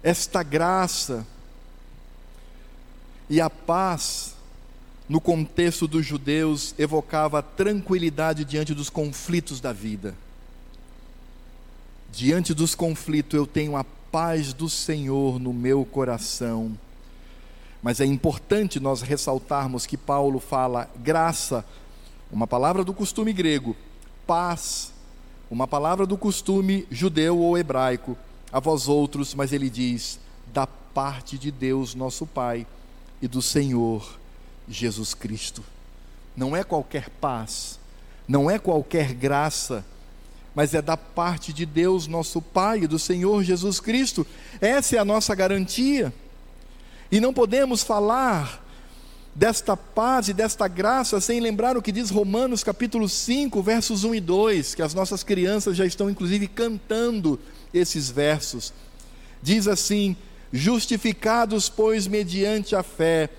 Esta 0.00 0.44
graça 0.44 1.26
e 3.28 3.40
a 3.40 3.50
paz 3.50 4.38
no 5.10 5.20
contexto 5.20 5.88
dos 5.88 6.06
judeus, 6.06 6.72
evocava 6.78 7.42
tranquilidade 7.42 8.44
diante 8.44 8.72
dos 8.72 8.88
conflitos 8.88 9.60
da 9.60 9.72
vida. 9.72 10.14
Diante 12.12 12.54
dos 12.54 12.76
conflitos, 12.76 13.34
eu 13.34 13.44
tenho 13.44 13.76
a 13.76 13.82
paz 13.82 14.52
do 14.52 14.68
Senhor 14.68 15.40
no 15.40 15.52
meu 15.52 15.84
coração. 15.84 16.78
Mas 17.82 18.00
é 18.00 18.04
importante 18.04 18.78
nós 18.78 19.02
ressaltarmos 19.02 19.84
que 19.84 19.96
Paulo 19.96 20.38
fala 20.38 20.88
graça, 20.94 21.64
uma 22.30 22.46
palavra 22.46 22.84
do 22.84 22.94
costume 22.94 23.32
grego, 23.32 23.74
paz, 24.28 24.92
uma 25.50 25.66
palavra 25.66 26.06
do 26.06 26.16
costume 26.16 26.86
judeu 26.88 27.36
ou 27.36 27.58
hebraico, 27.58 28.16
a 28.52 28.60
vós 28.60 28.86
outros, 28.86 29.34
mas 29.34 29.52
ele 29.52 29.68
diz, 29.68 30.20
da 30.54 30.68
parte 30.68 31.36
de 31.36 31.50
Deus, 31.50 31.96
nosso 31.96 32.24
Pai, 32.28 32.64
e 33.20 33.26
do 33.26 33.42
Senhor 33.42 34.19
Jesus 34.70 35.12
Cristo. 35.12 35.62
Não 36.36 36.56
é 36.56 36.62
qualquer 36.62 37.10
paz, 37.10 37.78
não 38.26 38.48
é 38.48 38.58
qualquer 38.58 39.12
graça, 39.12 39.84
mas 40.54 40.72
é 40.72 40.80
da 40.80 40.96
parte 40.96 41.52
de 41.52 41.66
Deus, 41.66 42.06
nosso 42.06 42.40
Pai, 42.40 42.86
do 42.86 42.98
Senhor 42.98 43.42
Jesus 43.42 43.80
Cristo. 43.80 44.26
Essa 44.60 44.96
é 44.96 44.98
a 44.98 45.04
nossa 45.04 45.34
garantia. 45.34 46.12
E 47.10 47.20
não 47.20 47.34
podemos 47.34 47.82
falar 47.82 48.64
desta 49.34 49.76
paz 49.76 50.28
e 50.28 50.32
desta 50.32 50.66
graça 50.68 51.20
sem 51.20 51.40
lembrar 51.40 51.76
o 51.76 51.82
que 51.82 51.92
diz 51.92 52.10
Romanos 52.10 52.64
capítulo 52.64 53.08
5, 53.08 53.62
versos 53.62 54.04
1 54.04 54.14
e 54.14 54.20
2, 54.20 54.74
que 54.74 54.82
as 54.82 54.94
nossas 54.94 55.22
crianças 55.22 55.76
já 55.76 55.86
estão 55.86 56.10
inclusive 56.10 56.46
cantando 56.46 57.38
esses 57.72 58.10
versos. 58.10 58.72
Diz 59.42 59.66
assim: 59.66 60.16
Justificados, 60.52 61.68
pois, 61.68 62.06
mediante 62.06 62.74
a 62.74 62.82
fé, 62.82 63.30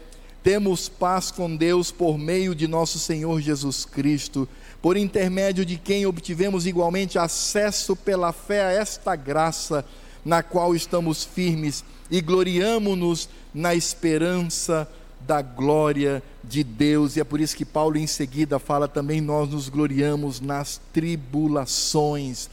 temos 0.43 0.89
paz 0.89 1.29
com 1.29 1.55
Deus 1.55 1.91
por 1.91 2.17
meio 2.17 2.55
de 2.55 2.67
nosso 2.67 2.97
Senhor 2.97 3.39
Jesus 3.39 3.85
Cristo, 3.85 4.47
por 4.81 4.97
intermédio 4.97 5.63
de 5.63 5.77
quem 5.77 6.05
obtivemos 6.05 6.65
igualmente 6.65 7.19
acesso 7.19 7.95
pela 7.95 8.33
fé 8.33 8.65
a 8.65 8.71
esta 8.71 9.15
graça, 9.15 9.85
na 10.25 10.41
qual 10.41 10.75
estamos 10.75 11.23
firmes 11.23 11.83
e 12.09 12.21
gloriamo-nos 12.21 13.29
na 13.53 13.75
esperança 13.75 14.87
da 15.21 15.41
glória 15.41 16.23
de 16.43 16.63
Deus. 16.63 17.15
E 17.15 17.19
é 17.19 17.23
por 17.23 17.39
isso 17.39 17.55
que 17.55 17.65
Paulo 17.65 17.97
em 17.97 18.07
seguida 18.07 18.57
fala 18.57 18.87
também 18.87 19.21
nós 19.21 19.49
nos 19.49 19.69
gloriamos 19.69 20.41
nas 20.41 20.81
tribulações. 20.91 22.49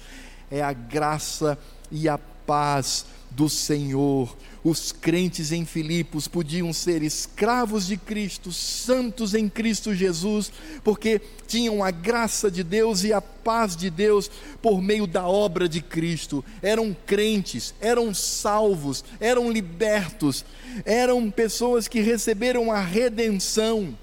É 0.50 0.62
a 0.62 0.72
graça 0.72 1.58
e 1.90 2.08
a 2.08 2.18
paz 2.46 3.06
do 3.38 3.48
Senhor 3.48 4.36
os 4.64 4.90
crentes 4.90 5.52
em 5.52 5.64
Filipos 5.64 6.26
podiam 6.26 6.72
ser 6.72 7.02
escravos 7.04 7.86
de 7.86 7.96
Cristo, 7.96 8.52
santos 8.52 9.32
em 9.32 9.48
Cristo 9.48 9.94
Jesus, 9.94 10.50
porque 10.82 11.20
tinham 11.46 11.82
a 11.82 11.92
graça 11.92 12.50
de 12.50 12.64
Deus 12.64 13.04
e 13.04 13.12
a 13.12 13.20
paz 13.20 13.76
de 13.76 13.88
Deus 13.88 14.28
por 14.60 14.82
meio 14.82 15.06
da 15.06 15.26
obra 15.26 15.68
de 15.68 15.80
Cristo. 15.80 16.44
Eram 16.60 16.94
crentes, 17.06 17.72
eram 17.80 18.12
salvos, 18.12 19.04
eram 19.20 19.50
libertos, 19.50 20.44
eram 20.84 21.30
pessoas 21.30 21.86
que 21.86 22.00
receberam 22.00 22.72
a 22.72 22.80
redenção. 22.80 23.96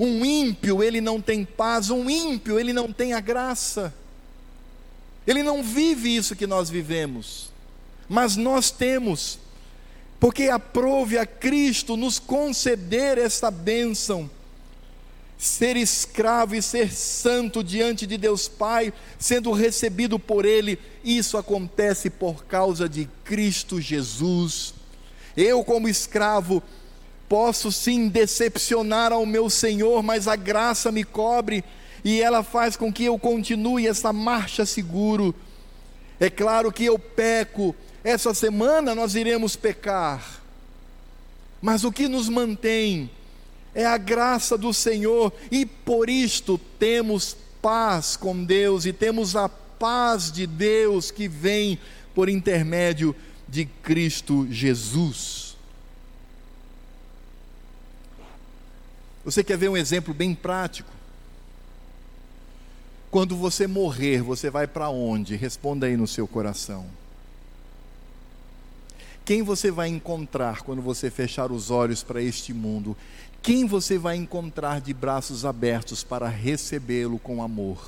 Um 0.00 0.24
ímpio, 0.24 0.82
ele 0.82 1.02
não 1.02 1.20
tem 1.20 1.44
paz, 1.44 1.90
um 1.90 2.08
ímpio, 2.08 2.58
ele 2.58 2.72
não 2.72 2.90
tem 2.90 3.12
a 3.12 3.20
graça. 3.20 3.94
Ele 5.26 5.42
não 5.42 5.62
vive 5.62 6.16
isso 6.16 6.34
que 6.34 6.46
nós 6.46 6.70
vivemos. 6.70 7.55
Mas 8.08 8.36
nós 8.36 8.70
temos 8.70 9.38
porque 10.18 10.44
aprove 10.48 11.18
a 11.18 11.26
Cristo 11.26 11.96
nos 11.96 12.18
conceder 12.18 13.18
esta 13.18 13.50
bênção. 13.50 14.30
Ser 15.38 15.76
escravo 15.76 16.54
e 16.54 16.62
ser 16.62 16.90
santo 16.90 17.62
diante 17.62 18.06
de 18.06 18.16
Deus 18.16 18.48
Pai, 18.48 18.92
sendo 19.18 19.52
recebido 19.52 20.18
por 20.18 20.46
Ele, 20.46 20.78
isso 21.04 21.36
acontece 21.36 22.08
por 22.08 22.46
causa 22.46 22.88
de 22.88 23.06
Cristo 23.22 23.78
Jesus. 23.78 24.72
Eu, 25.36 25.62
como 25.62 25.88
escravo, 25.88 26.62
posso 27.28 27.70
sim 27.70 28.08
decepcionar 28.08 29.12
ao 29.12 29.26
meu 29.26 29.50
Senhor, 29.50 30.02
mas 30.02 30.26
a 30.26 30.36
graça 30.36 30.90
me 30.90 31.04
cobre 31.04 31.62
e 32.02 32.22
ela 32.22 32.42
faz 32.42 32.76
com 32.76 32.90
que 32.90 33.04
eu 33.04 33.18
continue 33.18 33.86
essa 33.86 34.12
marcha 34.12 34.64
seguro. 34.64 35.34
É 36.18 36.30
claro 36.30 36.72
que 36.72 36.84
eu 36.84 36.98
peco, 36.98 37.74
essa 38.06 38.32
semana 38.32 38.94
nós 38.94 39.16
iremos 39.16 39.56
pecar, 39.56 40.40
mas 41.60 41.82
o 41.82 41.90
que 41.90 42.06
nos 42.06 42.28
mantém 42.28 43.10
é 43.74 43.84
a 43.84 43.98
graça 43.98 44.56
do 44.56 44.72
Senhor, 44.72 45.32
e 45.50 45.66
por 45.66 46.08
isto 46.08 46.56
temos 46.78 47.36
paz 47.60 48.16
com 48.16 48.44
Deus 48.44 48.86
e 48.86 48.92
temos 48.92 49.34
a 49.34 49.48
paz 49.48 50.30
de 50.30 50.46
Deus 50.46 51.10
que 51.10 51.26
vem 51.26 51.80
por 52.14 52.28
intermédio 52.28 53.14
de 53.48 53.64
Cristo 53.64 54.46
Jesus. 54.52 55.56
Você 59.24 59.42
quer 59.42 59.58
ver 59.58 59.68
um 59.68 59.76
exemplo 59.76 60.14
bem 60.14 60.32
prático? 60.32 60.92
Quando 63.10 63.34
você 63.36 63.66
morrer, 63.66 64.22
você 64.22 64.48
vai 64.48 64.68
para 64.68 64.90
onde? 64.90 65.34
Responda 65.34 65.86
aí 65.86 65.96
no 65.96 66.06
seu 66.06 66.28
coração. 66.28 66.86
Quem 69.26 69.42
você 69.42 69.72
vai 69.72 69.88
encontrar 69.88 70.62
quando 70.62 70.80
você 70.80 71.10
fechar 71.10 71.50
os 71.50 71.68
olhos 71.68 72.00
para 72.00 72.22
este 72.22 72.54
mundo? 72.54 72.96
Quem 73.42 73.66
você 73.66 73.98
vai 73.98 74.14
encontrar 74.14 74.80
de 74.80 74.94
braços 74.94 75.44
abertos 75.44 76.04
para 76.04 76.28
recebê-lo 76.28 77.18
com 77.18 77.42
amor? 77.42 77.84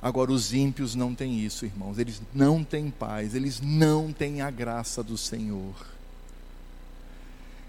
Agora, 0.00 0.32
os 0.32 0.54
ímpios 0.54 0.94
não 0.94 1.14
têm 1.14 1.40
isso, 1.40 1.66
irmãos. 1.66 1.98
Eles 1.98 2.22
não 2.32 2.64
têm 2.64 2.90
paz, 2.90 3.34
eles 3.34 3.60
não 3.60 4.10
têm 4.10 4.40
a 4.40 4.50
graça 4.50 5.02
do 5.02 5.18
Senhor. 5.18 5.74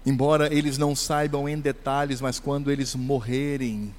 Embora 0.06 0.52
eles 0.52 0.78
não 0.78 0.96
saibam 0.96 1.46
em 1.46 1.60
detalhes, 1.60 2.22
mas 2.22 2.40
quando 2.40 2.70
eles 2.70 2.94
morrerem, 2.94 3.94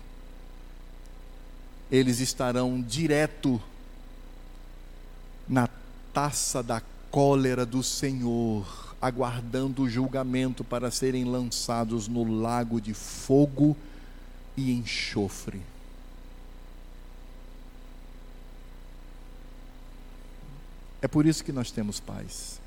eles 1.91 2.19
estarão 2.19 2.81
direto 2.81 3.61
na 5.47 5.69
taça 6.15 6.63
da 6.63 6.81
cólera 7.11 7.65
do 7.65 7.83
Senhor, 7.83 8.95
aguardando 9.01 9.81
o 9.83 9.89
julgamento 9.89 10.63
para 10.63 10.89
serem 10.89 11.25
lançados 11.25 12.07
no 12.07 12.23
lago 12.41 12.79
de 12.79 12.93
fogo 12.93 13.75
e 14.55 14.71
enxofre. 14.71 15.61
É 21.01 21.07
por 21.07 21.25
isso 21.25 21.43
que 21.43 21.51
nós 21.51 21.69
temos 21.69 21.99
paz. 21.99 22.61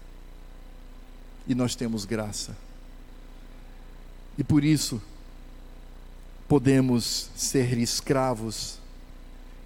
E 1.47 1.55
nós 1.55 1.75
temos 1.75 2.05
graça. 2.05 2.55
E 4.37 4.45
por 4.45 4.63
isso 4.63 5.01
podemos 6.47 7.31
ser 7.35 7.79
escravos 7.79 8.79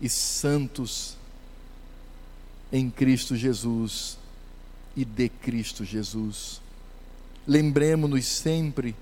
e 0.01 0.09
santos 0.09 1.17
em 2.73 2.91
Cristo 2.91 3.37
Jesus 3.37 4.19
e 4.97 5.05
de 5.05 5.29
Cristo 5.29 5.85
Jesus. 5.85 6.61
Lembremos-nos 7.47 8.25
sempre 8.25 8.97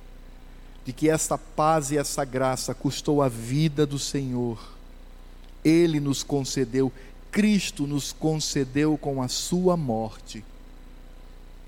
de 0.85 0.93
que 0.93 1.09
essa 1.09 1.39
paz 1.39 1.91
e 1.91 1.99
essa 1.99 2.25
graça 2.25 2.75
custou 2.75 3.23
a 3.23 3.29
vida 3.29 3.87
do 3.87 3.99
Senhor. 3.99 4.59
Ele 5.65 6.01
nos 6.01 6.23
concedeu 6.23 6.91
Cristo 7.31 7.87
nos 7.87 8.13
concedeu 8.13 8.99
com 8.99 9.23
a 9.23 9.29
sua 9.29 9.77
morte. 9.77 10.45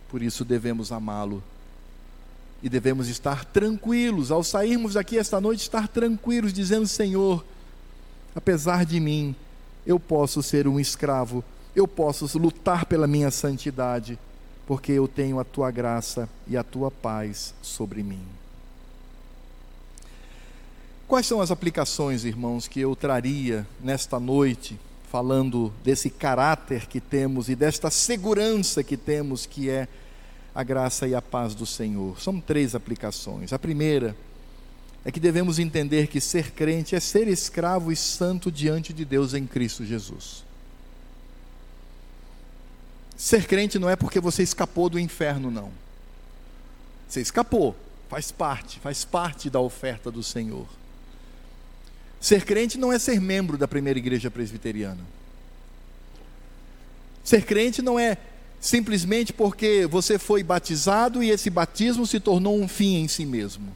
Por 0.09 0.23
isso 0.23 0.45
devemos 0.45 0.93
amá-lo. 0.93 1.43
E 2.63 2.69
devemos 2.69 3.09
estar 3.09 3.45
tranquilos, 3.45 4.31
ao 4.31 4.45
sairmos 4.45 4.95
daqui 4.95 5.19
esta 5.19 5.41
noite, 5.41 5.61
estar 5.61 5.89
tranquilos, 5.89 6.53
dizendo: 6.53 6.87
Senhor, 6.87 7.45
apesar 8.35 8.85
de 8.85 9.01
mim, 9.01 9.35
eu 9.85 9.99
posso 9.99 10.43
ser 10.43 10.69
um 10.69 10.79
escravo, 10.79 11.43
eu 11.75 11.89
posso 11.89 12.39
lutar 12.39 12.87
pela 12.87 13.07
minha 13.07 13.31
santidade, 13.31 14.19
porque 14.67 14.93
eu 14.93 15.09
tenho 15.09 15.39
a 15.39 15.45
tua 15.45 15.71
graça 15.71 16.29
e 16.47 16.57
a 16.57 16.63
tua 16.63 16.91
paz 16.91 17.55
sobre 17.63 18.03
mim. 18.03 18.25
Quais 21.09 21.27
são 21.27 21.41
as 21.41 21.51
aplicações, 21.51 22.25
irmãos, 22.25 22.67
que 22.67 22.81
eu 22.81 22.97
traria 22.97 23.67
nesta 23.83 24.19
noite? 24.19 24.79
falando 25.13 25.71
desse 25.85 26.09
caráter 26.09 26.87
que 26.87 26.99
temos 26.99 27.51
e 27.51 27.55
desta 27.55 27.91
segurança 27.91 28.83
que 28.83 28.97
temos, 28.97 29.45
que 29.45 29.69
é 29.69 29.87
a 30.55 30.63
graça 30.63 31.07
e 31.07 31.15
a 31.15 31.21
paz 31.21 31.55
do 31.55 31.67
Senhor. 31.67 32.19
São 32.19 32.41
três 32.41 32.75
aplicações. 32.75 33.53
A 33.53 33.59
primeira 33.59 34.17
é 35.05 35.13
que 35.13 35.21
devemos 35.21 35.59
entender 35.59 36.07
que 36.07 36.19
ser 36.19 36.53
crente 36.53 36.97
é 36.97 37.01
ser 37.01 37.29
escravo 37.29 37.93
e 37.93 37.97
santo 37.97 38.51
diante 38.51 38.95
de 38.95 39.05
Deus 39.05 39.35
em 39.35 39.47
Cristo 39.47 39.85
Jesus. 39.85 40.45
Ser 43.23 43.47
crente 43.47 43.79
não 43.79 43.89
é 43.89 43.95
porque 43.95 44.19
você 44.19 44.43
escapou 44.43 44.91
do 44.91 44.99
inferno, 44.99 45.49
não. 45.49 45.71
Você 47.09 47.21
escapou, 47.21 47.77
faz 48.11 48.33
parte, 48.33 48.81
faz 48.81 49.05
parte 49.05 49.49
da 49.49 49.61
oferta 49.61 50.11
do 50.11 50.25
Senhor. 50.25 50.67
Ser 52.21 52.45
crente 52.45 52.77
não 52.77 52.93
é 52.93 52.99
ser 52.99 53.21
membro 53.21 53.57
da 53.57 53.69
primeira 53.69 53.97
igreja 53.97 54.29
presbiteriana. 54.29 54.99
Ser 57.23 57.45
crente 57.45 57.81
não 57.81 57.97
é 57.97 58.19
simplesmente 58.61 59.33
porque 59.33 59.87
você 59.87 60.19
foi 60.19 60.43
batizado 60.43 61.23
e 61.23 61.31
esse 61.31 61.49
batismo 61.49 62.05
se 62.05 62.19
tornou 62.19 62.61
um 62.61 62.67
fim 62.67 62.97
em 62.97 63.07
si 63.07 63.25
mesmo. 63.25 63.73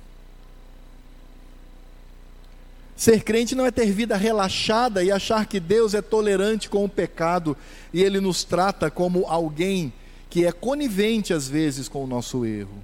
Ser 2.96 3.22
crente 3.22 3.54
não 3.54 3.66
é 3.66 3.70
ter 3.70 3.92
vida 3.92 4.16
relaxada 4.16 5.04
e 5.04 5.12
achar 5.12 5.46
que 5.46 5.60
Deus 5.60 5.92
é 5.92 6.00
tolerante 6.00 6.70
com 6.70 6.82
o 6.84 6.88
pecado 6.88 7.54
e 7.92 8.02
Ele 8.02 8.20
nos 8.20 8.42
trata 8.42 8.90
como 8.90 9.26
alguém 9.26 9.92
que 10.30 10.46
é 10.46 10.52
conivente 10.52 11.34
às 11.34 11.46
vezes 11.46 11.88
com 11.88 12.02
o 12.02 12.06
nosso 12.06 12.46
erro. 12.46 12.82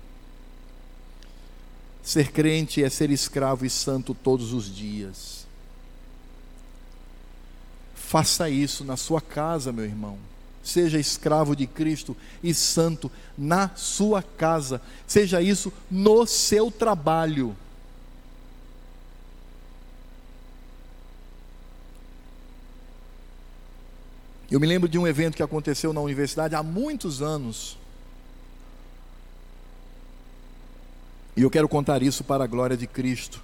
Ser 2.03 2.31
crente 2.31 2.83
é 2.83 2.91
ser 2.91 3.11
escravo 3.11 3.65
e 3.65 3.71
santo 3.71 4.13
todos 4.13 4.53
os 4.53 4.75
dias. 4.75 5.47
Faça 7.95 8.51
isso 8.51 8.85
na 8.85 8.97
sua 8.97 9.21
casa, 9.21 9.73
meu 9.73 9.87
irmão. 9.87 10.19
Seja 10.63 10.99
escravo 10.99 11.57
de 11.57 11.67
Cristo 11.67 12.15
e 12.43 12.53
santo 12.53 13.11
na 13.39 13.71
sua 13.75 14.23
casa. 14.23 14.83
Seja 15.07 15.41
isso 15.41 15.73
no 15.91 16.27
seu 16.27 16.71
trabalho. 16.71 17.57
Eu 24.53 24.61
me 24.61 24.67
lembro 24.67 24.87
de 24.87 24.99
um 24.99 25.07
evento 25.07 25.35
que 25.35 25.43
aconteceu 25.43 25.95
na 25.95 26.01
universidade 26.03 26.55
há 26.55 26.63
muitos 26.63 27.23
anos. 27.23 27.79
E 31.35 31.41
eu 31.41 31.51
quero 31.51 31.67
contar 31.67 32.03
isso 32.03 32.23
para 32.23 32.45
a 32.45 32.47
glória 32.47 32.77
de 32.77 32.87
Cristo. 32.87 33.43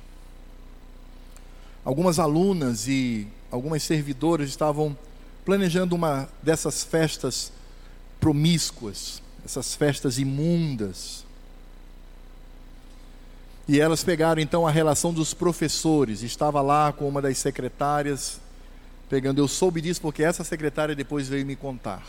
Algumas 1.83 2.19
alunas 2.19 2.87
e 2.87 3.27
algumas 3.51 3.83
servidoras 3.85 4.51
estavam 4.51 4.95
planejando 5.47 5.95
uma 5.95 6.29
dessas 6.43 6.85
festas 6.85 7.55
promíscuas, 8.21 9.23
essas 9.43 9.75
festas 9.75 10.19
imundas. 10.19 11.25
E 13.67 13.81
elas 13.81 14.05
pegaram 14.05 14.43
então 14.43 14.67
a 14.67 14.71
relação 14.71 15.11
dos 15.15 15.33
professores. 15.33 16.23
Estava 16.23 16.61
lá 16.61 16.93
com 16.93 17.09
uma 17.09 17.23
das 17.23 17.39
secretárias, 17.39 18.39
pegando. 19.09 19.41
Eu 19.41 19.49
soube 19.49 19.81
disso 19.81 20.01
porque 20.01 20.23
essa 20.23 20.45
secretária 20.45 20.95
depois 20.95 21.29
veio 21.29 21.47
me 21.47 21.57
contar. 21.57 22.07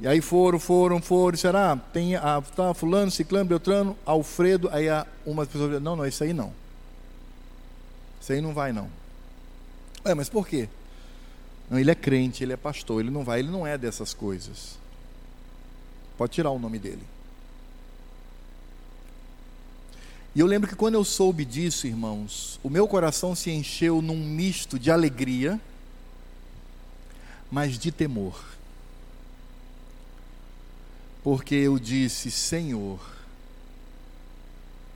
E 0.00 0.08
aí 0.08 0.20
foram, 0.20 0.58
foram, 0.58 1.00
foram. 1.02 1.36
Será? 1.36 1.76
Tem 1.76 2.16
a 2.16 2.40
tá, 2.40 2.72
fulano, 2.72 3.10
ciclano, 3.10 3.44
beltrano, 3.44 3.96
Alfredo. 4.04 4.68
Aí 4.72 4.88
a, 4.88 5.06
uma 5.26 5.44
pessoa 5.44 5.78
não, 5.78 5.96
não, 5.96 6.06
isso 6.06 6.24
aí 6.24 6.32
não. 6.32 6.52
Isso 8.20 8.32
aí 8.32 8.40
não 8.40 8.54
vai 8.54 8.72
não. 8.72 8.88
É, 10.04 10.14
mas 10.14 10.28
por 10.28 10.46
quê? 10.46 10.68
Não, 11.68 11.78
ele 11.78 11.90
é 11.90 11.94
crente, 11.94 12.42
ele 12.42 12.52
é 12.52 12.56
pastor, 12.56 13.00
ele 13.00 13.10
não 13.10 13.22
vai, 13.22 13.40
ele 13.40 13.50
não 13.50 13.66
é 13.66 13.76
dessas 13.76 14.14
coisas. 14.14 14.78
Pode 16.16 16.32
tirar 16.32 16.50
o 16.50 16.58
nome 16.58 16.78
dele. 16.78 17.02
E 20.34 20.40
eu 20.40 20.46
lembro 20.46 20.68
que 20.68 20.76
quando 20.76 20.94
eu 20.94 21.04
soube 21.04 21.44
disso, 21.44 21.86
irmãos, 21.86 22.60
o 22.62 22.70
meu 22.70 22.86
coração 22.86 23.34
se 23.34 23.50
encheu 23.50 24.00
num 24.00 24.24
misto 24.24 24.78
de 24.78 24.90
alegria, 24.90 25.60
mas 27.50 27.78
de 27.78 27.90
temor. 27.90 28.40
Porque 31.22 31.54
eu 31.54 31.78
disse: 31.78 32.30
Senhor, 32.30 33.00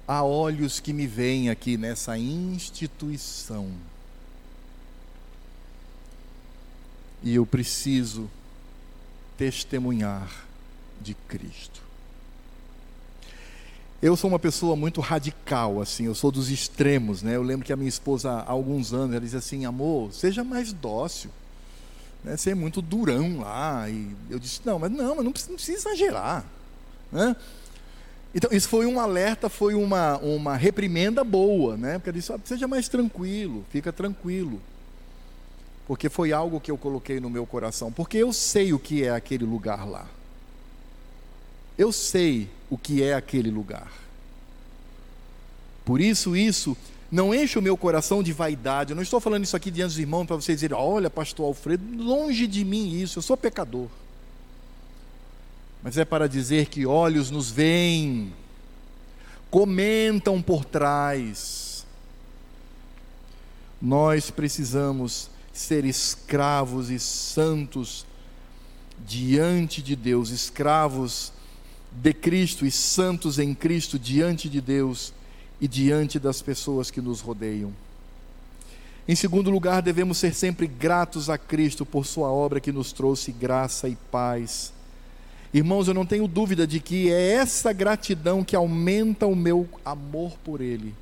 há 0.07 0.23
olhos 0.23 0.79
que 0.79 0.93
me 0.93 1.07
veem 1.07 1.51
aqui 1.51 1.77
nessa 1.77 2.17
instituição 2.17 3.73
e 7.25 7.35
eu 7.35 7.47
preciso 7.47 8.31
testemunhar 9.37 10.47
de 11.01 11.15
Cristo. 11.15 11.84
Eu 14.05 14.19
sou 14.19 14.29
uma 14.29 14.39
pessoa 14.39 14.77
muito 14.77 15.01
radical, 15.01 15.81
assim, 15.81 16.05
eu 16.05 16.15
sou 16.15 16.31
dos 16.31 16.51
extremos, 16.51 17.23
né? 17.23 17.37
Eu 17.37 17.43
lembro 17.43 17.65
que 17.65 17.73
a 17.73 17.77
minha 17.77 17.89
esposa, 17.89 18.33
há 18.33 18.51
alguns 18.51 18.93
anos, 18.93 19.13
ela 19.13 19.21
dizia 19.25 19.39
assim: 19.39 19.65
amor, 19.65 20.13
seja 20.13 20.45
mais 20.45 20.75
dócil, 20.75 21.31
né? 22.23 22.37
Você 22.37 22.51
é 22.51 22.55
muito 22.55 22.83
durão 22.83 23.39
lá. 23.39 23.89
E 23.89 24.15
eu 24.29 24.39
disse: 24.39 24.61
não, 24.63 24.79
mas 24.79 24.93
não, 24.93 25.17
mas 25.17 25.25
não 25.25 25.33
precisa, 25.33 25.51
não 25.53 25.57
precisa 25.57 25.79
exagerar, 25.89 26.45
né? 27.11 27.35
Então, 28.35 28.51
isso 28.53 28.69
foi 28.69 28.85
um 28.85 29.01
alerta, 29.01 29.49
foi 29.49 29.75
uma, 29.75 30.19
uma 30.19 30.55
reprimenda 30.55 31.25
boa, 31.25 31.75
né? 31.79 31.95
Porque 31.95 32.11
ela 32.11 32.19
disse: 32.19 32.31
ah, 32.31 32.39
seja 32.45 32.69
mais 32.69 32.91
tranquilo, 32.91 33.65
fica 33.71 33.91
tranquilo 33.91 34.61
porque 35.87 36.11
foi 36.11 36.31
algo 36.31 36.61
que 36.61 36.71
eu 36.71 36.79
coloquei 36.79 37.21
no 37.21 37.29
meu 37.29 37.47
coração, 37.47 37.93
porque 37.93 38.17
eu 38.19 38.33
sei 38.33 38.73
o 38.73 38.79
que 38.79 39.05
é 39.05 39.11
aquele 39.11 39.45
lugar 39.45 39.87
lá. 39.87 40.07
Eu 41.77 41.91
sei 41.91 42.49
o 42.75 42.79
que 42.79 43.05
é 43.05 43.15
aquele 43.15 43.53
lugar. 43.53 43.89
Por 45.85 46.01
isso, 46.01 46.35
isso 46.35 46.77
não 47.09 47.33
enche 47.33 47.57
o 47.57 47.63
meu 47.63 47.77
coração 47.77 48.21
de 48.21 48.33
vaidade. 48.33 48.91
Eu 48.91 48.97
não 48.97 49.03
estou 49.03 49.21
falando 49.21 49.45
isso 49.45 49.57
aqui 49.57 49.71
diante 49.71 49.91
dos 49.91 49.99
irmãos 50.01 50.27
para 50.27 50.35
vocês 50.35 50.57
dizerem: 50.57 50.77
olha, 50.77 51.09
pastor 51.09 51.47
Alfredo, 51.47 51.85
longe 52.03 52.49
de 52.49 52.65
mim 52.65 53.01
isso, 53.01 53.21
eu 53.21 53.23
sou 53.23 53.37
pecador. 53.37 53.87
mas 55.85 55.97
é 55.97 56.05
para 56.05 56.29
dizer 56.29 56.67
que 56.67 56.85
olhos 56.85 57.31
nos 57.31 57.49
veem, 57.49 58.33
comentam 59.49 60.43
por 60.43 60.65
trás. 60.65 61.87
Nós 63.81 64.33
precisamos 64.33 65.31
ser 65.53 65.85
escravos 65.85 66.91
e 66.91 66.99
santos 66.99 68.05
diante 69.07 69.81
de 69.81 69.95
Deus, 69.95 70.31
escravos 70.31 71.33
de 72.03 72.13
Cristo 72.13 72.67
e 72.67 72.71
santos 72.71 73.39
em 73.39 73.55
Cristo 73.55 73.99
diante 73.99 74.49
de 74.49 74.61
Deus 74.61 75.13
e 75.61 75.69
diante 75.69 76.19
das 76.19 76.43
pessoas 76.43 76.91
que 76.91 77.01
nos 77.01 77.21
rodeiam. 77.21 77.73
Em 79.07 79.15
segundo 79.15 79.51
lugar, 79.51 79.83
devemos 79.83 80.19
ser 80.19 80.35
sempre 80.35 80.67
gratos 80.67 81.29
a 81.29 81.37
Cristo 81.37 81.85
por 81.85 82.07
Sua 82.07 82.31
obra 82.31 82.59
que 82.59 82.73
nos 82.73 82.93
trouxe 82.93 83.31
graça 83.31 83.89
e 83.89 83.97
paz. 84.11 84.73
Irmãos, 85.53 85.87
eu 85.87 85.95
não 85.95 86.07
tenho 86.07 86.27
dúvida 86.27 86.67
de 86.67 86.81
que 86.81 87.13
é 87.13 87.35
essa 87.35 87.73
gratidão 87.73 88.43
que 88.43 88.57
aumenta 88.57 89.27
o 89.27 89.37
meu 89.37 89.69
amor 89.85 90.37
por 90.43 90.61
Ele. 90.61 90.95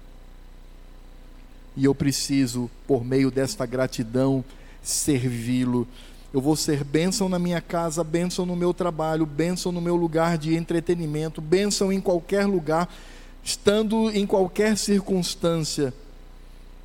E 1.76 1.84
eu 1.84 1.95
preciso, 1.95 2.70
por 2.86 3.05
meio 3.05 3.30
desta 3.30 3.64
gratidão, 3.64 4.45
servi-lo 4.82 5.88
eu 6.33 6.41
vou 6.41 6.57
ser 6.57 6.83
bênção 6.83 7.28
na 7.28 7.39
minha 7.39 7.61
casa, 7.61 8.03
bênção 8.03 8.47
no 8.47 8.57
meu 8.57 8.72
trabalho, 8.72 9.26
bênção 9.26 9.70
no 9.70 9.80
meu 9.80 9.97
lugar 9.97 10.39
de 10.39 10.55
entretenimento, 10.55 11.43
bênção 11.43 11.93
em 11.93 12.01
qualquer 12.01 12.47
lugar, 12.47 12.89
estando 13.45 14.11
em 14.11 14.26
qualquer 14.26 14.78
circunstância, 14.78 15.93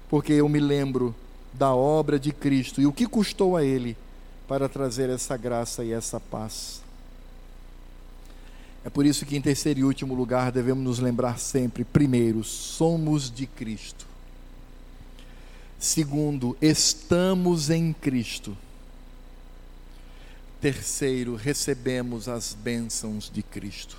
porque 0.09 0.33
eu 0.33 0.49
me 0.49 0.59
lembro 0.59 1.15
da 1.53 1.73
obra 1.73 2.19
de 2.19 2.33
Cristo 2.33 2.81
e 2.81 2.85
o 2.85 2.91
que 2.91 3.07
custou 3.07 3.55
a 3.55 3.63
Ele 3.63 3.95
para 4.47 4.67
trazer 4.67 5.09
essa 5.09 5.37
graça 5.37 5.83
e 5.83 5.93
essa 5.93 6.19
paz. 6.19 6.81
É 8.83 8.89
por 8.89 9.05
isso 9.05 9.25
que, 9.25 9.35
em 9.35 9.41
terceiro 9.41 9.79
e 9.81 9.83
último 9.83 10.13
lugar, 10.13 10.51
devemos 10.51 10.83
nos 10.83 10.99
lembrar 10.99 11.39
sempre: 11.39 11.83
primeiro, 11.83 12.43
somos 12.43 13.29
de 13.29 13.45
Cristo. 13.45 14.05
Segundo, 15.79 16.55
estamos 16.61 17.69
em 17.69 17.93
Cristo. 17.93 18.57
Terceiro, 20.59 21.35
recebemos 21.35 22.27
as 22.27 22.53
bênçãos 22.53 23.29
de 23.31 23.43
Cristo. 23.43 23.97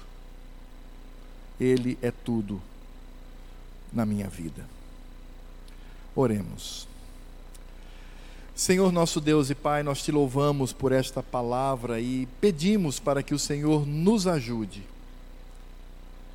Ele 1.60 1.98
é 2.02 2.10
tudo 2.10 2.60
na 3.92 4.04
minha 4.04 4.28
vida. 4.28 4.66
Oremos. 6.14 6.88
Senhor 8.54 8.90
nosso 8.90 9.20
Deus 9.20 9.50
e 9.50 9.54
Pai, 9.54 9.84
nós 9.84 10.02
te 10.02 10.10
louvamos 10.10 10.72
por 10.72 10.90
esta 10.90 11.22
palavra 11.22 12.00
e 12.00 12.26
pedimos 12.40 12.98
para 12.98 13.22
que 13.22 13.32
o 13.32 13.38
Senhor 13.38 13.86
nos 13.86 14.26
ajude 14.26 14.82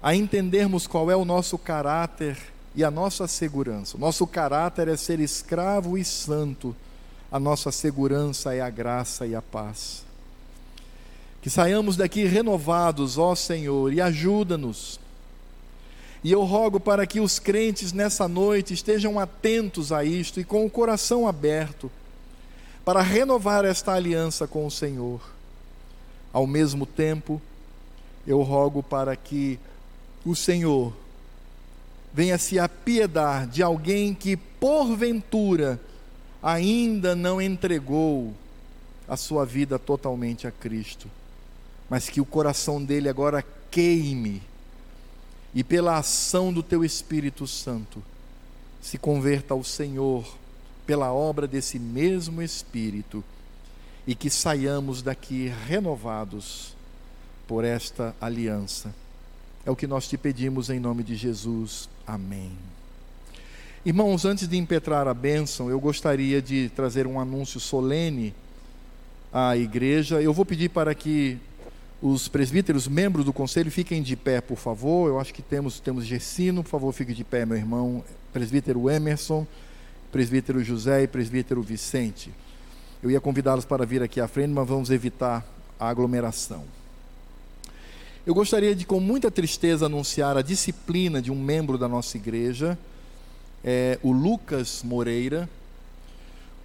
a 0.02 0.16
entendermos 0.16 0.88
qual 0.88 1.10
é 1.10 1.16
o 1.16 1.26
nosso 1.26 1.58
caráter 1.58 2.38
e 2.76 2.84
a 2.84 2.90
nossa 2.90 3.28
segurança. 3.28 3.96
O 3.96 4.00
nosso 4.00 4.28
caráter 4.28 4.88
é 4.88 4.98
ser 4.98 5.20
escravo 5.20 5.98
e 5.98 6.04
santo, 6.04 6.76
a 7.32 7.40
nossa 7.40 7.72
segurança 7.72 8.54
é 8.54 8.62
a 8.62 8.70
graça 8.70 9.26
e 9.26 9.34
a 9.34 9.42
paz. 9.42 10.04
Que 11.44 11.50
saiamos 11.50 11.98
daqui 11.98 12.24
renovados, 12.24 13.18
ó 13.18 13.36
Senhor, 13.36 13.92
e 13.92 14.00
ajuda-nos. 14.00 14.98
E 16.24 16.32
eu 16.32 16.42
rogo 16.46 16.80
para 16.80 17.06
que 17.06 17.20
os 17.20 17.38
crentes 17.38 17.92
nessa 17.92 18.30
noite 18.30 18.74
estejam 18.74 19.20
atentos 19.20 19.92
a 19.92 20.06
isto 20.06 20.40
e 20.40 20.46
com 20.46 20.66
o 20.66 20.70
coração 20.70 21.28
aberto 21.28 21.92
para 22.86 23.02
renovar 23.02 23.66
esta 23.66 23.92
aliança 23.92 24.48
com 24.48 24.66
o 24.66 24.72
Senhor. 24.72 25.20
Ao 26.32 26.48
mesmo 26.48 26.86
tempo, 26.86 27.42
eu 28.26 28.42
rogo 28.42 28.82
para 28.82 29.14
que 29.14 29.60
o 30.26 30.38
Senhor 30.38 30.94
venha 32.14 32.38
se 32.38 32.58
apiedar 32.58 33.48
de 33.48 33.62
alguém 33.62 34.14
que 34.14 34.38
porventura 34.38 35.78
ainda 36.42 37.14
não 37.18 37.42
entregou 37.42 38.34
a 39.10 39.18
sua 39.18 39.46
vida 39.46 39.78
totalmente 39.78 40.48
a 40.48 40.52
Cristo 40.52 41.10
mas 41.90 42.10
que 42.10 42.22
o 42.22 42.26
coração 42.26 42.84
dele 42.84 43.10
agora 43.10 43.44
queime 43.70 44.42
e 45.54 45.64
pela 45.64 45.98
ação 45.98 46.52
do 46.52 46.64
teu 46.64 46.84
Espírito 46.84 47.46
Santo 47.46 48.04
se 48.82 48.98
converta 48.98 49.54
ao 49.54 49.64
Senhor 49.64 50.26
pela 50.86 51.14
obra 51.14 51.48
desse 51.48 51.80
mesmo 51.80 52.42
Espírito 52.42 53.24
e 54.06 54.16
que 54.16 54.30
saiamos 54.30 55.02
daqui 55.02 55.52
renovados 55.66 56.76
por 57.48 57.64
esta 57.64 58.16
aliança. 58.20 58.94
É 59.66 59.72
o 59.72 59.76
que 59.76 59.88
nós 59.88 60.08
te 60.08 60.18
pedimos 60.18 60.70
em 60.70 60.80
nome 60.80 61.04
de 61.04 61.16
Jesus. 61.16 61.88
Amém. 62.06 62.52
Irmãos, 63.86 64.26
antes 64.26 64.48
de 64.48 64.58
impetrar 64.58 65.08
a 65.08 65.14
bênção, 65.14 65.70
eu 65.70 65.80
gostaria 65.80 66.42
de 66.42 66.70
trazer 66.70 67.08
um 67.08 67.20
anúncio 67.20 67.60
solene 67.60 68.34
à 69.32 69.56
igreja. 69.56 70.22
Eu 70.22 70.34
vou 70.34 70.46
pedir 70.46 70.70
para 70.70 70.94
que 70.94 71.38
os 72.06 72.28
presbíteros, 72.28 72.86
membros 72.86 73.24
do 73.24 73.32
conselho, 73.32 73.72
fiquem 73.72 74.04
de 74.04 74.18
pé, 74.18 74.42
por 74.42 74.58
favor. 74.58 75.08
Eu 75.08 75.22
acho 75.22 75.34
que 75.34 75.42
temos, 75.42 75.80
temos 75.80 76.06
Gessino, 76.06 76.62
por 76.62 76.70
favor, 76.70 76.92
fique 76.92 77.14
de 77.14 77.24
pé, 77.24 77.46
meu 77.46 77.56
irmão. 77.56 78.04
Presbítero 78.34 78.90
Emerson, 78.90 79.48
presbítero 80.12 80.62
José 80.62 81.04
e 81.04 81.08
presbítero 81.08 81.62
Vicente. 81.62 82.30
Eu 83.02 83.10
ia 83.10 83.22
convidá-los 83.22 83.64
para 83.64 83.86
vir 83.86 84.04
aqui 84.04 84.20
à 84.20 84.28
frente, 84.28 84.52
mas 84.52 84.68
vamos 84.68 84.90
evitar 84.90 85.48
a 85.80 85.88
aglomeração. 85.88 86.66
Eu 88.26 88.34
gostaria 88.34 88.76
de, 88.76 88.86
com 88.86 89.00
muita 89.00 89.32
tristeza, 89.32 89.86
anunciar 89.86 90.36
a 90.36 90.42
disciplina 90.42 91.22
de 91.22 91.32
um 91.32 91.42
membro 91.42 91.78
da 91.78 91.88
nossa 91.88 92.18
igreja, 92.18 92.78
é, 93.64 93.98
o 94.04 94.12
Lucas 94.12 94.84
Moreira. 94.84 95.50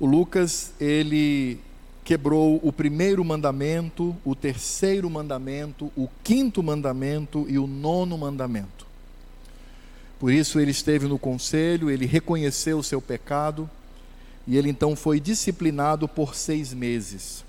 O 0.00 0.06
Lucas, 0.06 0.72
ele 0.80 1.60
quebrou 2.08 2.58
o 2.62 2.72
primeiro 2.72 3.22
mandamento, 3.22 4.16
o 4.24 4.34
terceiro 4.34 5.10
mandamento, 5.10 5.92
o 5.94 6.08
quinto 6.24 6.62
mandamento 6.62 7.44
e 7.50 7.58
o 7.58 7.66
nono 7.66 8.16
mandamento. 8.16 8.86
Por 10.18 10.32
isso 10.32 10.58
ele 10.58 10.70
esteve 10.70 11.06
no 11.06 11.18
conselho, 11.18 11.90
ele 11.90 12.06
reconheceu 12.06 12.78
o 12.78 12.82
seu 12.82 13.02
pecado 13.02 13.68
e 14.46 14.56
ele 14.56 14.70
então 14.70 14.96
foi 14.96 15.20
disciplinado 15.20 16.08
por 16.08 16.34
seis 16.34 16.72
meses. 16.72 17.44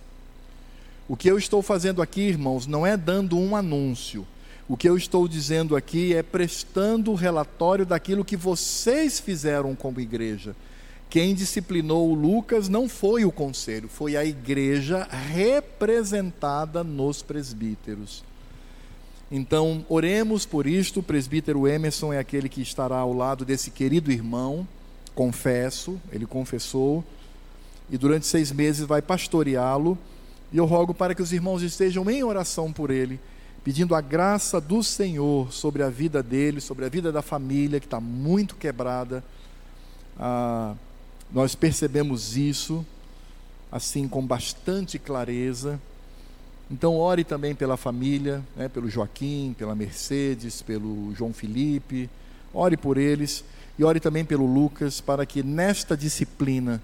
O 1.08 1.16
que 1.16 1.32
eu 1.32 1.38
estou 1.38 1.62
fazendo 1.62 2.02
aqui, 2.02 2.20
irmãos, 2.20 2.68
não 2.68 2.86
é 2.86 2.98
dando 2.98 3.40
um 3.40 3.56
anúncio. 3.56 4.28
O 4.68 4.76
que 4.76 4.90
eu 4.90 4.98
estou 4.98 5.26
dizendo 5.26 5.74
aqui 5.74 6.14
é 6.14 6.22
prestando 6.22 7.14
relatório 7.14 7.86
daquilo 7.86 8.26
que 8.26 8.36
vocês 8.36 9.22
fizeram 9.22 9.74
como 9.74 10.02
igreja 10.02 10.54
quem 11.10 11.34
disciplinou 11.34 12.12
o 12.12 12.14
Lucas 12.14 12.70
não 12.70 12.88
foi 12.88 13.26
o 13.26 13.32
conselho, 13.32 13.90
foi 13.90 14.16
a 14.16 14.24
igreja 14.24 15.08
representada 15.34 16.84
nos 16.84 17.24
presbíteros. 17.24 18.24
Então, 19.32 19.86
oremos 19.90 20.46
por 20.46 20.68
isto. 20.68 21.00
O 21.00 21.04
presbítero 21.04 21.68
Emerson 21.68 22.14
é 22.14 22.20
aquele 22.20 22.48
que 22.48 22.62
estará 22.62 22.98
ao 22.98 23.12
lado 23.12 23.44
desse 23.44 23.72
querido 23.72 24.12
irmão, 24.12 24.68
confesso, 25.16 26.00
ele 26.12 26.28
confessou, 26.28 27.04
e 27.90 27.98
durante 27.98 28.28
seis 28.28 28.52
meses 28.52 28.86
vai 28.86 29.02
pastoreá-lo. 29.02 29.98
E 30.52 30.58
eu 30.58 30.66
rogo 30.66 30.94
para 30.94 31.16
que 31.16 31.22
os 31.22 31.34
irmãos 31.34 31.64
estejam 31.64 32.10
em 32.10 32.24
oração 32.24 32.72
por 32.72 32.92
ele, 32.92 33.20
pedindo 33.64 33.96
a 33.96 34.02
graça 34.02 34.62
do 34.62 34.84
Senhor 34.84 35.52
sobre 35.52 35.82
a 35.82 35.90
vida 35.90 36.22
dele, 36.22 36.62
sobre 36.62 36.86
a 36.86 36.90
vida 36.90 37.12
da 37.12 37.22
família, 37.24 37.80
que 37.80 37.88
está 37.88 38.00
muito 38.00 38.56
quebrada. 38.56 39.24
Ah, 40.20 40.76
nós 41.32 41.54
percebemos 41.54 42.36
isso, 42.36 42.86
assim, 43.72 44.08
com 44.08 44.26
bastante 44.26 44.98
clareza. 44.98 45.80
Então, 46.72 46.98
ore 46.98 47.24
também 47.24 47.54
pela 47.54 47.78
família, 47.78 48.44
né, 48.56 48.68
pelo 48.68 48.90
Joaquim, 48.90 49.56
pela 49.58 49.76
Mercedes, 49.76 50.62
pelo 50.62 51.14
João 51.16 51.34
Felipe. 51.34 52.10
Ore 52.54 52.78
por 52.78 52.98
eles 52.98 53.44
e 53.78 53.84
ore 53.84 54.00
também 54.00 54.26
pelo 54.26 54.46
Lucas, 54.46 55.00
para 55.00 55.26
que 55.26 55.44
nesta 55.44 55.96
disciplina 55.96 56.82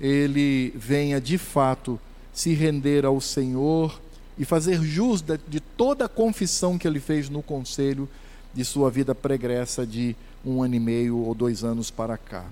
ele 0.00 0.72
venha 0.76 1.20
de 1.20 1.38
fato 1.38 2.00
se 2.32 2.52
render 2.52 3.04
ao 3.04 3.20
Senhor 3.20 4.00
e 4.36 4.44
fazer 4.44 4.82
jus 4.82 5.22
de 5.22 5.60
toda 5.60 6.06
a 6.06 6.08
confissão 6.08 6.76
que 6.76 6.88
ele 6.88 6.98
fez 6.98 7.28
no 7.28 7.42
conselho 7.42 8.08
de 8.52 8.64
sua 8.64 8.90
vida 8.90 9.14
pregressa 9.14 9.86
de 9.86 10.16
um 10.44 10.62
ano 10.62 10.74
e 10.74 10.80
meio 10.80 11.18
ou 11.18 11.34
dois 11.34 11.62
anos 11.62 11.90
para 11.90 12.18
cá. 12.18 12.44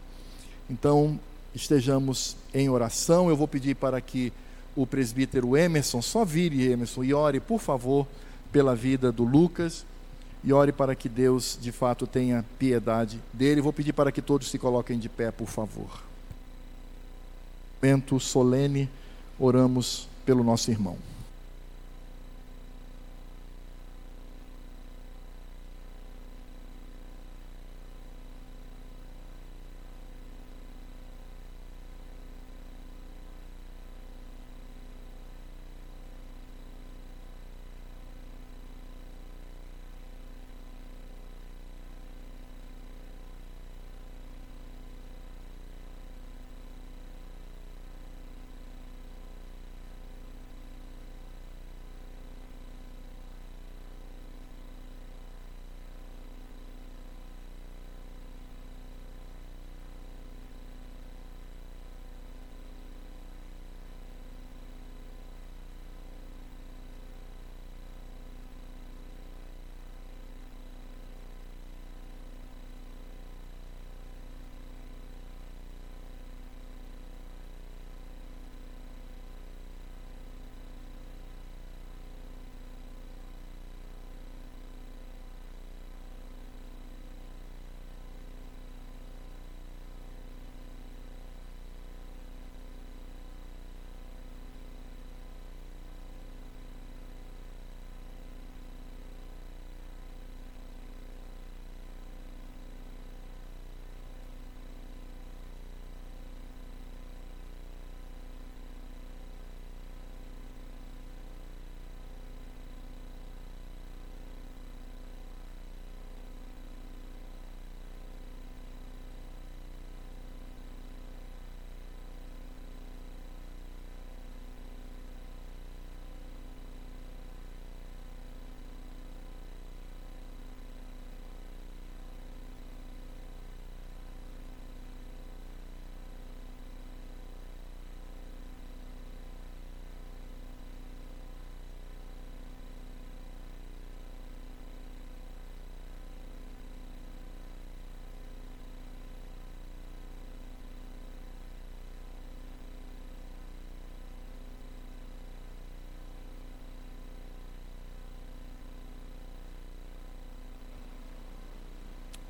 Então, 0.72 1.20
estejamos 1.54 2.34
em 2.54 2.70
oração. 2.70 3.28
Eu 3.28 3.36
vou 3.36 3.46
pedir 3.46 3.76
para 3.76 4.00
que 4.00 4.32
o 4.74 4.86
presbítero 4.86 5.54
Emerson, 5.54 6.00
só 6.00 6.24
vire 6.24 6.66
Emerson 6.66 7.04
e 7.04 7.12
ore, 7.12 7.40
por 7.40 7.60
favor, 7.60 8.06
pela 8.50 8.74
vida 8.74 9.12
do 9.12 9.22
Lucas 9.22 9.84
e 10.42 10.50
ore 10.50 10.72
para 10.72 10.94
que 10.94 11.10
Deus, 11.10 11.58
de 11.60 11.70
fato, 11.70 12.06
tenha 12.06 12.42
piedade 12.58 13.20
dele. 13.34 13.60
Vou 13.60 13.70
pedir 13.72 13.92
para 13.92 14.10
que 14.10 14.22
todos 14.22 14.50
se 14.50 14.58
coloquem 14.58 14.98
de 14.98 15.10
pé, 15.10 15.30
por 15.30 15.46
favor. 15.46 16.02
Momento 17.82 18.18
solene, 18.18 18.88
oramos 19.38 20.08
pelo 20.24 20.42
nosso 20.42 20.70
irmão. 20.70 20.96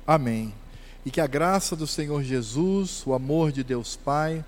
Amém. 0.05 0.53
E 1.05 1.11
que 1.11 1.21
a 1.21 1.27
graça 1.27 1.75
do 1.75 1.87
Senhor 1.87 2.23
Jesus, 2.23 3.03
o 3.05 3.13
amor 3.13 3.51
de 3.51 3.63
Deus 3.63 3.95
Pai, 3.95 4.43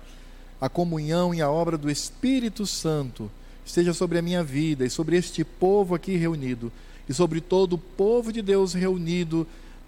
a 0.60 0.68
comunhão 0.68 1.34
e 1.34 1.42
a 1.42 1.50
obra 1.50 1.76
do 1.76 1.90
Espírito 1.90 2.66
Santo 2.66 3.30
esteja 3.64 3.92
sobre 3.92 4.18
a 4.18 4.22
minha 4.22 4.42
vida 4.42 4.84
e 4.84 4.90
sobre 4.90 5.16
este 5.16 5.44
povo 5.44 5.94
aqui 5.94 6.16
reunido 6.16 6.72
e 7.08 7.14
sobre 7.14 7.40
todo 7.40 7.74
o 7.74 7.78
povo 7.78 8.32
de 8.32 8.42
Deus 8.42 8.74
reunido 8.74 9.46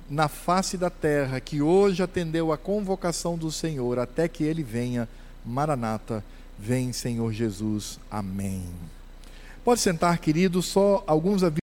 na 0.09 0.29
face 0.29 0.79
da 0.79 0.89
terra, 0.89 1.41
que 1.41 1.61
hoje 1.61 2.03
atendeu 2.03 2.53
a 2.53 2.57
convocação 2.57 3.37
do 3.37 3.53
Senhor, 3.53 3.99
até 3.99 4.27
que 4.27 4.43
ele 4.43 4.62
venha. 4.62 5.09
Maranata, 5.45 6.25
vem 6.59 6.93
Senhor 6.93 7.33
Jesus. 7.33 7.99
Amém. 8.11 8.64
Pode 9.64 9.81
sentar, 9.81 10.19
querido, 10.19 10.62
só 10.62 11.05
alguns 11.07 11.43
avisos. 11.43 11.68